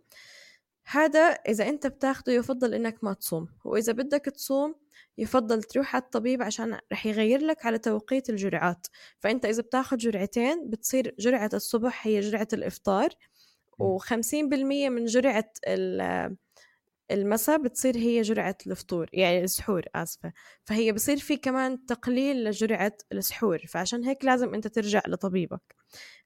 هذا 0.85 1.19
إذا 1.19 1.69
أنت 1.69 1.87
بتاخده 1.87 2.33
يفضل 2.33 2.73
إنك 2.73 3.03
ما 3.03 3.13
تصوم. 3.13 3.47
وإذا 3.65 3.93
بدك 3.93 4.25
تصوم 4.25 4.75
يفضل 5.17 5.63
تروح 5.63 5.95
على 5.95 6.03
الطبيب 6.03 6.41
عشان 6.43 6.79
رح 6.91 7.05
يغير 7.05 7.39
لك 7.41 7.65
على 7.65 7.77
توقيت 7.77 8.29
الجرعات. 8.29 8.87
فأنت 9.19 9.45
إذا 9.45 9.61
بتاخد 9.61 9.97
جرعتين 9.97 10.69
بتصير 10.69 11.15
جرعة 11.19 11.49
الصبح 11.53 12.07
هي 12.07 12.19
جرعة 12.19 12.47
الإفطار 12.53 13.09
و50% 13.83 14.33
من 14.89 15.05
جرعة 15.05 15.51
المساء 17.11 17.57
بتصير 17.61 17.97
هي 17.97 18.21
جرعة 18.21 18.57
الفطور 18.67 19.09
يعني 19.13 19.43
السحور 19.43 19.83
آسفة. 19.95 20.33
فهي 20.65 20.91
بصير 20.91 21.17
في 21.17 21.37
كمان 21.37 21.85
تقليل 21.85 22.43
لجرعة 22.43 22.97
السحور 23.11 23.59
فعشان 23.67 24.03
هيك 24.03 24.25
لازم 24.25 24.53
أنت 24.53 24.67
ترجع 24.67 25.01
لطبيبك. 25.07 25.75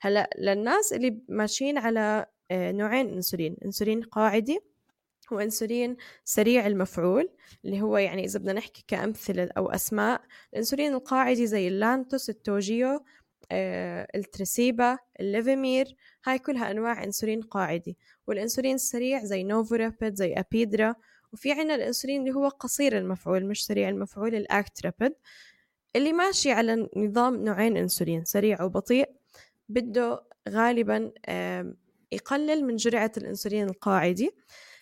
هلأ 0.01 0.29
للناس 0.39 0.93
اللي 0.93 1.21
ماشيين 1.29 1.77
على 1.77 2.25
آه، 2.51 2.71
نوعين 2.71 3.09
إنسولين 3.09 3.55
إنسولين 3.65 4.01
قاعدي 4.01 4.59
وانسولين 5.31 5.97
سريع 6.23 6.67
المفعول 6.67 7.29
اللي 7.65 7.81
هو 7.81 7.97
يعني 7.97 8.25
إذا 8.25 8.39
بدنا 8.39 8.53
نحكي 8.53 8.83
كأمثلة 8.87 9.49
أو 9.57 9.69
أسماء 9.71 10.21
الإنسولين 10.53 10.93
القاعدي 10.93 11.47
زي 11.47 11.67
اللانتوس 11.67 12.29
التوجيو 12.29 13.03
آه، 13.51 14.07
التريسيبا 14.15 14.97
الليفيمير 15.19 15.95
هاي 16.25 16.39
كلها 16.39 16.71
أنواع 16.71 17.03
إنسولين 17.03 17.41
قاعدي 17.41 17.97
والإنسولين 18.27 18.75
السريع 18.75 19.23
زي 19.23 19.43
نوفورابيد 19.43 20.15
زي 20.15 20.33
أبيدرا. 20.33 20.95
وفي 21.33 21.51
عنا 21.51 21.75
الإنسولين 21.75 22.21
اللي 22.21 22.31
هو 22.33 22.47
قصير 22.47 22.97
المفعول 22.97 23.45
مش 23.45 23.65
سريع 23.65 23.89
المفعول 23.89 24.35
الاكترابيد 24.35 25.13
اللي 25.95 26.13
ماشي 26.13 26.51
على 26.51 26.89
نظام 26.95 27.43
نوعين 27.45 27.77
إنسولين 27.77 28.25
سريع 28.25 28.63
وبطيء. 28.63 29.09
بده 29.69 30.23
غالبا 30.49 31.11
يقلل 32.11 32.65
من 32.65 32.75
جرعة 32.75 33.11
الأنسولين 33.17 33.69
القاعدي 33.69 34.31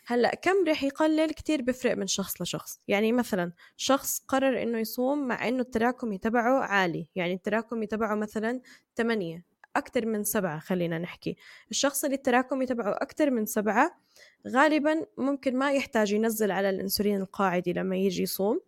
هلأ 0.08 0.36
كم 0.36 0.68
رح 0.68 0.84
يقلل 0.84 1.30
كتير 1.30 1.62
بفرق 1.62 1.98
من 1.98 2.08
شخص 2.08 2.42
لشخص؟ 2.42 2.80
يعني 2.88 3.12
مثلا 3.12 3.52
شخص 3.78 4.20
قرر 4.28 4.64
إنه 4.64 4.78
يصوم 4.78 5.28
مع 5.28 5.48
إنه 5.48 5.62
التراكمي 5.62 6.18
تبعه 6.18 6.60
عالي 6.60 7.08
يعني 7.16 7.34
التراكمي 7.34 7.88
تبعه 7.88 8.16
مثلا 8.16 8.62
8 8.98 9.44
أكثر 9.76 10.06
من 10.06 10.24
سبعة 10.24 10.60
خلينا 10.60 10.98
نحكي. 11.00 11.38
الشخص 11.72 12.04
اللي 12.04 12.16
التراكمي 12.16 12.66
تبعه 12.66 12.92
أكثر 12.92 13.32
من 13.32 13.46
سبعة 13.46 14.00
غالبا 14.48 15.06
ممكن 15.18 15.58
ما 15.58 15.72
يحتاج 15.72 16.12
ينزل 16.12 16.52
على 16.52 16.70
الأنسولين 16.70 17.22
القاعدي 17.22 17.74
لما 17.74 17.96
يجي 17.96 18.24
يصوم 18.24 18.62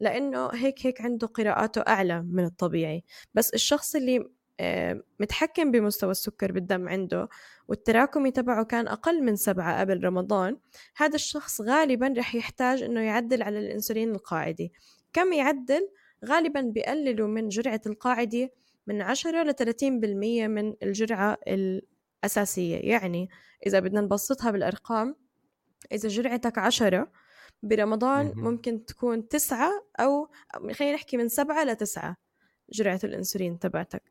لأنه 0.00 0.48
هيك 0.54 0.86
هيك 0.86 1.00
عنده 1.00 1.26
قراءاته 1.26 1.80
أعلى 1.80 2.22
من 2.22 2.44
الطبيعي. 2.44 3.04
بس 3.34 3.54
الشخص 3.54 3.94
اللي 3.96 4.30
متحكم 5.20 5.70
بمستوى 5.70 6.10
السكر 6.10 6.52
بالدم 6.52 6.88
عنده 6.88 7.28
والتراكمي 7.68 8.30
تبعه 8.30 8.64
كان 8.64 8.88
أقل 8.88 9.22
من 9.22 9.36
سبعة 9.36 9.80
قبل 9.80 10.04
رمضان 10.04 10.58
هذا 10.96 11.14
الشخص 11.14 11.60
غالبا 11.60 12.14
رح 12.18 12.34
يحتاج 12.34 12.82
أنه 12.82 13.00
يعدل 13.00 13.42
على 13.42 13.58
الأنسولين 13.58 14.10
القاعدي 14.10 14.72
كم 15.12 15.32
يعدل؟ 15.32 15.88
غالبا 16.24 16.60
بيقللوا 16.60 17.28
من 17.28 17.48
جرعة 17.48 17.80
القاعدي 17.86 18.50
من 18.86 19.02
10 19.02 19.42
ل 19.42 19.54
30% 19.54 19.82
من 20.48 20.74
الجرعة 20.82 21.38
الأساسية. 21.48 22.76
يعني 22.76 23.28
إذا 23.66 23.80
بدنا 23.80 24.00
نبسطها 24.00 24.50
بالأرقام 24.50 25.16
إذا 25.92 26.08
جرعتك 26.08 26.58
10 26.58 27.12
برمضان 27.62 28.32
ممكن 28.36 28.84
تكون 28.84 29.28
تسعة 29.28 29.70
أو 30.00 30.28
خلينا 30.72 30.94
نحكي 30.94 31.16
من 31.16 31.28
سبعة 31.28 31.64
لتسعة 31.64 32.16
جرعة 32.72 33.00
الأنسولين 33.04 33.58
تبعتك. 33.58 34.02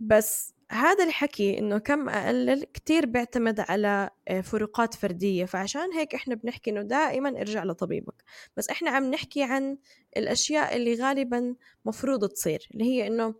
بس 0.00 0.54
هذا 0.70 1.04
الحكي 1.04 1.58
إنه 1.58 1.78
كم 1.78 2.08
اقلل 2.08 2.64
كتير 2.64 3.06
بيعتمد 3.06 3.60
على 3.60 4.10
آه، 4.28 4.40
فروقات 4.40 4.94
فردية. 4.94 5.44
فعشان 5.44 5.92
هيك 5.92 6.14
إحنا 6.14 6.34
بنحكي 6.34 6.70
إنه 6.70 6.82
دائما 6.82 7.28
ارجع 7.40 7.64
لطبيبك. 7.64 8.24
بس 8.56 8.70
إحنا 8.70 8.90
عم 8.90 9.10
نحكي 9.10 9.42
عن 9.42 9.78
الأشياء 10.16 10.76
اللي 10.76 10.94
غالبا 10.94 11.54
مفروض 11.84 12.28
تصير 12.28 12.68
اللي 12.74 12.84
هي 12.84 13.06
إنه 13.06 13.34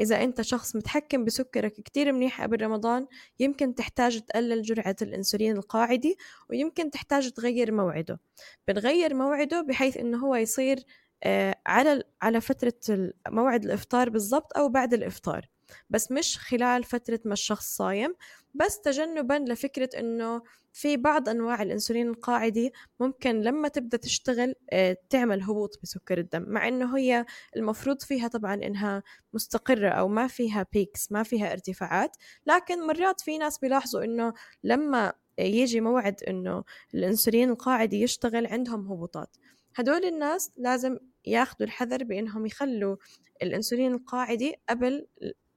إذا 0.00 0.24
أنت 0.24 0.40
شخص 0.40 0.76
متحكم 0.76 1.24
بسكرك 1.24 1.72
كتير 1.72 2.12
منيح 2.12 2.42
قبل 2.42 2.62
رمضان 2.62 3.06
يمكن 3.40 3.74
تحتاج 3.74 4.20
تقلل 4.20 4.62
جرعة 4.62 4.96
الأنسولين 5.02 5.56
القاعدي 5.56 6.16
ويمكن 6.50 6.90
تحتاج 6.90 7.30
تغير 7.30 7.72
موعده. 7.72 8.20
بنغير 8.68 9.14
موعده 9.14 9.60
بحيث 9.62 9.96
إنه 9.96 10.26
هو 10.26 10.34
يصير 10.36 10.84
آه، 11.24 11.56
على 11.66 12.02
على 12.22 12.40
فترة 12.40 13.12
موعد 13.28 13.64
الإفطار 13.64 14.10
بالضبط 14.10 14.56
أو 14.56 14.68
بعد 14.68 14.94
الإفطار. 14.94 15.51
بس 15.90 16.12
مش 16.12 16.38
خلال 16.38 16.84
فترة 16.84 17.20
ما 17.24 17.32
الشخص 17.32 17.76
صايم. 17.76 18.14
بس 18.54 18.80
تجنبا 18.80 19.34
لفكرة 19.34 19.90
إنه 19.98 20.42
في 20.72 20.96
بعض 20.96 21.28
أنواع 21.28 21.62
الإنسولين 21.62 22.08
القاعدي 22.08 22.72
ممكن 23.00 23.40
لما 23.40 23.68
تبدأ 23.68 23.96
تشتغل 23.96 24.54
آه، 24.70 24.96
تعمل 25.10 25.42
هبوط 25.42 25.80
بسكر 25.82 26.18
الدم 26.18 26.44
مع 26.48 26.68
إنه 26.68 26.96
هي 26.96 27.26
المفروض 27.56 28.02
فيها 28.02 28.28
طبعا 28.28 28.54
إنها 28.54 29.02
مستقرة 29.32 29.88
أو 29.88 30.08
ما 30.08 30.26
فيها 30.26 30.66
بيكس 30.72 31.12
ما 31.12 31.22
فيها 31.22 31.52
ارتفاعات. 31.52 32.16
لكن 32.46 32.86
مرات 32.86 33.20
في 33.20 33.38
ناس 33.38 33.58
بيلاحظوا 33.58 34.04
إنه 34.04 34.34
لما 34.64 35.12
يجي 35.38 35.80
موعد 35.80 36.22
إنه 36.28 36.64
الإنسولين 36.94 37.50
القاعدي 37.50 38.02
يشتغل 38.02 38.46
عندهم 38.46 38.92
هبوطات. 38.92 39.36
هدول 39.76 40.04
الناس 40.04 40.50
لازم 40.56 40.98
ياخذوا 41.26 41.66
الحذر 41.66 42.04
بإنهم 42.04 42.46
يخلوا 42.46 42.96
الإنسولين 43.42 43.92
القاعدي 43.94 44.54
قبل 44.68 45.06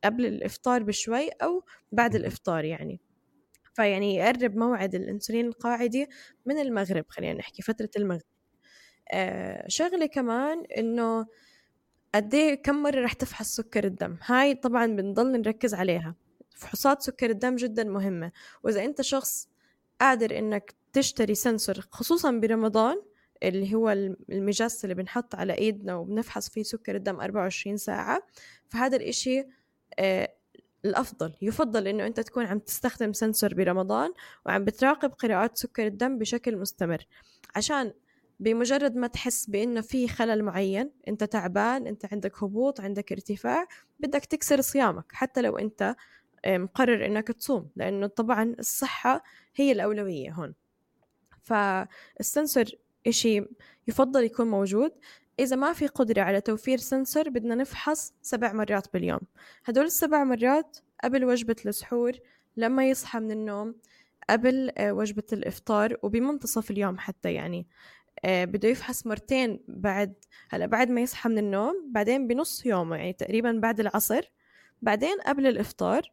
قبل 0.06 0.26
الإفطار 0.26 0.84
بشوي 0.84 1.30
أو 1.30 1.64
بعد 1.92 2.16
الإفطار 2.16 2.66
يعني. 2.66 3.00
فيعني 3.74 4.16
يقرب 4.16 4.56
موعد 4.56 4.96
الأنسولين 4.96 5.48
القاعدي 5.48 6.08
من 6.46 6.60
المغرب 6.60 7.06
خلينا 7.08 7.34
نحكي 7.34 7.62
فترة 7.62 7.90
المغرب. 7.98 8.22
آه 9.12 9.66
شغلة 9.68 10.06
كمان 10.06 10.64
إنه 10.78 11.26
قد 12.16 12.34
إيه 12.34 12.56
كم 12.56 12.84
مرة 12.84 13.02
رح 13.02 13.14
تفحص 13.14 13.56
سكر 13.56 13.84
الدم؟ 13.84 14.18
هاي 14.26 14.56
طبعا 14.56 14.86
بنضل 14.86 15.32
نركز 15.32 15.74
عليها. 15.74 16.16
فحوصات 16.56 17.02
سكر 17.02 17.30
الدم 17.30 17.56
جدا 17.56 17.84
مهمة. 17.84 18.32
وإذا 18.64 18.86
أنت 18.86 19.02
شخص 19.02 19.50
قادر 20.02 20.38
إنك 20.40 20.76
تشتري 20.94 21.36
سنسور 21.36 21.76
خصوصا 21.92 22.32
برمضان 22.32 23.02
اللي 23.44 23.76
هو 23.76 23.90
المجس 24.30 24.84
اللي 24.84 24.96
بنحط 24.96 25.36
على 25.36 25.58
إيدنا 25.58 25.96
وبنفحص 25.96 26.50
فيه 26.50 26.64
سكر 26.64 26.96
الدم 26.96 27.22
24 27.22 27.78
ساعة 27.78 28.28
فهذا 28.70 28.98
الإشي 28.98 29.44
الأفضل 30.86 31.34
يفضل 31.42 31.88
إنه 31.88 32.08
أنت 32.08 32.20
تكون 32.20 32.46
عم 32.46 32.60
تستخدم 32.60 33.14
سنسور 33.14 33.54
برمضان 33.54 34.14
وعم 34.46 34.66
بتراقب 34.66 35.12
قراءات 35.12 35.58
سكر 35.58 35.88
الدم 35.88 36.18
بشكل 36.18 36.58
مستمر. 36.58 37.06
عشان 37.56 37.94
بمجرد 38.40 38.96
ما 38.96 39.08
تحس 39.08 39.50
بإنه 39.50 39.82
في 39.82 40.08
خلل 40.08 40.44
معين 40.44 40.92
أنت 41.08 41.24
تعبان 41.24 41.88
أنت 41.88 42.14
عندك 42.14 42.44
هبوط 42.44 42.82
عندك 42.82 43.12
ارتفاع 43.12 43.68
بدك 44.00 44.26
تكسر 44.26 44.62
صيامك 44.62 45.12
حتى 45.12 45.42
لو 45.42 45.58
آه، 46.46 46.58
مقرر 46.58 47.06
إنك 47.06 47.28
تصوم 47.28 47.70
لأنه 47.76 48.08
طبعا 48.08 48.56
الصحة 48.60 49.24
هي 49.56 49.72
الأولوية 49.72 50.32
هون. 50.32 50.54
فالسنسور 51.44 52.66
إشي 53.08 53.42
يفضل 53.88 54.24
يكون 54.24 54.48
موجود. 54.48 54.92
إذا 55.40 55.56
ما 55.56 55.74
في 55.74 55.88
قدرة 55.88 56.22
على 56.22 56.42
توفير 56.42 56.78
سنسور 56.78 57.30
بدنا 57.30 57.56
نفحص 57.56 58.14
سبع 58.22 58.54
مرات 58.54 58.94
باليوم. 58.94 59.20
هدول 59.66 59.86
السبع 59.86 60.24
مرات 60.24 60.78
قبل 61.04 61.26
وجبة 61.26 61.56
السحور 61.66 62.12
لما 62.58 62.90
يصحى 62.90 63.20
من 63.20 63.32
النوم 63.32 63.76
قبل 64.30 64.72
آه، 64.78 64.94
وجبة 64.94 65.24
الإفطار 65.34 65.98
وبمنتصف 66.04 66.72
اليوم 66.72 66.98
حتى 66.98 67.34
يعني. 67.34 67.68
آه، 68.26 68.46
بده 68.46 68.70
يفحص 68.70 69.08
مرتين 69.08 69.60
بعد 69.68 70.14
هلا 70.50 70.66
بعد 70.66 70.90
ما 70.90 71.02
يصحى 71.02 71.30
من 71.30 71.38
النوم 71.38 71.92
بعدين 71.92 72.28
بنص 72.28 72.66
يومه 72.66 72.96
يعني 72.96 73.14
تقريبا 73.14 73.52
بعد 73.52 73.80
العصر 73.80 74.32
بعدين 74.82 75.18
قبل 75.26 75.48
الإفطار 75.48 76.12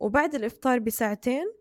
وبعد 0.00 0.34
الإفطار 0.34 0.78
بساعتين 0.78 1.52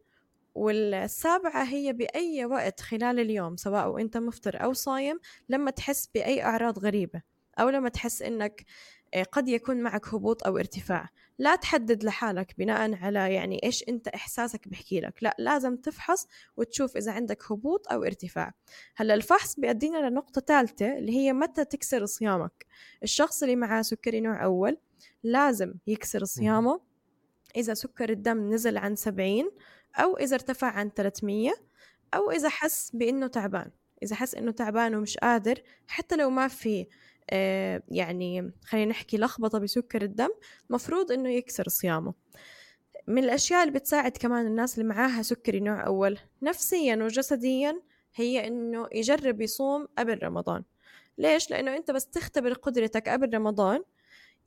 والسابعة 0.55 1.63
هي 1.63 1.93
بأي 1.93 2.45
وقت 2.45 2.81
خلال 2.81 3.19
اليوم 3.19 3.55
سواء 3.55 3.87
وأنت 3.87 4.17
مفطر 4.17 4.63
أو 4.63 4.73
صايم 4.73 5.19
لما 5.49 5.71
تحس 5.71 6.09
بأي 6.13 6.43
أعراض 6.43 6.79
غريبة 6.79 7.21
أو 7.59 7.69
لما 7.69 7.89
تحس 7.89 8.21
إنك 8.21 8.65
آه، 9.13 9.23
قد 9.23 9.47
يكون 9.47 9.77
معك 9.77 10.07
هبوط 10.07 10.47
أو 10.47 10.57
ارتفاع. 10.57 11.09
لا 11.39 11.55
تحدد 11.55 12.03
لحالك 12.03 12.55
بناء 12.57 12.95
على 12.95 13.33
يعني 13.33 13.63
إيش 13.63 13.83
أنت 13.89 14.07
إحساسك 14.07 14.67
بحكي 14.67 14.99
لك. 14.99 15.23
لا 15.23 15.35
لازم 15.39 15.75
تفحص 15.75 16.27
وتشوف 16.57 16.97
إذا 16.97 17.11
عندك 17.11 17.51
هبوط 17.51 17.91
أو 17.91 18.03
ارتفاع. 18.03 18.53
هلأ 18.95 19.13
الفحص 19.13 19.59
بيأدينا 19.59 20.09
لنقطة 20.09 20.41
ثالثة 20.41 20.97
اللي 20.97 21.11
هي 21.11 21.33
متى 21.33 21.65
تكسر 21.65 22.05
صيامك. 22.05 22.65
الشخص 23.03 23.43
اللي 23.43 23.55
معاه 23.55 23.81
سكري 23.81 24.21
نوع 24.21 24.43
أول 24.43 24.77
لازم 25.23 25.73
يكسر 25.87 26.25
صيامه. 26.25 26.81
إذا 27.55 27.73
سكر 27.73 28.09
الدم 28.09 28.53
نزل 28.53 28.77
عن 28.77 28.95
70 28.95 29.51
أو 29.99 30.17
إذا 30.17 30.35
ارتفع 30.35 30.67
عن 30.67 30.89
300 30.89 31.51
أو 32.13 32.31
إذا 32.31 32.49
حس 32.49 32.91
بإنه 32.93 33.27
تعبان. 33.27 33.71
إذا 34.03 34.15
حس 34.15 34.35
إنه 34.35 34.51
تعبان 34.51 34.95
ومش 34.95 35.17
قادر 35.17 35.61
حتى 35.87 36.15
لو 36.15 36.29
ما 36.29 36.47
في 36.47 36.87
آه 37.29 37.83
يعني 37.89 38.51
خلينا 38.65 38.91
نحكي 38.91 39.17
لخبطة 39.17 39.59
بسكر 39.59 40.01
الدم 40.01 40.29
مفروض 40.69 41.11
إنه 41.11 41.29
يكسر 41.29 41.69
صيامه. 41.69 42.13
من 43.07 43.23
الأشياء 43.23 43.63
اللي 43.63 43.79
بتساعد 43.79 44.11
كمان 44.11 44.45
الناس 44.47 44.79
اللي 44.79 44.89
معاها 44.89 45.21
سكري 45.21 45.59
نوع 45.59 45.85
أول 45.85 46.17
نفسيا 46.41 46.95
وجسديا 46.95 47.81
هي 48.15 48.47
إنه 48.47 48.87
يجرب 48.91 49.41
يصوم 49.41 49.87
قبل 49.97 50.23
رمضان. 50.23 50.63
ليش؟ 51.17 51.51
لأنه 51.51 51.75
أنت 51.77 51.91
بس 51.91 52.07
تختبر 52.07 52.53
قدرتك 52.53 53.09
قبل 53.09 53.33
رمضان 53.33 53.83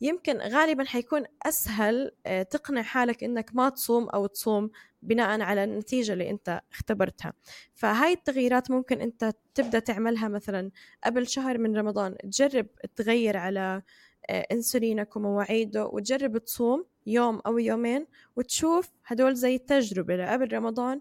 يمكن 0.03 0.39
غالبا 0.39 0.85
حيكون 0.85 1.25
أسهل 1.43 2.13
آه، 2.27 2.43
تقنع 2.43 2.83
حالك 2.83 3.25
إنك 3.25 3.51
ما 3.55 3.69
تصوم 3.69 4.09
أو 4.09 4.27
تصوم 4.27 4.71
بناء 5.03 5.41
على 5.41 5.65
النتيجة 5.65 6.13
اللي 6.13 6.31
أنت 6.31 6.61
اختبرتها. 6.73 7.33
فهاي 7.75 8.13
التغييرات 8.13 8.71
ممكن 8.71 9.01
أنت 9.01 9.33
تبدأ 9.55 9.79
تعملها 9.79 10.29
مثلا 10.29 10.71
قبل 11.05 11.27
شهر 11.29 11.59
من 11.59 11.77
رمضان. 11.77 12.17
تجرب 12.19 12.67
تغير 12.97 13.37
على 13.37 13.83
آه، 14.31 14.47
إنسولينك 14.53 15.17
ومواعيده 15.17 15.87
وتجرب 15.87 16.39
تصوم 16.39 16.85
يوم 17.07 17.41
أو 17.47 17.59
يومين 17.59 18.07
وتشوف 18.37 18.91
هدول 19.07 19.35
زي 19.35 19.55
التجربة 19.55 20.33
قبل 20.33 20.53
رمضان. 20.53 21.01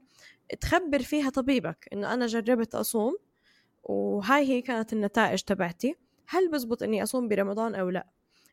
تخبر 0.62 1.00
فيها 1.00 1.30
طبيبك 1.30 1.88
إنه 1.94 2.14
أنا 2.14 2.28
جربت 2.28 2.76
أصوم 2.76 3.18
وهاي 3.84 4.50
هي 4.50 4.62
كانت 4.62 4.94
النتائج 4.94 5.42
تبعتي. 5.42 5.96
هل 6.28 6.52
بزبط 6.52 6.84
إني 6.84 7.04
أصوم 7.04 7.28
برمضان 7.28 7.76
أو 7.76 7.90
لأ؟ 7.90 8.08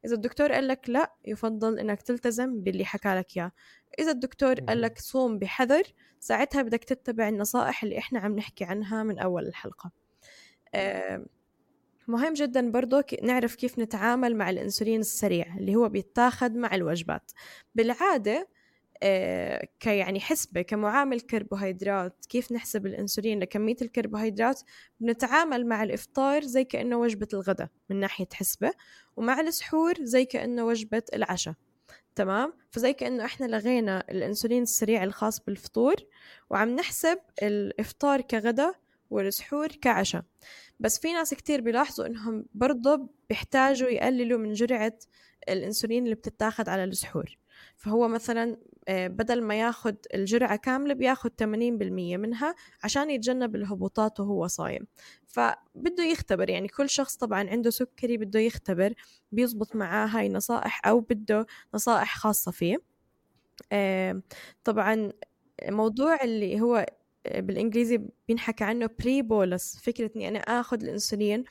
إذا 0.04 0.14
الدكتور 0.14 0.52
قال 0.52 0.68
لك 0.68 0.90
لا 0.90 1.12
يفضل 1.24 1.78
إنك 1.78 2.02
تلتزم 2.02 2.60
باللي 2.60 2.84
حكى 2.84 3.08
لك 3.08 3.36
إياه. 3.36 3.52
إذا 3.98 4.10
الدكتور 4.10 4.60
قال 4.60 4.80
لك 4.80 4.98
صوم 4.98 5.38
بحذر 5.38 5.82
ساعتها 6.20 6.62
بدك 6.62 6.84
تتبع 6.84 7.28
النصائح 7.28 7.82
اللي 7.82 7.98
إحنا 7.98 8.20
عم 8.20 8.36
نحكي 8.36 8.64
عنها 8.64 9.02
من 9.02 9.18
أول 9.18 9.46
الحلقة. 9.46 9.90
آه 10.74 11.26
مهم 12.08 12.32
جدا 12.32 12.70
برضو 12.70 13.02
نعرف 13.22 13.54
كيف 13.54 13.78
نتعامل 13.78 14.36
مع 14.36 14.50
الأنسولين 14.50 15.00
السريع 15.00 15.56
اللي 15.56 15.74
هو 15.74 15.88
بيتاخد 15.88 16.56
مع 16.56 16.74
الوجبات. 16.74 17.32
بالعادة 17.74 18.48
كيعني 19.80 20.20
حسبة 20.20 20.62
كمعامل 20.62 21.20
كربوهيدرات 21.20 22.26
كيف 22.28 22.52
نحسب 22.52 22.86
الأنسولين؟ 22.86 23.40
لكمية 23.40 23.76
الكربوهيدرات 23.82 24.60
بنتعامل 25.00 25.66
مع 25.66 25.82
الإفطار 25.82 26.42
زي 26.42 26.64
كأنه 26.64 26.96
وجبة 26.96 27.28
الغداء 27.34 27.68
من 27.90 28.00
ناحية 28.00 28.28
حسبة 28.32 28.72
ومع 29.16 29.40
السحور 29.40 29.94
زي 30.00 30.24
كأنه 30.24 30.64
وجبة 30.66 31.02
العشاء 31.14 31.54
تمام؟ 32.14 32.52
فزي 32.70 32.92
كأنه 32.92 33.24
إحنا 33.24 33.46
لغينا 33.46 34.04
الأنسولين 34.10 34.62
السريع 34.62 35.04
الخاص 35.04 35.40
بالفطور 35.40 35.94
وعم 36.50 36.68
نحسب 36.76 37.18
الإفطار 37.42 38.20
كغدا 38.20 38.74
والسحور 39.10 39.68
كعشاء. 39.68 40.22
بس 40.80 40.98
في 40.98 41.12
ناس 41.12 41.34
كتير 41.34 41.60
بيلاحظوا 41.60 42.06
إنهم 42.06 42.46
برضه 42.54 43.08
بيحتاجوا 43.28 43.88
يقللوا 43.88 44.38
من 44.38 44.52
جرعة 44.52 44.98
الأنسولين 45.52 46.04
اللي 46.04 46.14
بتتاخد 46.14 46.68
على 46.68 46.84
السحور. 46.84 47.38
فهو 47.76 48.08
مثلا 48.08 48.56
آه، 48.88 49.08
بدل 49.08 49.42
ما 49.42 49.54
ياخد 49.60 49.96
الجرعة 50.14 50.56
كاملة 50.56 50.94
بياخد 50.94 51.30
80% 51.30 52.16
منها 52.16 52.54
عشان 52.84 53.10
يتجنب 53.10 53.56
الهبوطات 53.56 54.20
وهو 54.20 54.46
صايم. 54.46 54.86
فبده 55.26 56.04
يختبر 56.04 56.50
يعني 56.50 56.68
كل 56.68 56.88
شخص 56.90 57.16
طبعا 57.16 57.50
عنده 57.50 57.70
سكري 57.70 58.16
بده 58.16 58.40
يختبر 58.40 58.94
بيزبط 59.32 59.76
معاه 59.76 60.06
هاي 60.06 60.26
النصائح 60.26 60.86
أو 60.86 61.00
بده 61.00 61.46
نصائح 61.74 62.16
خاصة 62.18 62.52
فيه. 62.52 62.82
آه، 63.72 64.22
طبعا 64.64 65.12
موضوع 65.64 66.24
اللي 66.24 66.60
هو 66.60 66.86
آه، 67.26 67.40
بالإنجليزي 67.40 68.00
بينحكى 68.28 68.64
عنه 68.64 68.90
pre 69.00 69.22
bolus 69.22 69.78
فكرة 69.82 70.10
إني 70.16 70.28
أنا 70.28 70.38
آخذ 70.38 70.82
الأنسولين 70.82 71.44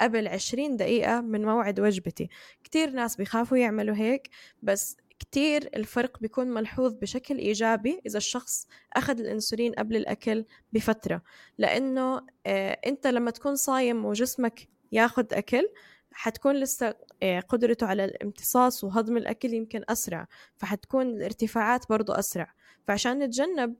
قبل 0.00 0.28
عشرين 0.28 0.76
دقيقة 0.76 1.20
من 1.20 1.44
موعد 1.44 1.80
وجبتي. 1.80 2.28
كتير 2.64 2.90
ناس 2.90 3.16
بيخافوا 3.16 3.56
يعملوا 3.56 3.96
هيك 3.96 4.28
بس 4.62 4.96
كتير 5.18 5.70
الفرق 5.76 6.18
بيكون 6.20 6.46
ملحوظ 6.46 6.92
بشكل 6.92 7.38
إيجابي 7.38 8.00
إذا 8.06 8.18
الشخص 8.18 8.66
أخذ 8.96 9.20
الأنسولين 9.20 9.72
قبل 9.72 9.96
الأكل 9.96 10.44
بفترة. 10.72 11.22
لأنه 11.58 12.26
آه، 12.46 12.78
أنت 12.86 13.06
لما 13.06 13.30
تكون 13.30 13.56
صايم 13.56 14.04
وجسمك 14.04 14.68
ياخد 14.92 15.32
أكل 15.32 15.68
حتكون 16.12 16.54
لسه 16.56 16.94
آه، 17.22 17.40
قدرته 17.40 17.86
على 17.86 18.04
الامتصاص 18.04 18.84
وهضم 18.84 19.16
الأكل 19.16 19.54
يمكن 19.54 19.82
أسرع 19.88 20.26
فحتكون 20.56 21.06
الارتفاعات 21.06 21.88
برضو 21.88 22.12
أسرع. 22.12 22.52
فعشان 22.86 23.18
نتجنب 23.18 23.74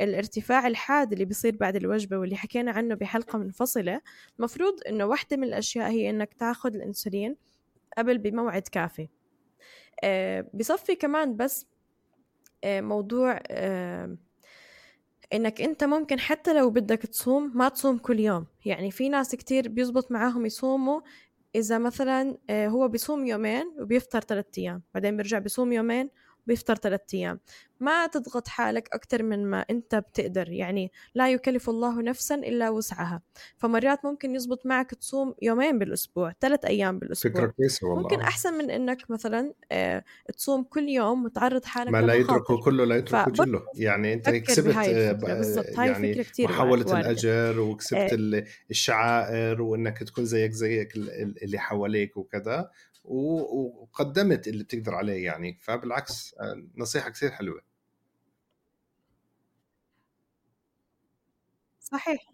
الارتفاع 0.00 0.66
الحاد 0.66 1.12
اللي 1.12 1.24
بيصير 1.24 1.56
بعد 1.56 1.76
الوجبة 1.76 2.18
واللي 2.18 2.36
حكينا 2.36 2.70
عنه 2.70 2.94
بحلقة 2.94 3.38
منفصلة 3.38 4.00
مفروض 4.38 4.74
إنه 4.88 5.04
واحدة 5.04 5.36
من 5.36 5.44
الأشياء 5.44 5.90
هي 5.90 6.10
إنك 6.10 6.34
تاخد 6.34 6.74
الأنسولين 6.74 7.36
قبل 7.98 8.18
بموعد 8.18 8.62
كافي. 8.62 9.08
آه، 10.04 10.46
بصفي 10.54 10.94
كمان 10.94 11.36
بس 11.36 11.66
آه، 12.64 12.80
موضوع 12.80 13.40
آه، 13.50 14.16
إنك 15.32 15.60
أنت 15.60 15.84
ممكن 15.84 16.18
حتى 16.20 16.54
لو 16.54 16.70
بدك 16.70 16.98
تصوم 16.98 17.52
ما 17.54 17.68
تصوم 17.68 17.98
كل 17.98 18.20
يوم. 18.20 18.46
يعني 18.64 18.90
في 18.90 19.08
ناس 19.08 19.34
كتير 19.34 19.68
بيزبط 19.68 20.12
معاهم 20.12 20.46
يصوموا 20.46 21.00
إذا 21.54 21.78
مثلا 21.78 22.38
هو 22.50 22.88
بيصوم 22.88 23.26
يومين 23.26 23.74
وبيفطر 23.80 24.20
ثلاثة 24.20 24.50
أيام 24.58 24.82
بعدين 24.94 25.16
بيرجع 25.16 25.38
بيصوم 25.38 25.72
يومين 25.72 26.10
وبيفطر 26.46 26.74
ثلاثة 26.74 27.18
أيام. 27.18 27.40
ما 27.80 28.06
تضغط 28.06 28.48
حالك 28.48 28.88
أكتر 28.92 29.22
من 29.22 29.46
ما 29.46 29.64
أنت 29.70 29.94
بتقدر 29.94 30.52
يعني 30.52 30.92
لا 31.14 31.32
يكلف 31.32 31.70
الله 31.70 32.02
نفسا 32.02 32.34
إلا 32.34 32.70
وسعها. 32.70 33.22
فمرات 33.56 34.04
ممكن 34.04 34.34
يزبط 34.34 34.66
معك 34.66 34.90
تصوم 34.90 35.34
يومين 35.42 35.78
بالأسبوع 35.78 36.32
ثلاث 36.40 36.64
أيام 36.64 36.98
بالأسبوع. 36.98 37.32
فكرة 37.32 37.46
كويسة 37.46 37.86
والله 37.86 38.02
ممكن 38.02 38.20
أحسن 38.20 38.54
من 38.54 38.70
إنك 38.70 39.10
مثلا 39.10 39.54
آه، 39.72 40.04
تصوم 40.36 40.62
كل 40.62 40.88
يوم 40.88 41.24
وتعرض 41.24 41.64
حالك 41.64 41.92
ما 41.92 42.02
لا 42.02 42.14
يدركه 42.14 42.60
كله 42.62 42.84
لا 42.84 42.96
يتركه 42.96 43.44
جله 43.44 43.62
يعني 43.74 44.12
أنت 44.12 44.30
كسبت 44.30 44.74
يعني 44.74 46.24
محاولة 46.40 47.00
الأجر 47.00 47.60
وكسبت 47.60 48.12
آه. 48.12 48.44
الشعائر 48.70 49.62
وإنك 49.62 49.98
تكون 49.98 50.24
زيك 50.24 50.52
زيك 50.52 50.96
اللي 51.42 51.58
حواليك 51.58 52.16
وكذا. 52.16 52.70
وقدمت 53.04 54.48
اللي 54.48 54.64
بتقدر 54.64 54.94
عليه 54.94 55.24
يعني. 55.24 55.58
فبالعكس 55.60 56.34
آه، 56.40 56.66
نصيحة 56.76 57.10
كثير 57.10 57.30
حلوة. 57.30 57.60
صحيح. 61.80 62.32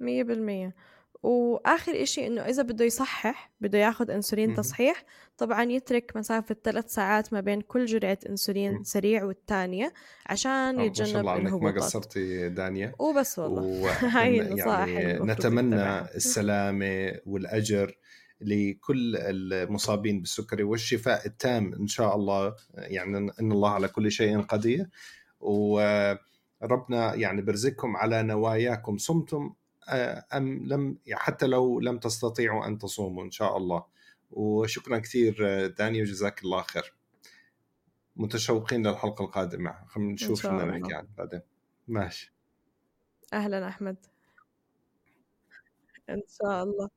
مية 0.00 0.22
بالمية. 0.22 0.74
وآخر 1.22 2.02
إشي 2.02 2.26
إنه 2.26 2.42
إذا 2.42 2.62
بده 2.62 2.84
يصحح 2.84 3.52
بده 3.60 3.78
ياخد 3.78 4.10
أنسولين 4.10 4.54
تصحيح 4.54 5.04
طبعا 5.38 5.62
يترك 5.62 6.16
مسافة 6.16 6.56
ثلاث 6.64 6.94
ساعات 6.94 7.32
ما 7.32 7.40
بين 7.40 7.60
كل 7.60 7.86
جرعة 7.86 8.18
أنسولين 8.28 8.84
سريع 8.84 9.24
والثانية 9.24 9.92
عشان 10.26 10.80
آه، 10.80 10.82
يتجنب 10.82 11.28
الهبوطات 11.28 11.74
ما 11.74 11.80
قصرتي 11.80 12.48
دانيا. 12.48 12.92
وبس 12.98 13.38
والله. 13.38 13.92
هاي 14.16 14.36
يعني 14.36 15.18
نتمنى 15.18 16.00
السلامة 16.00 17.20
والأجر. 17.26 17.98
لكل 18.42 19.16
المصابين 19.16 20.20
بالسكري 20.20 20.62
والشفاء 20.62 21.26
التام 21.26 21.74
إن 21.74 21.86
شاء 21.86 22.16
الله 22.16 22.54
يعني 22.74 23.16
ان 23.40 23.52
الله 23.52 23.70
على 23.70 23.88
كل 23.88 24.12
شيء 24.12 24.40
قدير. 24.40 24.88
وربنا 25.40 27.14
يعني 27.14 27.42
برزقكم 27.42 27.96
على 27.96 28.22
نواياكم 28.22 28.98
صمتم 28.98 29.54
آه، 29.88 30.24
أم 30.32 30.66
لم 30.66 30.98
حتى 31.12 31.46
لو 31.46 31.80
لم 31.80 31.98
تستطيعوا 31.98 32.66
أن 32.66 32.78
تصوموا 32.78 33.24
إن 33.24 33.30
شاء 33.30 33.56
الله. 33.56 33.84
وشكرا 34.30 34.98
كثير 34.98 35.66
داني 35.66 36.02
وجزاك 36.02 36.44
الله 36.44 36.62
خير. 36.62 36.94
متشوقين 38.16 38.86
للحلقة 38.86 39.24
القادمة. 39.24 39.74
خلينا 39.88 40.12
نشوف 40.12 40.46
بدنا 40.46 40.64
نحكي 40.64 40.94
عنها 40.94 41.10
بعدين. 41.18 41.40
ماشي. 41.88 42.34
أهلا 43.32 43.68
أحمد. 43.68 43.96
إن 46.10 46.22
شاء 46.28 46.62
الله. 46.64 46.90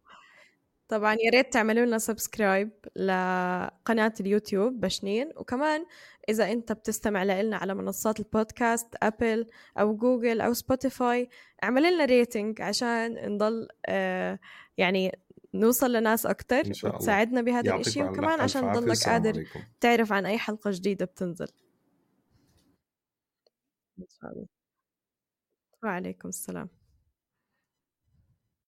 طبعا 0.87 1.13
يا 1.13 1.29
ريت 1.31 1.53
تعملوا 1.53 1.85
لنا 1.85 1.97
subscribe 1.97 2.71
لقناة 2.95 4.13
اليوتيوب 4.19 4.79
بشنين. 4.79 5.31
وكمان 5.35 5.85
إذا 6.29 6.51
أنت 6.51 6.71
بتستمع 6.71 7.23
لنا 7.23 7.57
على 7.57 7.73
منصات 7.75 8.19
البودكاست 8.19 8.87
أبل 9.03 9.47
أو 9.79 9.95
جوجل 9.97 10.41
أو 10.41 10.53
سبوتيفاي 10.53 11.29
اعمل 11.63 11.93
لنا 11.93 12.05
rating 12.05 12.61
عشان 12.61 13.33
نضل 13.35 13.67
آه 13.85 14.39
يعني 14.77 15.19
نوصل 15.53 15.93
لناس 15.93 16.25
أكتر 16.25 16.63
وتساعدنا 16.83 17.41
بهذا 17.41 17.75
الشيء 17.75 18.03
وكمان 18.03 18.39
عشان 18.39 18.73
تضلك 18.73 19.03
قادر 19.03 19.45
تعرف 19.79 20.11
عن 20.13 20.25
أي 20.25 20.37
حلقة 20.37 20.71
جديدة 20.73 21.05
بتنزل. 21.05 21.47
إن 23.99 24.05
شاء 24.09 24.31
الله. 24.31 24.47
وعليكم 25.83 26.29
السلام. 26.29 26.69